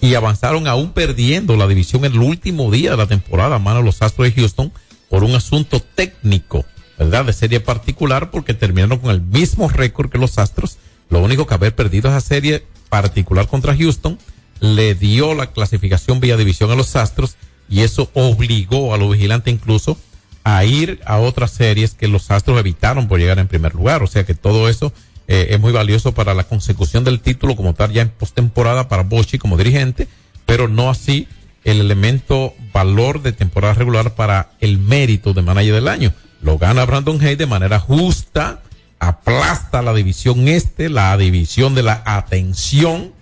y 0.00 0.14
avanzaron 0.14 0.66
aún 0.66 0.92
perdiendo 0.92 1.56
la 1.56 1.66
división 1.66 2.04
el 2.04 2.18
último 2.18 2.70
día 2.70 2.92
de 2.92 2.96
la 2.96 3.06
temporada 3.06 3.56
a 3.56 3.58
mano 3.58 3.78
de 3.78 3.84
los 3.84 4.02
Astros 4.02 4.28
de 4.28 4.40
Houston 4.40 4.72
por 5.08 5.24
un 5.24 5.34
asunto 5.34 5.80
técnico, 5.80 6.64
¿verdad? 6.98 7.26
De 7.26 7.32
serie 7.32 7.60
particular 7.60 8.30
porque 8.30 8.54
terminaron 8.54 8.98
con 8.98 9.10
el 9.10 9.20
mismo 9.20 9.68
récord 9.68 10.10
que 10.10 10.18
los 10.18 10.38
Astros. 10.38 10.78
Lo 11.10 11.20
único 11.20 11.46
que 11.46 11.54
haber 11.54 11.74
perdido 11.74 12.08
esa 12.08 12.20
serie 12.20 12.64
particular 12.88 13.46
contra 13.48 13.76
Houston 13.76 14.18
le 14.60 14.94
dio 14.94 15.34
la 15.34 15.52
clasificación 15.52 16.20
vía 16.20 16.36
división 16.36 16.70
a 16.70 16.76
los 16.76 16.96
Astros 16.96 17.36
y 17.68 17.80
eso 17.80 18.10
obligó 18.14 18.94
a 18.94 18.98
los 18.98 19.12
vigilantes 19.12 19.52
incluso 19.52 19.98
a 20.44 20.64
ir 20.64 21.00
a 21.04 21.18
otras 21.18 21.50
series 21.50 21.94
que 21.94 22.08
los 22.08 22.30
Astros 22.30 22.58
evitaron 22.58 23.08
por 23.08 23.18
llegar 23.18 23.38
en 23.38 23.48
primer 23.48 23.74
lugar. 23.74 24.02
O 24.02 24.06
sea 24.06 24.24
que 24.24 24.34
todo 24.34 24.68
eso 24.68 24.92
eh, 25.32 25.54
es 25.54 25.60
muy 25.60 25.70
valioso 25.70 26.12
para 26.12 26.34
la 26.34 26.42
consecución 26.42 27.04
del 27.04 27.20
título 27.20 27.54
como 27.54 27.72
tal 27.72 27.92
ya 27.92 28.02
en 28.02 28.08
postemporada 28.08 28.88
para 28.88 29.04
Bochi 29.04 29.38
como 29.38 29.56
dirigente, 29.56 30.08
pero 30.44 30.66
no 30.66 30.90
así 30.90 31.28
el 31.62 31.80
elemento 31.80 32.52
valor 32.72 33.22
de 33.22 33.30
temporada 33.30 33.74
regular 33.74 34.16
para 34.16 34.50
el 34.58 34.78
mérito 34.78 35.32
de 35.32 35.42
manager 35.42 35.74
del 35.74 35.86
año. 35.86 36.12
Lo 36.42 36.58
gana 36.58 36.84
Brandon 36.84 37.22
Hay 37.22 37.36
de 37.36 37.46
manera 37.46 37.78
justa, 37.78 38.62
aplasta 38.98 39.82
la 39.82 39.94
división 39.94 40.48
este, 40.48 40.88
la 40.88 41.16
división 41.16 41.76
de 41.76 41.84
la 41.84 42.02
atención 42.04 43.12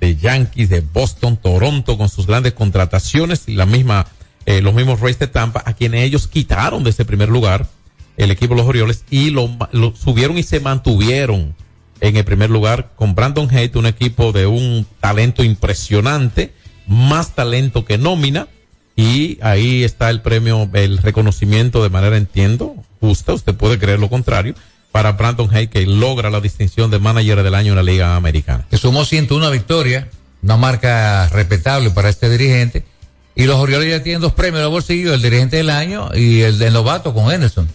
de 0.00 0.16
Yankees, 0.16 0.70
de 0.70 0.80
Boston, 0.80 1.36
Toronto 1.36 1.98
con 1.98 2.08
sus 2.08 2.26
grandes 2.26 2.54
contrataciones 2.54 3.42
y 3.46 3.52
la 3.52 3.66
misma, 3.66 4.06
eh, 4.46 4.62
los 4.62 4.72
mismos 4.72 5.00
Rays 5.00 5.18
de 5.18 5.26
Tampa, 5.26 5.62
a 5.66 5.74
quienes 5.74 6.04
ellos 6.04 6.28
quitaron 6.28 6.82
de 6.82 6.90
ese 6.90 7.04
primer 7.04 7.28
lugar 7.28 7.66
el 8.18 8.30
equipo 8.30 8.54
de 8.54 8.60
los 8.60 8.68
Orioles 8.68 9.04
y 9.08 9.30
lo, 9.30 9.48
subieron 9.96 10.36
y 10.36 10.42
se 10.42 10.60
mantuvieron 10.60 11.54
en 12.00 12.16
el 12.16 12.24
primer 12.24 12.50
lugar 12.50 12.90
con 12.96 13.14
Brandon 13.14 13.48
Haight, 13.50 13.74
un 13.76 13.86
equipo 13.86 14.32
de 14.32 14.46
un 14.46 14.86
talento 15.00 15.42
impresionante, 15.42 16.52
más 16.86 17.34
talento 17.34 17.84
que 17.84 17.96
nómina, 17.96 18.48
y 18.96 19.38
ahí 19.42 19.84
está 19.84 20.10
el 20.10 20.20
premio, 20.20 20.68
el 20.74 20.98
reconocimiento 20.98 21.82
de 21.82 21.90
manera, 21.90 22.16
entiendo, 22.16 22.74
justa, 23.00 23.32
usted 23.32 23.54
puede 23.54 23.78
creer 23.78 24.00
lo 24.00 24.08
contrario, 24.08 24.54
para 24.90 25.12
Brandon 25.12 25.48
Haight 25.54 25.70
que 25.70 25.86
logra 25.86 26.30
la 26.30 26.40
distinción 26.40 26.90
de 26.90 26.98
manager 26.98 27.42
del 27.42 27.54
año 27.54 27.72
en 27.72 27.76
la 27.76 27.82
Liga 27.82 28.16
Americana. 28.16 28.66
que 28.68 28.78
sumó 28.78 29.04
101 29.04 29.50
victorias, 29.50 30.06
una 30.42 30.56
marca 30.56 31.28
respetable 31.28 31.90
para 31.90 32.08
este 32.08 32.28
dirigente. 32.28 32.84
Y 33.36 33.44
los 33.44 33.56
Orioles 33.56 33.88
ya 33.88 34.02
tienen 34.02 34.20
dos 34.20 34.32
premios 34.32 34.58
en 34.58 34.64
los 34.64 34.72
bolsillos, 34.72 35.14
el 35.14 35.22
dirigente 35.22 35.58
del 35.58 35.70
año 35.70 36.10
y 36.14 36.40
el 36.40 36.58
de 36.58 36.72
novato 36.72 37.14
con 37.14 37.30
Henderson, 37.30 37.68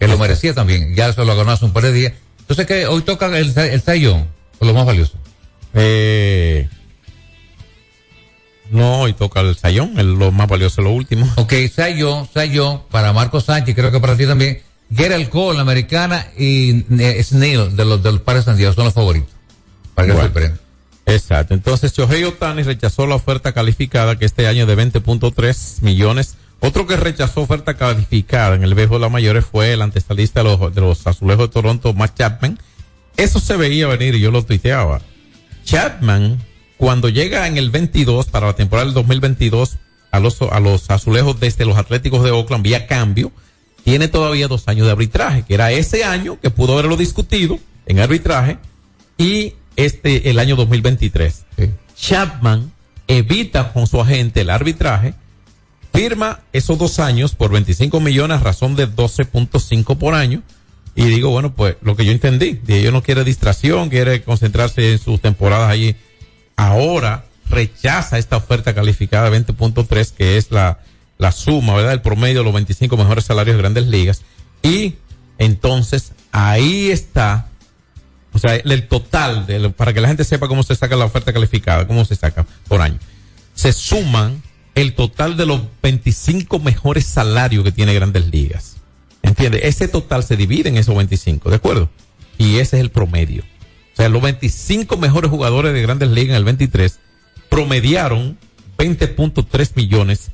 que 0.00 0.08
lo 0.08 0.18
merecía 0.18 0.54
también. 0.54 0.94
Ya 0.96 1.12
se 1.12 1.24
lo 1.24 1.36
ganó 1.36 1.52
hace 1.52 1.64
un 1.66 1.72
par 1.72 1.84
de 1.84 1.92
días. 1.92 2.14
Entonces, 2.40 2.66
que 2.66 2.86
hoy 2.86 3.02
toca 3.02 3.26
el, 3.38 3.56
el 3.56 3.80
Sayón, 3.82 4.26
por 4.58 4.66
lo 4.66 4.74
más 4.74 4.86
valioso. 4.86 5.12
Eh, 5.74 6.68
no, 8.70 9.08
y 9.08 9.12
toca 9.12 9.40
el 9.40 9.56
sayón, 9.56 9.98
el, 9.98 10.14
lo 10.14 10.30
más 10.32 10.48
valioso, 10.48 10.80
lo 10.82 10.90
último. 10.90 11.30
Ok, 11.36 11.52
Sayón, 11.74 12.28
Sayón, 12.32 12.82
para 12.90 13.12
Marco 13.12 13.40
Sánchez, 13.40 13.74
creo 13.74 13.92
que 13.92 14.00
para 14.00 14.16
ti 14.16 14.26
también. 14.26 14.62
Gerald 14.92 15.28
Cole, 15.28 15.56
la 15.56 15.62
americana, 15.62 16.26
y 16.36 16.84
eh, 17.00 17.22
Snell, 17.22 17.76
de 17.76 17.84
los, 17.84 18.02
de 18.02 18.10
los 18.10 18.20
pares 18.22 18.44
San 18.44 18.56
Diego, 18.56 18.72
son 18.72 18.84
los 18.86 18.94
favoritos. 18.94 19.30
Para 19.94 20.06
que 20.06 20.12
Bueno. 20.14 20.28
se 20.28 20.34
premio. 20.34 20.58
Exacto. 21.06 21.54
Entonces, 21.54 21.92
Shohei 21.92 22.24
Otani 22.24 22.62
rechazó 22.62 23.06
la 23.06 23.14
oferta 23.16 23.52
calificada 23.52 24.18
que 24.18 24.24
este 24.24 24.46
año 24.46 24.66
de 24.66 24.76
20.3 24.76 25.82
millones. 25.82 26.34
Otro 26.60 26.86
que 26.86 26.96
rechazó 26.96 27.40
oferta 27.40 27.74
calificada 27.74 28.54
en 28.54 28.62
el 28.62 28.74
béisbol 28.74 28.98
de 28.98 29.02
las 29.02 29.12
mayores 29.12 29.44
fue 29.46 29.72
el 29.72 29.82
antestalista 29.82 30.42
de 30.42 30.50
los, 30.50 30.74
de 30.74 30.80
los 30.80 31.06
azulejos 31.06 31.48
de 31.48 31.52
Toronto, 31.52 31.94
Matt 31.94 32.18
Chapman. 32.18 32.58
Eso 33.16 33.40
se 33.40 33.56
veía 33.56 33.86
venir 33.86 34.14
y 34.14 34.20
yo 34.20 34.30
lo 34.30 34.44
tuiteaba. 34.44 35.00
Chapman, 35.64 36.38
cuando 36.76 37.08
llega 37.08 37.46
en 37.46 37.56
el 37.56 37.70
22 37.70 38.26
para 38.26 38.48
la 38.48 38.52
temporada 38.54 38.86
del 38.86 38.94
2022 38.94 39.78
a 40.10 40.20
los, 40.20 40.42
a 40.42 40.60
los 40.60 40.90
azulejos 40.90 41.40
desde 41.40 41.64
los 41.64 41.78
Atléticos 41.78 42.22
de 42.24 42.30
Oakland 42.30 42.64
vía 42.64 42.86
cambio, 42.86 43.32
tiene 43.84 44.08
todavía 44.08 44.48
dos 44.48 44.68
años 44.68 44.86
de 44.86 44.92
arbitraje, 44.92 45.42
que 45.42 45.54
era 45.54 45.72
ese 45.72 46.04
año 46.04 46.38
que 46.40 46.50
pudo 46.50 46.74
haberlo 46.74 46.96
discutido 46.96 47.58
en 47.86 48.00
arbitraje 48.00 48.58
y 49.16 49.54
este 49.76 50.30
el 50.30 50.38
año 50.38 50.56
2023. 50.56 51.44
Chapman 51.96 52.72
evita 53.06 53.72
con 53.72 53.86
su 53.86 54.00
agente 54.00 54.42
el 54.42 54.50
arbitraje, 54.50 55.14
firma 55.92 56.40
esos 56.52 56.78
dos 56.78 56.98
años 56.98 57.34
por 57.34 57.50
25 57.50 58.00
millones 58.00 58.40
razón 58.40 58.76
de 58.76 58.88
12.5 58.88 59.96
por 59.98 60.14
año. 60.14 60.42
Y 60.94 61.04
digo, 61.04 61.30
bueno, 61.30 61.54
pues 61.54 61.76
lo 61.82 61.96
que 61.96 62.04
yo 62.04 62.12
entendí, 62.12 62.52
de 62.52 62.80
ellos 62.80 62.92
no 62.92 63.02
quiere 63.02 63.24
distracción, 63.24 63.88
quiere 63.88 64.22
concentrarse 64.22 64.92
en 64.92 64.98
sus 64.98 65.20
temporadas 65.20 65.70
allí. 65.70 65.96
Ahora 66.56 67.24
rechaza 67.48 68.18
esta 68.18 68.36
oferta 68.36 68.74
calificada 68.74 69.30
de 69.30 69.44
20.3, 69.44 70.12
que 70.12 70.36
es 70.36 70.50
la, 70.50 70.80
la 71.18 71.32
suma, 71.32 71.74
¿verdad? 71.74 71.92
El 71.92 72.02
promedio 72.02 72.38
de 72.38 72.44
los 72.44 72.54
25 72.54 72.96
mejores 72.96 73.24
salarios 73.24 73.56
de 73.56 73.62
grandes 73.62 73.86
ligas. 73.86 74.22
Y 74.62 74.96
entonces 75.38 76.12
ahí 76.32 76.90
está 76.90 77.50
o 78.32 78.38
sea, 78.38 78.54
el, 78.54 78.86
total, 78.86 79.46
de 79.46 79.70
para 79.70 79.92
que 79.92 80.00
la 80.00 80.08
gente 80.08 80.24
sepa 80.24 80.48
cómo 80.48 80.62
se 80.62 80.76
saca 80.76 80.96
la 80.96 81.04
oferta 81.04 81.32
calificada, 81.32 81.86
cómo 81.86 82.04
se 82.04 82.14
saca 82.14 82.46
por 82.68 82.80
año. 82.80 82.98
Se 83.54 83.72
suman 83.72 84.42
el 84.74 84.94
total 84.94 85.36
de 85.36 85.46
los 85.46 85.62
25 85.82 86.58
mejores 86.60 87.06
salarios 87.06 87.64
que 87.64 87.72
tiene 87.72 87.94
Grandes 87.94 88.26
Ligas. 88.28 88.76
¿Entiendes? 89.22 89.62
Ese 89.64 89.88
total 89.88 90.22
se 90.24 90.36
divide 90.36 90.68
en 90.68 90.76
esos 90.76 90.96
25, 90.96 91.50
¿de 91.50 91.56
acuerdo? 91.56 91.90
Y 92.38 92.56
ese 92.58 92.76
es 92.76 92.82
el 92.82 92.90
promedio. 92.90 93.42
O 93.92 93.96
sea, 93.96 94.08
los 94.08 94.22
25 94.22 94.96
mejores 94.96 95.30
jugadores 95.30 95.74
de 95.74 95.82
Grandes 95.82 96.10
Ligas 96.10 96.30
en 96.30 96.36
el 96.36 96.44
23 96.44 96.98
promediaron 97.48 98.38
20.3 98.78 99.72
millones 99.74 100.30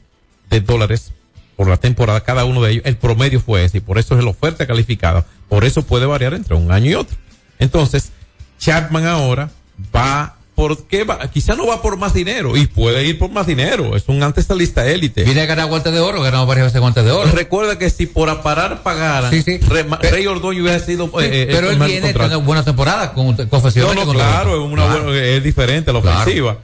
de 0.50 0.60
dólares 0.60 1.12
por 1.56 1.68
la 1.68 1.78
temporada 1.78 2.20
cada 2.22 2.44
uno 2.44 2.62
de 2.62 2.72
ellos. 2.72 2.84
El 2.86 2.96
promedio 2.96 3.40
fue 3.40 3.64
ese 3.64 3.78
y 3.78 3.80
por 3.80 3.98
eso 3.98 4.16
es 4.16 4.22
la 4.22 4.30
oferta 4.30 4.66
calificada. 4.66 5.26
Por 5.48 5.64
eso 5.64 5.82
puede 5.82 6.06
variar 6.06 6.34
entre 6.34 6.54
un 6.54 6.70
año 6.70 6.90
y 6.90 6.94
otro. 6.94 7.16
Entonces, 7.58 8.12
Chapman 8.58 9.06
ahora 9.06 9.50
va 9.94 10.36
por 10.56 10.86
qué 10.86 11.04
va, 11.04 11.18
quizá 11.30 11.54
no 11.54 11.66
va 11.66 11.82
por 11.82 11.98
más 11.98 12.14
dinero 12.14 12.56
y 12.56 12.66
puede 12.66 13.04
ir 13.06 13.18
por 13.18 13.30
más 13.30 13.46
dinero. 13.46 13.94
Es 13.94 14.04
un 14.08 14.22
antestalista 14.22 14.86
élite. 14.86 15.22
Viene 15.22 15.42
a 15.42 15.46
ganar 15.46 15.68
guantes 15.68 15.92
de 15.92 16.00
oro, 16.00 16.22
ganamos 16.22 16.48
varias 16.48 16.66
veces 16.68 16.80
guantes 16.80 17.04
de 17.04 17.10
oro. 17.12 17.30
Recuerda 17.30 17.78
que 17.78 17.90
si 17.90 18.06
por 18.06 18.30
aparar 18.30 18.82
pagaran, 18.82 19.30
Sí, 19.30 19.42
sí. 19.42 19.58
Re- 19.58 19.84
Rey 20.10 20.26
Ordoño 20.26 20.62
hubiera 20.62 20.80
sido. 20.80 21.06
Sí, 21.08 21.12
eh, 21.24 21.42
eh, 21.42 21.48
pero 21.52 21.70
él 21.70 21.78
viene 21.78 22.12
teniendo 22.12 22.40
buena 22.40 22.64
temporada 22.64 23.12
con 23.12 23.36
No, 23.36 23.48
confesiones. 23.50 24.06
no, 24.06 24.12
claro, 24.12 24.64
es, 24.66 24.72
una 24.72 24.86
buena- 24.86 25.14
es 25.16 25.44
diferente 25.44 25.92
la 25.92 26.00
Claro. 26.00 26.20
ofensiva. 26.22 26.58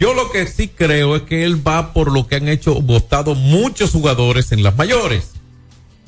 Yo 0.00 0.14
lo 0.14 0.30
que 0.32 0.46
sí 0.48 0.68
creo 0.68 1.14
es 1.16 1.22
que 1.22 1.44
él 1.44 1.66
va 1.66 1.92
por 1.92 2.10
lo 2.12 2.26
que 2.26 2.34
han 2.36 2.48
hecho, 2.48 2.74
votado 2.82 3.34
muchos 3.36 3.92
jugadores 3.92 4.50
en 4.52 4.62
las 4.64 4.76
mayores. 4.76 5.30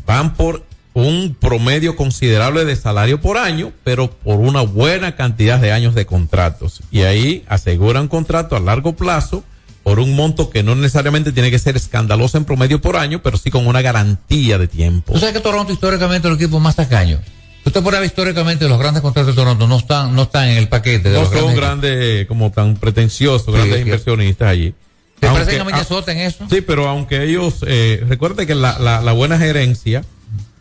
Van 0.04 0.34
por 0.34 0.64
un 0.92 1.36
promedio 1.38 1.94
considerable 1.96 2.64
de 2.64 2.74
salario 2.76 3.20
por 3.20 3.38
año, 3.38 3.72
pero 3.84 4.10
por 4.10 4.40
una 4.40 4.62
buena 4.62 5.14
cantidad 5.16 5.58
de 5.60 5.72
años 5.72 5.94
de 5.94 6.04
contratos. 6.06 6.80
Y 6.90 7.02
ahí 7.02 7.44
aseguran 7.48 8.08
contrato 8.08 8.56
a 8.56 8.60
largo 8.60 8.94
plazo 8.96 9.44
por 9.84 9.98
un 10.00 10.14
monto 10.14 10.50
que 10.50 10.62
no 10.62 10.74
necesariamente 10.74 11.32
tiene 11.32 11.50
que 11.50 11.58
ser 11.58 11.76
escandaloso 11.76 12.36
en 12.38 12.44
promedio 12.44 12.80
por 12.80 12.96
año, 12.96 13.22
pero 13.22 13.38
sí 13.38 13.50
con 13.50 13.66
una 13.66 13.82
garantía 13.82 14.58
de 14.58 14.68
tiempo. 14.68 15.12
Tú 15.12 15.20
sabes 15.20 15.34
que 15.34 15.40
Toronto 15.40 15.72
históricamente 15.72 16.28
es 16.28 16.32
el 16.34 16.40
equipo 16.40 16.58
más 16.60 16.76
tacaño. 16.76 17.18
Tú 17.64 17.70
te 17.70 17.80
pones 17.82 17.98
a 17.98 18.00
ver 18.00 18.06
históricamente 18.08 18.68
los 18.68 18.78
grandes 18.78 19.02
contratos 19.02 19.28
de 19.34 19.40
Toronto 19.40 19.66
no 19.68 19.78
están, 19.78 20.14
no 20.14 20.22
están 20.22 20.48
en 20.48 20.56
el 20.58 20.68
paquete 20.68 21.10
de 21.10 21.14
no 21.14 21.20
los 21.22 21.28
son 21.32 21.54
grandes. 21.54 21.90
grandes, 21.92 22.26
como 22.26 22.50
tan 22.50 22.74
pretenciosos, 22.76 23.46
Sí, 23.46 23.52
grandes 23.52 23.70
es 23.70 23.76
que- 23.76 23.82
inversionistas 23.90 24.48
allí. 24.48 24.74
¿Te 25.20 25.26
Aunque- 25.28 25.42
parecen 25.44 25.60
a 25.60 25.64
Minnesota 25.64 26.12
en 26.12 26.18
eso? 26.20 26.46
Sí, 26.50 26.62
pero 26.62 26.88
aunque 26.88 27.22
ellos, 27.24 27.56
eh, 27.66 28.02
recuerde 28.08 28.46
que 28.46 28.54
la, 28.54 28.78
la, 28.78 29.02
la 29.02 29.12
buena 29.12 29.38
gerencia, 29.38 30.02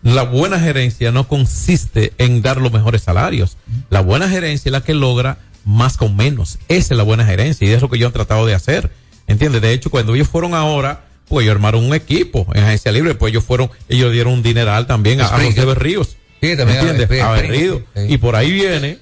la 0.03 0.23
buena 0.23 0.59
gerencia 0.59 1.11
no 1.11 1.27
consiste 1.27 2.13
en 2.17 2.41
dar 2.41 2.57
los 2.61 2.71
mejores 2.71 3.01
salarios. 3.01 3.57
La 3.89 4.01
buena 4.01 4.29
gerencia 4.29 4.69
es 4.69 4.71
la 4.73 4.81
que 4.81 4.93
logra 4.93 5.37
más 5.65 5.97
con 5.97 6.15
menos. 6.15 6.57
Esa 6.67 6.93
es 6.93 6.97
la 6.97 7.03
buena 7.03 7.25
gerencia 7.25 7.67
y 7.67 7.71
es 7.71 7.81
lo 7.81 7.89
que 7.89 7.99
yo 7.99 8.07
he 8.07 8.11
tratado 8.11 8.45
de 8.45 8.53
hacer. 8.55 8.91
¿Entiendes? 9.27 9.61
De 9.61 9.73
hecho, 9.73 9.89
cuando 9.89 10.15
ellos 10.15 10.27
fueron 10.27 10.53
ahora 10.53 11.05
pues 11.27 11.43
ellos 11.43 11.53
armaron 11.55 11.83
un 11.85 11.93
equipo 11.93 12.47
en 12.55 12.63
agencia 12.63 12.91
libre, 12.91 13.13
pues 13.13 13.29
ellos 13.31 13.43
fueron, 13.43 13.69
ellos 13.87 14.11
dieron 14.11 14.33
un 14.33 14.41
dineral 14.41 14.87
también 14.87 15.21
a, 15.21 15.25
a. 15.27 15.39
José 15.39 15.63
Berríos. 15.63 16.17
Sí, 16.41 16.55
también 16.57 16.79
a- 16.79 16.89
¿Entiendes? 16.89 17.21
a- 17.21 17.31
Berríos. 17.33 17.81
sí. 17.95 18.01
Y 18.09 18.17
por 18.17 18.35
ahí 18.35 18.51
viene 18.51 18.97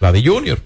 la 0.00 0.10
de 0.12 0.24
Junior. 0.26 0.58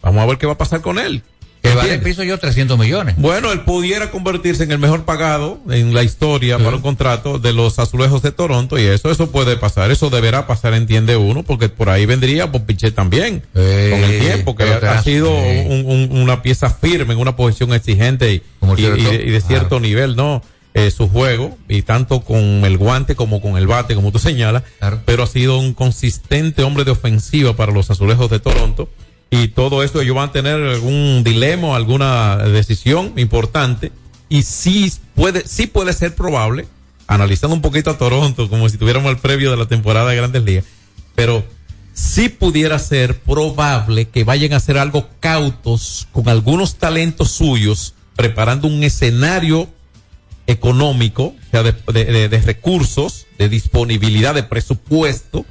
Vamos 0.00 0.22
a 0.22 0.26
ver 0.26 0.38
qué 0.38 0.46
va 0.46 0.54
a 0.54 0.58
pasar 0.58 0.80
con 0.80 0.98
él. 0.98 1.22
Que 1.62 1.68
vale, 1.68 1.80
¿Entiendes? 1.92 2.08
piso 2.08 2.22
yo 2.24 2.38
300 2.38 2.78
millones. 2.78 3.16
Bueno, 3.18 3.52
él 3.52 3.60
pudiera 3.62 4.10
convertirse 4.10 4.64
en 4.64 4.72
el 4.72 4.78
mejor 4.78 5.04
pagado 5.04 5.58
en 5.68 5.92
la 5.92 6.02
historia 6.02 6.56
para 6.58 6.76
un 6.76 6.80
contrato 6.82 7.38
de 7.38 7.52
los 7.52 7.78
azulejos 7.78 8.22
de 8.22 8.32
Toronto 8.32 8.78
y 8.78 8.82
eso, 8.86 9.10
eso 9.10 9.30
puede 9.30 9.56
pasar, 9.58 9.90
eso 9.90 10.08
deberá 10.08 10.46
pasar, 10.46 10.72
entiende 10.72 11.16
uno, 11.16 11.42
porque 11.42 11.68
por 11.68 11.90
ahí 11.90 12.06
vendría 12.06 12.50
Pichет 12.50 12.94
también 12.94 13.42
con 13.52 13.62
el 13.62 14.20
tiempo, 14.20 14.54
que 14.56 14.62
ha, 14.64 15.02
sido 15.02 15.30
un- 15.30 15.84
un- 15.86 16.20
una 16.22 16.40
pieza 16.42 16.70
firme 16.70 17.12
en 17.14 17.20
una 17.20 17.36
posición 17.36 17.74
exigente 17.74 18.32
y, 18.32 18.42
Como 18.60 18.74
el 18.74 18.80
y- 18.80 18.82
y 18.82 18.86
cierto. 18.86 19.10
de, 19.10 19.14
y 19.24 19.30
de 19.30 19.40
cierto 19.40 19.80
nivel, 19.80 20.16
¿no? 20.16 20.42
Eh, 20.72 20.90
su 20.92 21.08
juego 21.08 21.58
y 21.68 21.82
tanto 21.82 22.20
con 22.20 22.38
el 22.64 22.78
guante 22.78 23.16
como 23.16 23.42
con 23.42 23.56
el 23.58 23.66
bate, 23.66 23.96
como 23.96 24.12
tú 24.12 24.18
señalas, 24.20 24.62
pero 25.04 25.24
ha 25.24 25.26
sido 25.26 25.58
un 25.58 25.74
consistente 25.74 26.62
hombre 26.62 26.84
de 26.84 26.92
ofensiva 26.92 27.54
para 27.56 27.72
los 27.72 27.90
azulejos 27.90 28.30
de 28.30 28.38
Toronto 28.38 28.88
y 29.30 29.48
todo 29.48 29.82
esto 29.82 30.00
ellos 30.00 30.16
van 30.16 30.30
a 30.30 30.32
tener 30.32 30.54
algún 30.60 31.22
dilema, 31.24 31.76
alguna 31.76 32.36
decisión 32.38 33.12
importante 33.16 33.92
y 34.28 34.42
sí 34.42 34.92
puede, 35.14 35.46
sí 35.46 35.66
puede 35.66 35.92
ser 35.92 36.14
probable, 36.14 36.66
analizando 37.06 37.54
un 37.54 37.62
poquito 37.62 37.90
a 37.90 37.98
Toronto 37.98 38.48
como 38.48 38.68
si 38.68 38.76
tuviéramos 38.76 39.10
el 39.10 39.18
previo 39.18 39.50
de 39.50 39.56
la 39.56 39.66
temporada 39.66 40.10
de 40.10 40.16
Grandes 40.16 40.42
Ligas, 40.42 40.64
pero 41.14 41.44
sí 41.92 42.28
pudiera 42.28 42.78
ser 42.78 43.20
probable 43.20 44.08
que 44.08 44.24
vayan 44.24 44.52
a 44.52 44.56
hacer 44.56 44.78
algo 44.78 45.08
cautos 45.20 46.08
con 46.12 46.28
algunos 46.28 46.76
talentos 46.76 47.30
suyos, 47.30 47.94
preparando 48.16 48.68
un 48.68 48.82
escenario 48.82 49.68
económico, 50.46 51.24
o 51.24 51.50
sea, 51.50 51.62
de, 51.62 51.72
de- 52.28 52.40
recursos, 52.40 53.26
de 53.38 53.48
disponibilidad 53.48 54.34
de 54.34 54.42
presupuesto 54.42 55.44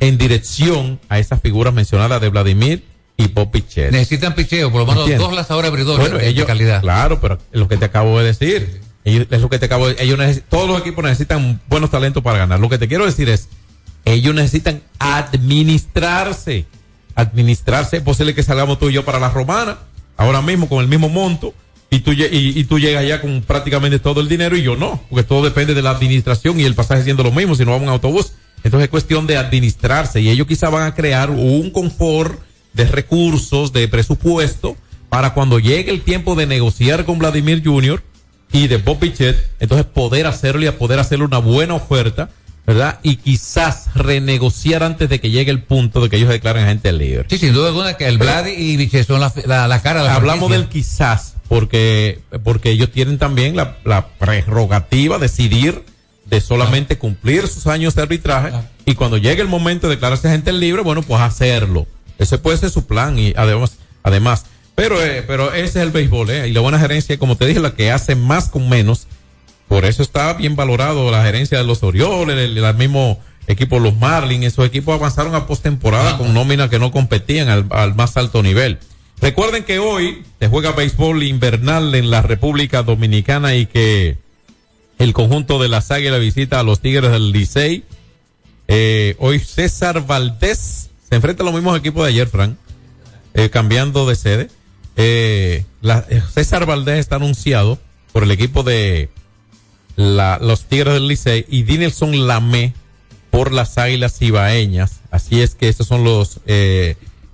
en 0.00 0.18
dirección 0.18 0.98
a 1.08 1.18
esas 1.20 1.40
figuras 1.40 1.72
mencionadas 1.72 2.20
de 2.20 2.28
Vladimir 2.28 2.84
y. 3.28 3.90
Necesitan 3.92 4.34
picheo, 4.34 4.70
por 4.70 4.80
lo 4.80 4.86
menos 4.86 5.02
¿Entiendes? 5.02 5.26
dos 5.26 5.34
lanzadores 5.36 5.70
abridores 5.70 6.00
Bueno, 6.00 6.16
de, 6.18 6.24
de 6.24 6.30
ellos, 6.30 6.46
calidad. 6.46 6.80
claro, 6.80 7.20
pero 7.20 7.38
es 7.52 7.58
lo 7.60 7.68
que 7.68 7.76
te 7.76 7.84
acabo 7.84 8.18
de 8.18 8.24
decir. 8.26 8.80
Ellos- 9.04 9.26
es 9.30 9.40
lo 9.40 9.48
que 9.50 9.58
te 9.58 9.66
acabo 9.66 9.88
de, 9.88 9.96
ellos 10.02 10.18
necesi- 10.18 10.42
todos 10.48 10.68
los 10.68 10.80
equipos 10.80 11.04
necesitan 11.04 11.60
buenos 11.68 11.90
talentos 11.90 12.22
para 12.22 12.38
ganar. 12.38 12.60
Lo 12.60 12.68
que 12.68 12.78
te 12.78 12.86
quiero 12.88 13.04
decir 13.04 13.28
es, 13.28 13.48
ellos 14.04 14.34
necesitan 14.34 14.82
administrarse. 14.98 16.66
Administrarse. 17.14 17.98
Es 17.98 18.02
posible 18.02 18.34
que 18.34 18.42
salgamos 18.42 18.78
tú 18.78 18.88
y 18.88 18.94
yo 18.94 19.04
para 19.04 19.18
la 19.18 19.30
romana, 19.30 19.78
ahora 20.16 20.40
mismo 20.40 20.68
con 20.68 20.80
el 20.80 20.88
mismo 20.88 21.08
monto, 21.08 21.52
y 21.90 22.00
tú, 22.00 22.12
y, 22.12 22.24
y 22.30 22.64
tú 22.64 22.78
llegas 22.78 23.06
ya 23.06 23.20
con 23.20 23.42
prácticamente 23.42 23.98
todo 23.98 24.20
el 24.22 24.28
dinero 24.28 24.56
y 24.56 24.62
yo 24.62 24.76
no, 24.76 25.02
porque 25.10 25.24
todo 25.24 25.44
depende 25.44 25.74
de 25.74 25.82
la 25.82 25.90
administración 25.90 26.58
y 26.58 26.64
el 26.64 26.74
pasaje 26.74 27.02
siendo 27.04 27.22
lo 27.22 27.30
mismo, 27.32 27.54
si 27.54 27.64
no 27.66 27.72
vamos 27.72 27.82
en 27.84 27.90
autobús. 27.90 28.32
Entonces 28.64 28.84
es 28.84 28.90
cuestión 28.90 29.26
de 29.26 29.36
administrarse 29.36 30.20
y 30.22 30.30
ellos 30.30 30.46
quizá 30.46 30.70
van 30.70 30.84
a 30.84 30.94
crear 30.94 31.28
un 31.30 31.70
confort 31.70 32.40
de 32.74 32.84
recursos, 32.86 33.72
de 33.72 33.88
presupuesto, 33.88 34.76
para 35.08 35.34
cuando 35.34 35.58
llegue 35.58 35.90
el 35.90 36.02
tiempo 36.02 36.34
de 36.34 36.46
negociar 36.46 37.04
con 37.04 37.18
Vladimir 37.18 37.62
Jr. 37.64 38.02
y 38.52 38.66
de 38.68 38.78
Bob 38.78 38.98
Pichет, 38.98 39.36
entonces 39.60 39.86
poder 39.86 40.26
hacerlo 40.26 40.66
y 40.66 40.70
poder 40.70 40.98
hacerle 40.98 41.24
una 41.26 41.38
buena 41.38 41.74
oferta, 41.74 42.30
¿verdad? 42.66 42.98
Y 43.02 43.16
quizás 43.16 43.92
renegociar 43.94 44.82
antes 44.82 45.08
de 45.08 45.20
que 45.20 45.30
llegue 45.30 45.50
el 45.50 45.62
punto 45.62 46.00
de 46.00 46.08
que 46.08 46.16
ellos 46.16 46.28
declaren 46.30 46.66
gente 46.66 46.92
libre. 46.92 47.26
Sí, 47.28 47.38
sin 47.38 47.52
duda 47.52 47.68
alguna 47.68 47.94
que 47.96 48.06
el 48.06 48.18
Vlad 48.18 48.46
y 48.46 48.76
Vichet 48.76 49.06
son 49.06 49.20
la, 49.20 49.32
la, 49.46 49.68
la 49.68 49.82
cara 49.82 50.00
de 50.02 50.08
la 50.08 50.14
Hablamos 50.14 50.48
franquicia. 50.48 50.58
del 50.58 50.68
quizás, 50.68 51.34
porque, 51.48 52.20
porque 52.42 52.70
ellos 52.70 52.90
tienen 52.90 53.18
también 53.18 53.56
la, 53.56 53.76
la 53.84 54.08
prerrogativa 54.16 55.18
de 55.18 55.22
decidir 55.22 55.84
de 56.24 56.40
solamente 56.40 56.96
cumplir 56.96 57.48
sus 57.48 57.66
años 57.66 57.94
de 57.94 58.02
arbitraje 58.02 58.52
y 58.86 58.94
cuando 58.94 59.18
llegue 59.18 59.42
el 59.42 59.48
momento 59.48 59.88
de 59.88 59.96
declararse 59.96 60.30
gente 60.30 60.52
libre, 60.52 60.80
bueno, 60.82 61.02
pues 61.02 61.20
hacerlo. 61.20 61.86
Ese 62.22 62.38
puede 62.38 62.58
ser 62.58 62.70
su 62.70 62.86
plan 62.86 63.18
y 63.18 63.34
además, 63.36 63.78
además, 64.02 64.46
pero, 64.74 65.04
eh, 65.04 65.22
pero 65.26 65.52
ese 65.52 65.64
es 65.64 65.76
el 65.76 65.90
béisbol, 65.90 66.30
eh, 66.30 66.48
y 66.48 66.52
la 66.52 66.60
buena 66.60 66.78
gerencia, 66.78 67.18
como 67.18 67.36
te 67.36 67.46
dije, 67.46 67.60
la 67.60 67.74
que 67.74 67.90
hace 67.90 68.14
más 68.14 68.48
con 68.48 68.68
menos, 68.68 69.06
por 69.68 69.84
eso 69.84 70.02
está 70.02 70.32
bien 70.34 70.56
valorado 70.56 71.10
la 71.10 71.24
gerencia 71.24 71.58
de 71.58 71.64
los 71.64 71.82
Orioles, 71.82 72.36
el, 72.38 72.56
el 72.56 72.74
mismo 72.74 73.20
equipo 73.46 73.78
los 73.78 73.96
Marlins, 73.96 74.46
esos 74.46 74.66
equipos 74.66 74.94
avanzaron 74.94 75.34
a 75.34 75.46
postemporada 75.46 76.16
con 76.16 76.32
nóminas 76.32 76.70
que 76.70 76.78
no 76.78 76.90
competían 76.90 77.48
al, 77.48 77.66
al 77.70 77.94
más 77.94 78.16
alto 78.16 78.42
nivel. 78.42 78.78
Recuerden 79.20 79.64
que 79.64 79.78
hoy 79.78 80.24
se 80.40 80.48
juega 80.48 80.72
béisbol 80.72 81.22
invernal 81.22 81.94
en 81.94 82.10
la 82.10 82.22
República 82.22 82.82
Dominicana 82.82 83.54
y 83.54 83.66
que 83.66 84.18
el 84.98 85.12
conjunto 85.12 85.60
de 85.60 85.68
las 85.68 85.90
Águilas 85.90 86.20
visita 86.20 86.60
a 86.60 86.62
los 86.62 86.80
Tigres 86.80 87.10
del 87.10 87.30
Licey. 87.30 87.84
Eh, 88.68 89.16
hoy 89.18 89.38
César 89.38 90.06
Valdés 90.06 90.90
se 91.12 91.16
enfrenta 91.16 91.42
a 91.42 91.44
los 91.44 91.52
mismos 91.52 91.78
equipos 91.78 92.04
de 92.04 92.08
ayer, 92.08 92.26
Frank, 92.26 92.56
eh, 93.34 93.50
cambiando 93.50 94.08
de 94.08 94.16
sede. 94.16 94.48
Eh, 94.96 95.66
eh, 95.82 96.22
César 96.32 96.64
Valdés 96.64 97.00
está 97.00 97.16
anunciado 97.16 97.78
por 98.14 98.22
el 98.22 98.30
equipo 98.30 98.62
de 98.62 99.10
los 99.96 100.64
Tigres 100.64 100.94
del 100.94 101.08
Licey 101.08 101.44
y 101.50 101.64
Dinelson 101.64 102.26
Lamé 102.26 102.72
por 103.30 103.52
las 103.52 103.76
Águilas 103.76 104.16
Cibaeñas. 104.16 105.00
Así 105.10 105.42
es 105.42 105.54
que 105.54 105.68
estos 105.68 105.86
son 105.86 106.02
los 106.02 106.40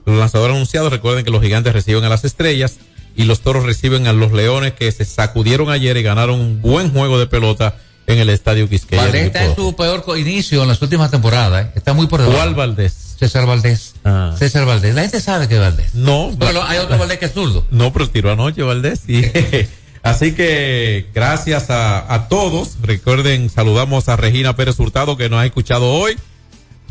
lanzadores 0.04 0.56
anunciados. 0.56 0.90
Recuerden 0.90 1.24
que 1.24 1.30
los 1.30 1.40
gigantes 1.40 1.72
reciben 1.72 2.02
a 2.02 2.08
las 2.08 2.24
estrellas 2.24 2.78
y 3.14 3.26
los 3.26 3.42
toros 3.42 3.64
reciben 3.64 4.08
a 4.08 4.12
los 4.12 4.32
leones 4.32 4.72
que 4.72 4.90
se 4.90 5.04
sacudieron 5.04 5.70
ayer 5.70 5.96
y 5.96 6.02
ganaron 6.02 6.40
un 6.40 6.60
buen 6.60 6.90
juego 6.90 7.16
de 7.20 7.28
pelota 7.28 7.78
en 8.08 8.18
el 8.18 8.30
estadio 8.30 8.68
Quisqueya. 8.68 9.02
Valdés 9.02 9.26
está 9.26 9.44
en 9.44 9.54
su 9.54 9.76
peor 9.76 10.02
inicio 10.18 10.62
en 10.62 10.68
las 10.68 10.80
últimas 10.80 11.10
temporadas. 11.10 11.66
¿eh? 11.66 11.72
Está 11.76 11.92
muy 11.92 12.06
por 12.06 12.20
debajo. 12.20 12.38
¿Cuál 12.38 12.54
Valdés? 12.54 13.14
César 13.18 13.46
Valdés. 13.46 13.94
Ah. 14.02 14.34
César 14.36 14.64
Valdés. 14.64 14.94
La 14.94 15.02
gente 15.02 15.20
sabe 15.20 15.46
que 15.46 15.54
es 15.54 15.60
Valdés. 15.60 15.94
No. 15.94 16.34
Pero 16.38 16.64
hay 16.64 16.78
otro 16.78 16.96
Valdés 16.96 17.18
que 17.18 17.26
es 17.26 17.32
zurdo. 17.32 17.66
No, 17.70 17.92
pero 17.92 18.08
tiró 18.08 18.32
anoche 18.32 18.62
Valdés. 18.62 19.00
sí. 19.06 19.22
Así 20.02 20.32
que 20.32 21.06
gracias 21.12 21.70
a, 21.70 22.14
a 22.14 22.28
todos. 22.28 22.78
Recuerden, 22.80 23.50
saludamos 23.50 24.08
a 24.08 24.16
Regina 24.16 24.56
Pérez 24.56 24.78
Hurtado 24.78 25.16
que 25.16 25.28
nos 25.28 25.40
ha 25.40 25.44
escuchado 25.46 25.92
hoy. 25.92 26.16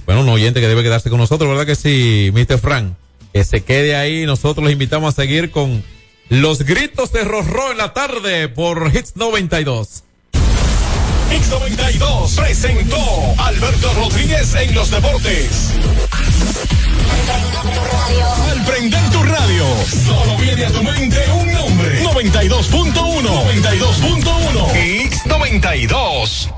Bueno, 0.05 0.22
un 0.22 0.30
oyente 0.30 0.59
que 0.61 0.68
debe 0.68 0.84
quedarse 0.84 1.09
con 1.09 1.18
nosotros, 1.18 1.49
¿verdad 1.49 1.65
que 1.65 1.76
sí, 1.76 2.32
Mr. 2.34 2.59
Frank? 2.59 2.93
Que 3.34 3.43
se 3.43 3.63
quede 3.63 3.95
ahí. 3.95 4.26
Nosotros 4.26 4.63
los 4.63 4.74
invitamos 4.74 5.13
a 5.13 5.22
seguir 5.22 5.49
con 5.51 5.84
los 6.30 6.63
gritos 6.63 7.11
de 7.11 7.24
Rorró 7.24 7.72
en 7.72 7.78
la 7.78 7.93
tarde 7.93 8.49
por 8.49 8.91
Hits 8.93 9.15
92. 9.15 10.03
X92 11.30 12.36
presentó 12.36 12.97
Alberto 13.38 13.93
Rodríguez 13.93 14.55
en 14.55 14.73
los 14.73 14.89
deportes. 14.89 15.73
Al 18.49 18.65
prender 18.65 19.09
tu 19.11 19.23
radio, 19.23 19.65
solo 20.05 20.38
viene 20.38 20.65
a 20.65 20.71
tu 20.71 20.84
mente 20.84 21.19
un 21.34 21.51
nombre. 21.51 22.03
92.1. 22.03 22.93
92.1. 23.23 25.09
X92. 25.09 26.53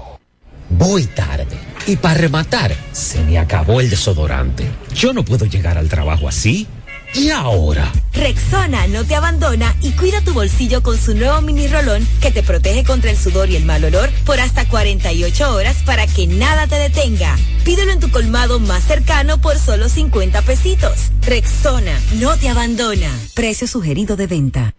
Voy 0.69 1.05
tarde. 1.07 1.57
Y 1.87 1.95
para 1.95 2.15
rematar, 2.15 2.75
se 2.91 3.23
me 3.23 3.39
acabó 3.39 3.81
el 3.81 3.89
desodorante. 3.89 4.69
Yo 4.93 5.13
no 5.13 5.25
puedo 5.25 5.45
llegar 5.45 5.77
al 5.77 5.89
trabajo 5.89 6.27
así. 6.27 6.67
¿Y 7.13 7.29
ahora? 7.29 7.91
Rexona 8.13 8.87
no 8.87 9.03
te 9.05 9.15
abandona 9.15 9.75
y 9.81 9.91
cuida 9.91 10.21
tu 10.21 10.33
bolsillo 10.33 10.83
con 10.83 10.97
su 10.97 11.15
nuevo 11.15 11.41
mini 11.41 11.67
rolón 11.67 12.07
que 12.21 12.31
te 12.31 12.43
protege 12.43 12.83
contra 12.83 13.11
el 13.11 13.17
sudor 13.17 13.49
y 13.49 13.55
el 13.55 13.65
mal 13.65 13.83
olor 13.83 14.09
por 14.25 14.39
hasta 14.39 14.67
48 14.67 15.55
horas 15.55 15.77
para 15.85 16.05
que 16.07 16.27
nada 16.27 16.67
te 16.67 16.75
detenga. 16.75 17.35
Pídelo 17.63 17.91
en 17.91 17.99
tu 17.99 18.11
colmado 18.11 18.59
más 18.59 18.83
cercano 18.83 19.39
por 19.41 19.57
solo 19.57 19.89
50 19.89 20.41
pesitos. 20.43 21.11
Rexona 21.21 21.99
no 22.19 22.35
te 22.37 22.49
abandona. 22.49 23.09
Precio 23.33 23.67
sugerido 23.67 24.15
de 24.15 24.27
venta. 24.27 24.73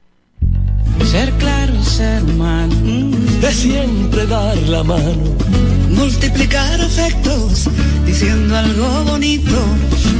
Ser 1.04 1.32
claro, 1.32 1.82
ser 1.82 2.22
humano, 2.22 3.16
de 3.40 3.52
siempre 3.52 4.26
dar 4.26 4.56
la 4.58 4.84
mano, 4.84 5.36
multiplicar 6.00 6.80
afectos, 6.80 7.68
diciendo 8.06 8.56
algo 8.56 9.04
bonito, 9.04 9.58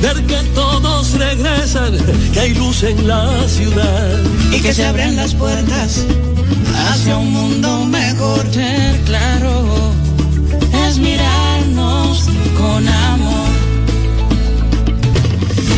ver 0.03 0.23
que 0.27 0.37
todos 0.55 1.13
regresan, 1.13 1.97
que 2.33 2.41
hay 2.41 2.55
luz 2.55 2.83
en 2.83 3.09
la 3.09 3.49
ciudad 3.49 4.21
y 4.53 4.61
que 4.61 4.75
se 4.75 4.85
abren 4.85 5.17
las 5.17 5.35
puertas 5.35 6.05
hacia 6.87 7.17
un 7.17 7.33
mundo 7.33 7.87
mejor. 7.87 8.45
Ser 8.53 9.01
claro 9.07 9.93
es 10.87 10.99
mirarnos 10.99 12.27
con 12.59 12.87
amor. 12.87 13.49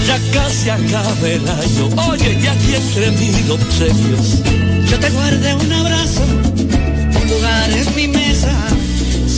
Ya 0.08 0.18
casi 0.32 0.68
acaba 0.68 1.28
el 1.28 1.48
año, 1.48 2.10
oye, 2.10 2.38
y 2.42 2.46
aquí 2.48 2.74
entre 2.74 3.10
mil 3.12 3.50
obsequios. 3.52 4.42
Yo 4.90 4.98
te 4.98 5.10
guardé 5.10 5.54
un 5.54 5.72
abrazo, 5.72 6.24
un 7.22 7.28
lugar 7.30 7.70
es 7.70 7.94
mi 7.94 8.08
mesa. 8.08 8.52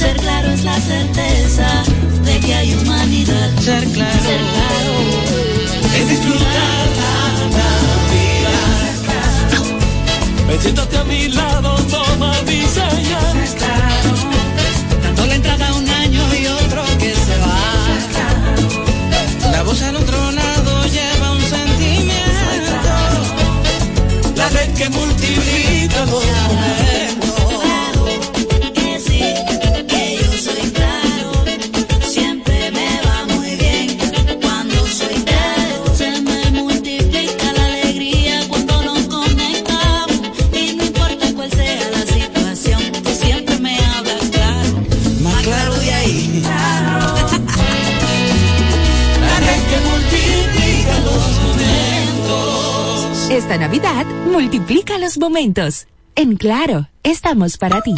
Ser 0.05 0.17
claro 0.19 0.51
es 0.53 0.65
la 0.65 0.79
certeza 0.81 1.83
de 2.27 2.39
que 2.41 2.55
hay 2.55 2.75
humanidad. 2.75 3.51
Ser 3.59 3.85
claro, 3.89 4.35
es 5.97 6.09
disfrutar 6.11 6.87
la 7.57 7.71
vida. 8.13 8.57
Ven, 10.47 10.61
siéntate 10.61 10.99
a 10.99 11.05
mi 11.05 11.29
lado, 11.29 11.77
toma 11.91 12.35
mi 12.43 12.61
señal. 12.67 13.33
Ser 13.33 13.57
claro, 13.57 14.11
dando 15.03 15.27
la 15.27 15.35
entrada 15.37 15.69
a 15.69 15.75
un 15.75 15.89
año 15.89 16.23
y 16.35 16.47
otro 16.49 16.85
que 16.99 17.15
se 17.15 17.37
va. 17.39 17.57
Ser 17.87 18.05
claro, 18.13 19.53
la 19.53 19.63
voz 19.63 19.81
al 19.81 19.97
otro 19.97 20.33
lado 20.33 20.85
lleva 20.85 21.33
un 21.33 21.41
sentimiento. 21.41 22.43
Ser 22.51 22.63
claro, 22.83 23.23
la 24.37 24.49
red 24.51 24.71
que 24.75 24.91
multiplica 24.91 26.05
los 26.05 26.25
momentos. 55.19 55.87
En 56.17 56.37
Claro, 56.37 56.89
estamos 57.03 57.59
para 57.59 57.81
ti. 57.83 57.95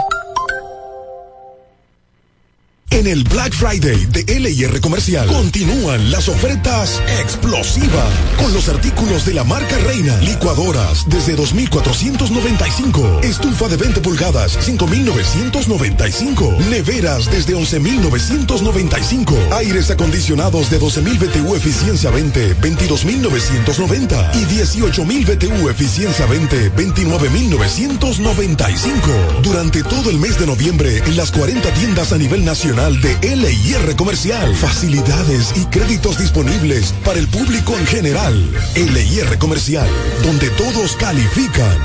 En 3.07 3.13
el 3.13 3.23
Black 3.23 3.55
Friday 3.55 4.05
de 4.07 4.25
LIR 4.41 4.81
Comercial 4.81 5.29
continúan 5.29 6.11
las 6.11 6.29
ofertas 6.29 7.01
explosivas 7.21 8.13
con 8.37 8.53
los 8.53 8.69
artículos 8.69 9.25
de 9.25 9.33
la 9.33 9.45
marca 9.45 9.79
Reina. 9.79 10.17
Licuadoras 10.23 11.09
desde 11.09 11.37
2,495. 11.37 13.21
Estufa 13.23 13.69
de 13.69 13.77
20 13.77 14.01
pulgadas, 14.01 14.59
5,995. 14.61 16.57
Neveras 16.69 17.31
desde 17.31 17.55
11,995. 17.55 19.39
Aires 19.53 19.89
acondicionados 19.91 20.69
de 20.69 20.81
12,000 20.81 21.17
BTU 21.17 21.55
eficiencia 21.55 22.11
20, 22.11 22.55
22,990. 22.55 24.33
Y 24.35 24.47
18,000 24.47 25.27
BTU 25.27 25.69
eficiencia 25.69 26.27
20, 26.27 26.71
29,995. 26.71 29.43
Durante 29.45 29.85
todo 29.85 30.11
el 30.11 30.19
mes 30.19 30.41
de 30.41 30.47
noviembre 30.47 30.99
en 31.07 31.17
las 31.17 31.31
40 31.31 31.73
tiendas 31.75 32.13
a 32.13 32.19
nivel 32.19 32.45
nacional 32.45 32.96
de 33.01 33.37
LIR 33.37 33.97
Comercial. 33.97 34.55
Facilidades 34.55 35.53
y 35.57 35.65
créditos 35.67 36.19
disponibles 36.19 36.93
para 37.05 37.19
el 37.19 37.29
público 37.29 37.77
en 37.79 37.87
general. 37.87 38.35
LIR 38.75 39.39
Comercial, 39.39 39.89
donde 40.23 40.51
todos 40.51 40.97
califican. 40.97 41.79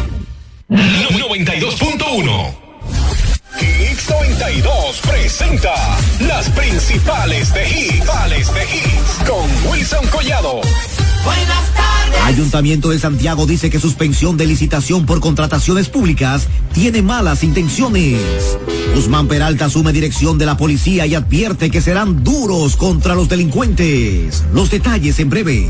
92.1 0.69 2.61
X92 3.59 5.01
presenta 5.01 5.73
las 6.21 6.49
principales 6.49 7.53
de 7.53 7.69
hits, 7.69 8.53
de 8.53 8.63
hits 8.63 9.29
con 9.29 9.71
Wilson 9.71 10.07
Collado. 10.07 10.61
Buenas 11.23 11.73
tardes. 11.75 12.00
Ayuntamiento 12.23 12.89
de 12.89 12.99
Santiago 12.99 13.45
dice 13.45 13.69
que 13.69 13.79
suspensión 13.79 14.37
de 14.37 14.45
licitación 14.45 15.05
por 15.05 15.19
contrataciones 15.19 15.89
públicas 15.89 16.47
tiene 16.73 17.01
malas 17.01 17.43
intenciones. 17.43 18.21
Guzmán 18.95 19.27
Peralta 19.27 19.65
asume 19.65 19.91
dirección 19.91 20.37
de 20.37 20.45
la 20.45 20.57
policía 20.57 21.05
y 21.05 21.15
advierte 21.15 21.69
que 21.69 21.81
serán 21.81 22.23
duros 22.23 22.75
contra 22.75 23.15
los 23.15 23.29
delincuentes. 23.29 24.43
Los 24.53 24.69
detalles 24.69 25.19
en 25.19 25.29
breve. 25.29 25.69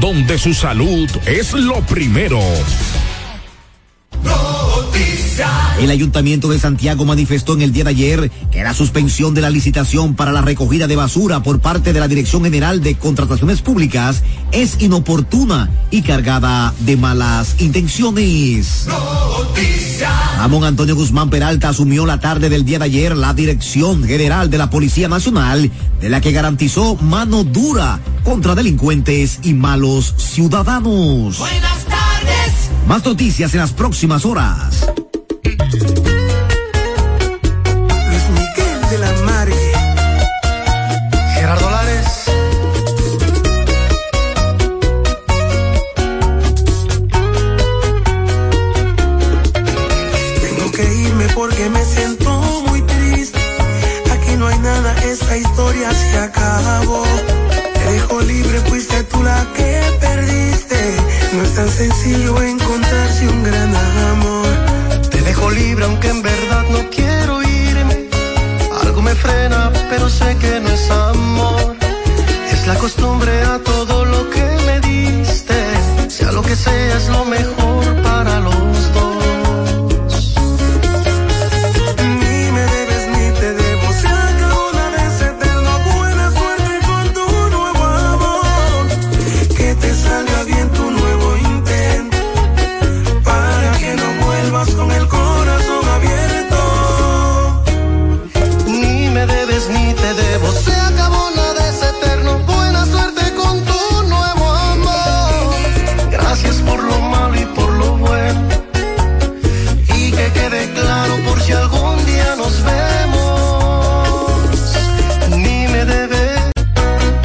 donde 0.00 0.38
su 0.38 0.54
salud 0.54 1.10
es 1.26 1.52
lo 1.52 1.80
primero. 1.82 2.38
El 5.80 5.90
Ayuntamiento 5.90 6.48
de 6.48 6.58
Santiago 6.58 7.04
manifestó 7.04 7.54
en 7.54 7.62
el 7.62 7.72
día 7.72 7.84
de 7.84 7.90
ayer 7.90 8.30
que 8.50 8.62
la 8.62 8.74
suspensión 8.74 9.34
de 9.34 9.40
la 9.40 9.50
licitación 9.50 10.14
para 10.14 10.30
la 10.30 10.42
recogida 10.42 10.86
de 10.86 10.96
basura 10.96 11.42
por 11.42 11.60
parte 11.60 11.92
de 11.92 12.00
la 12.00 12.08
Dirección 12.08 12.44
General 12.44 12.82
de 12.82 12.96
Contrataciones 12.96 13.62
Públicas 13.62 14.22
es 14.52 14.80
inoportuna 14.80 15.70
y 15.90 16.02
cargada 16.02 16.72
de 16.80 16.96
malas 16.96 17.56
intenciones. 17.58 18.86
Ramón 20.36 20.64
Antonio 20.64 20.94
Guzmán 20.94 21.30
Peralta 21.30 21.70
asumió 21.70 22.06
la 22.06 22.20
tarde 22.20 22.48
del 22.48 22.64
día 22.64 22.78
de 22.78 22.84
ayer 22.84 23.16
la 23.16 23.34
Dirección 23.34 24.04
General 24.04 24.50
de 24.50 24.58
la 24.58 24.70
Policía 24.70 25.08
Nacional, 25.08 25.70
de 26.00 26.08
la 26.08 26.20
que 26.20 26.32
garantizó 26.32 26.96
mano 26.96 27.44
dura 27.44 28.00
contra 28.24 28.54
delincuentes 28.54 29.40
y 29.42 29.54
malos 29.54 30.14
ciudadanos. 30.16 31.38
Buenas 31.38 31.84
tardes. 31.84 32.70
Más 32.86 33.04
noticias 33.04 33.52
en 33.54 33.60
las 33.60 33.72
próximas 33.72 34.24
horas. 34.24 34.86
thank 35.72 36.06
you 36.06 36.11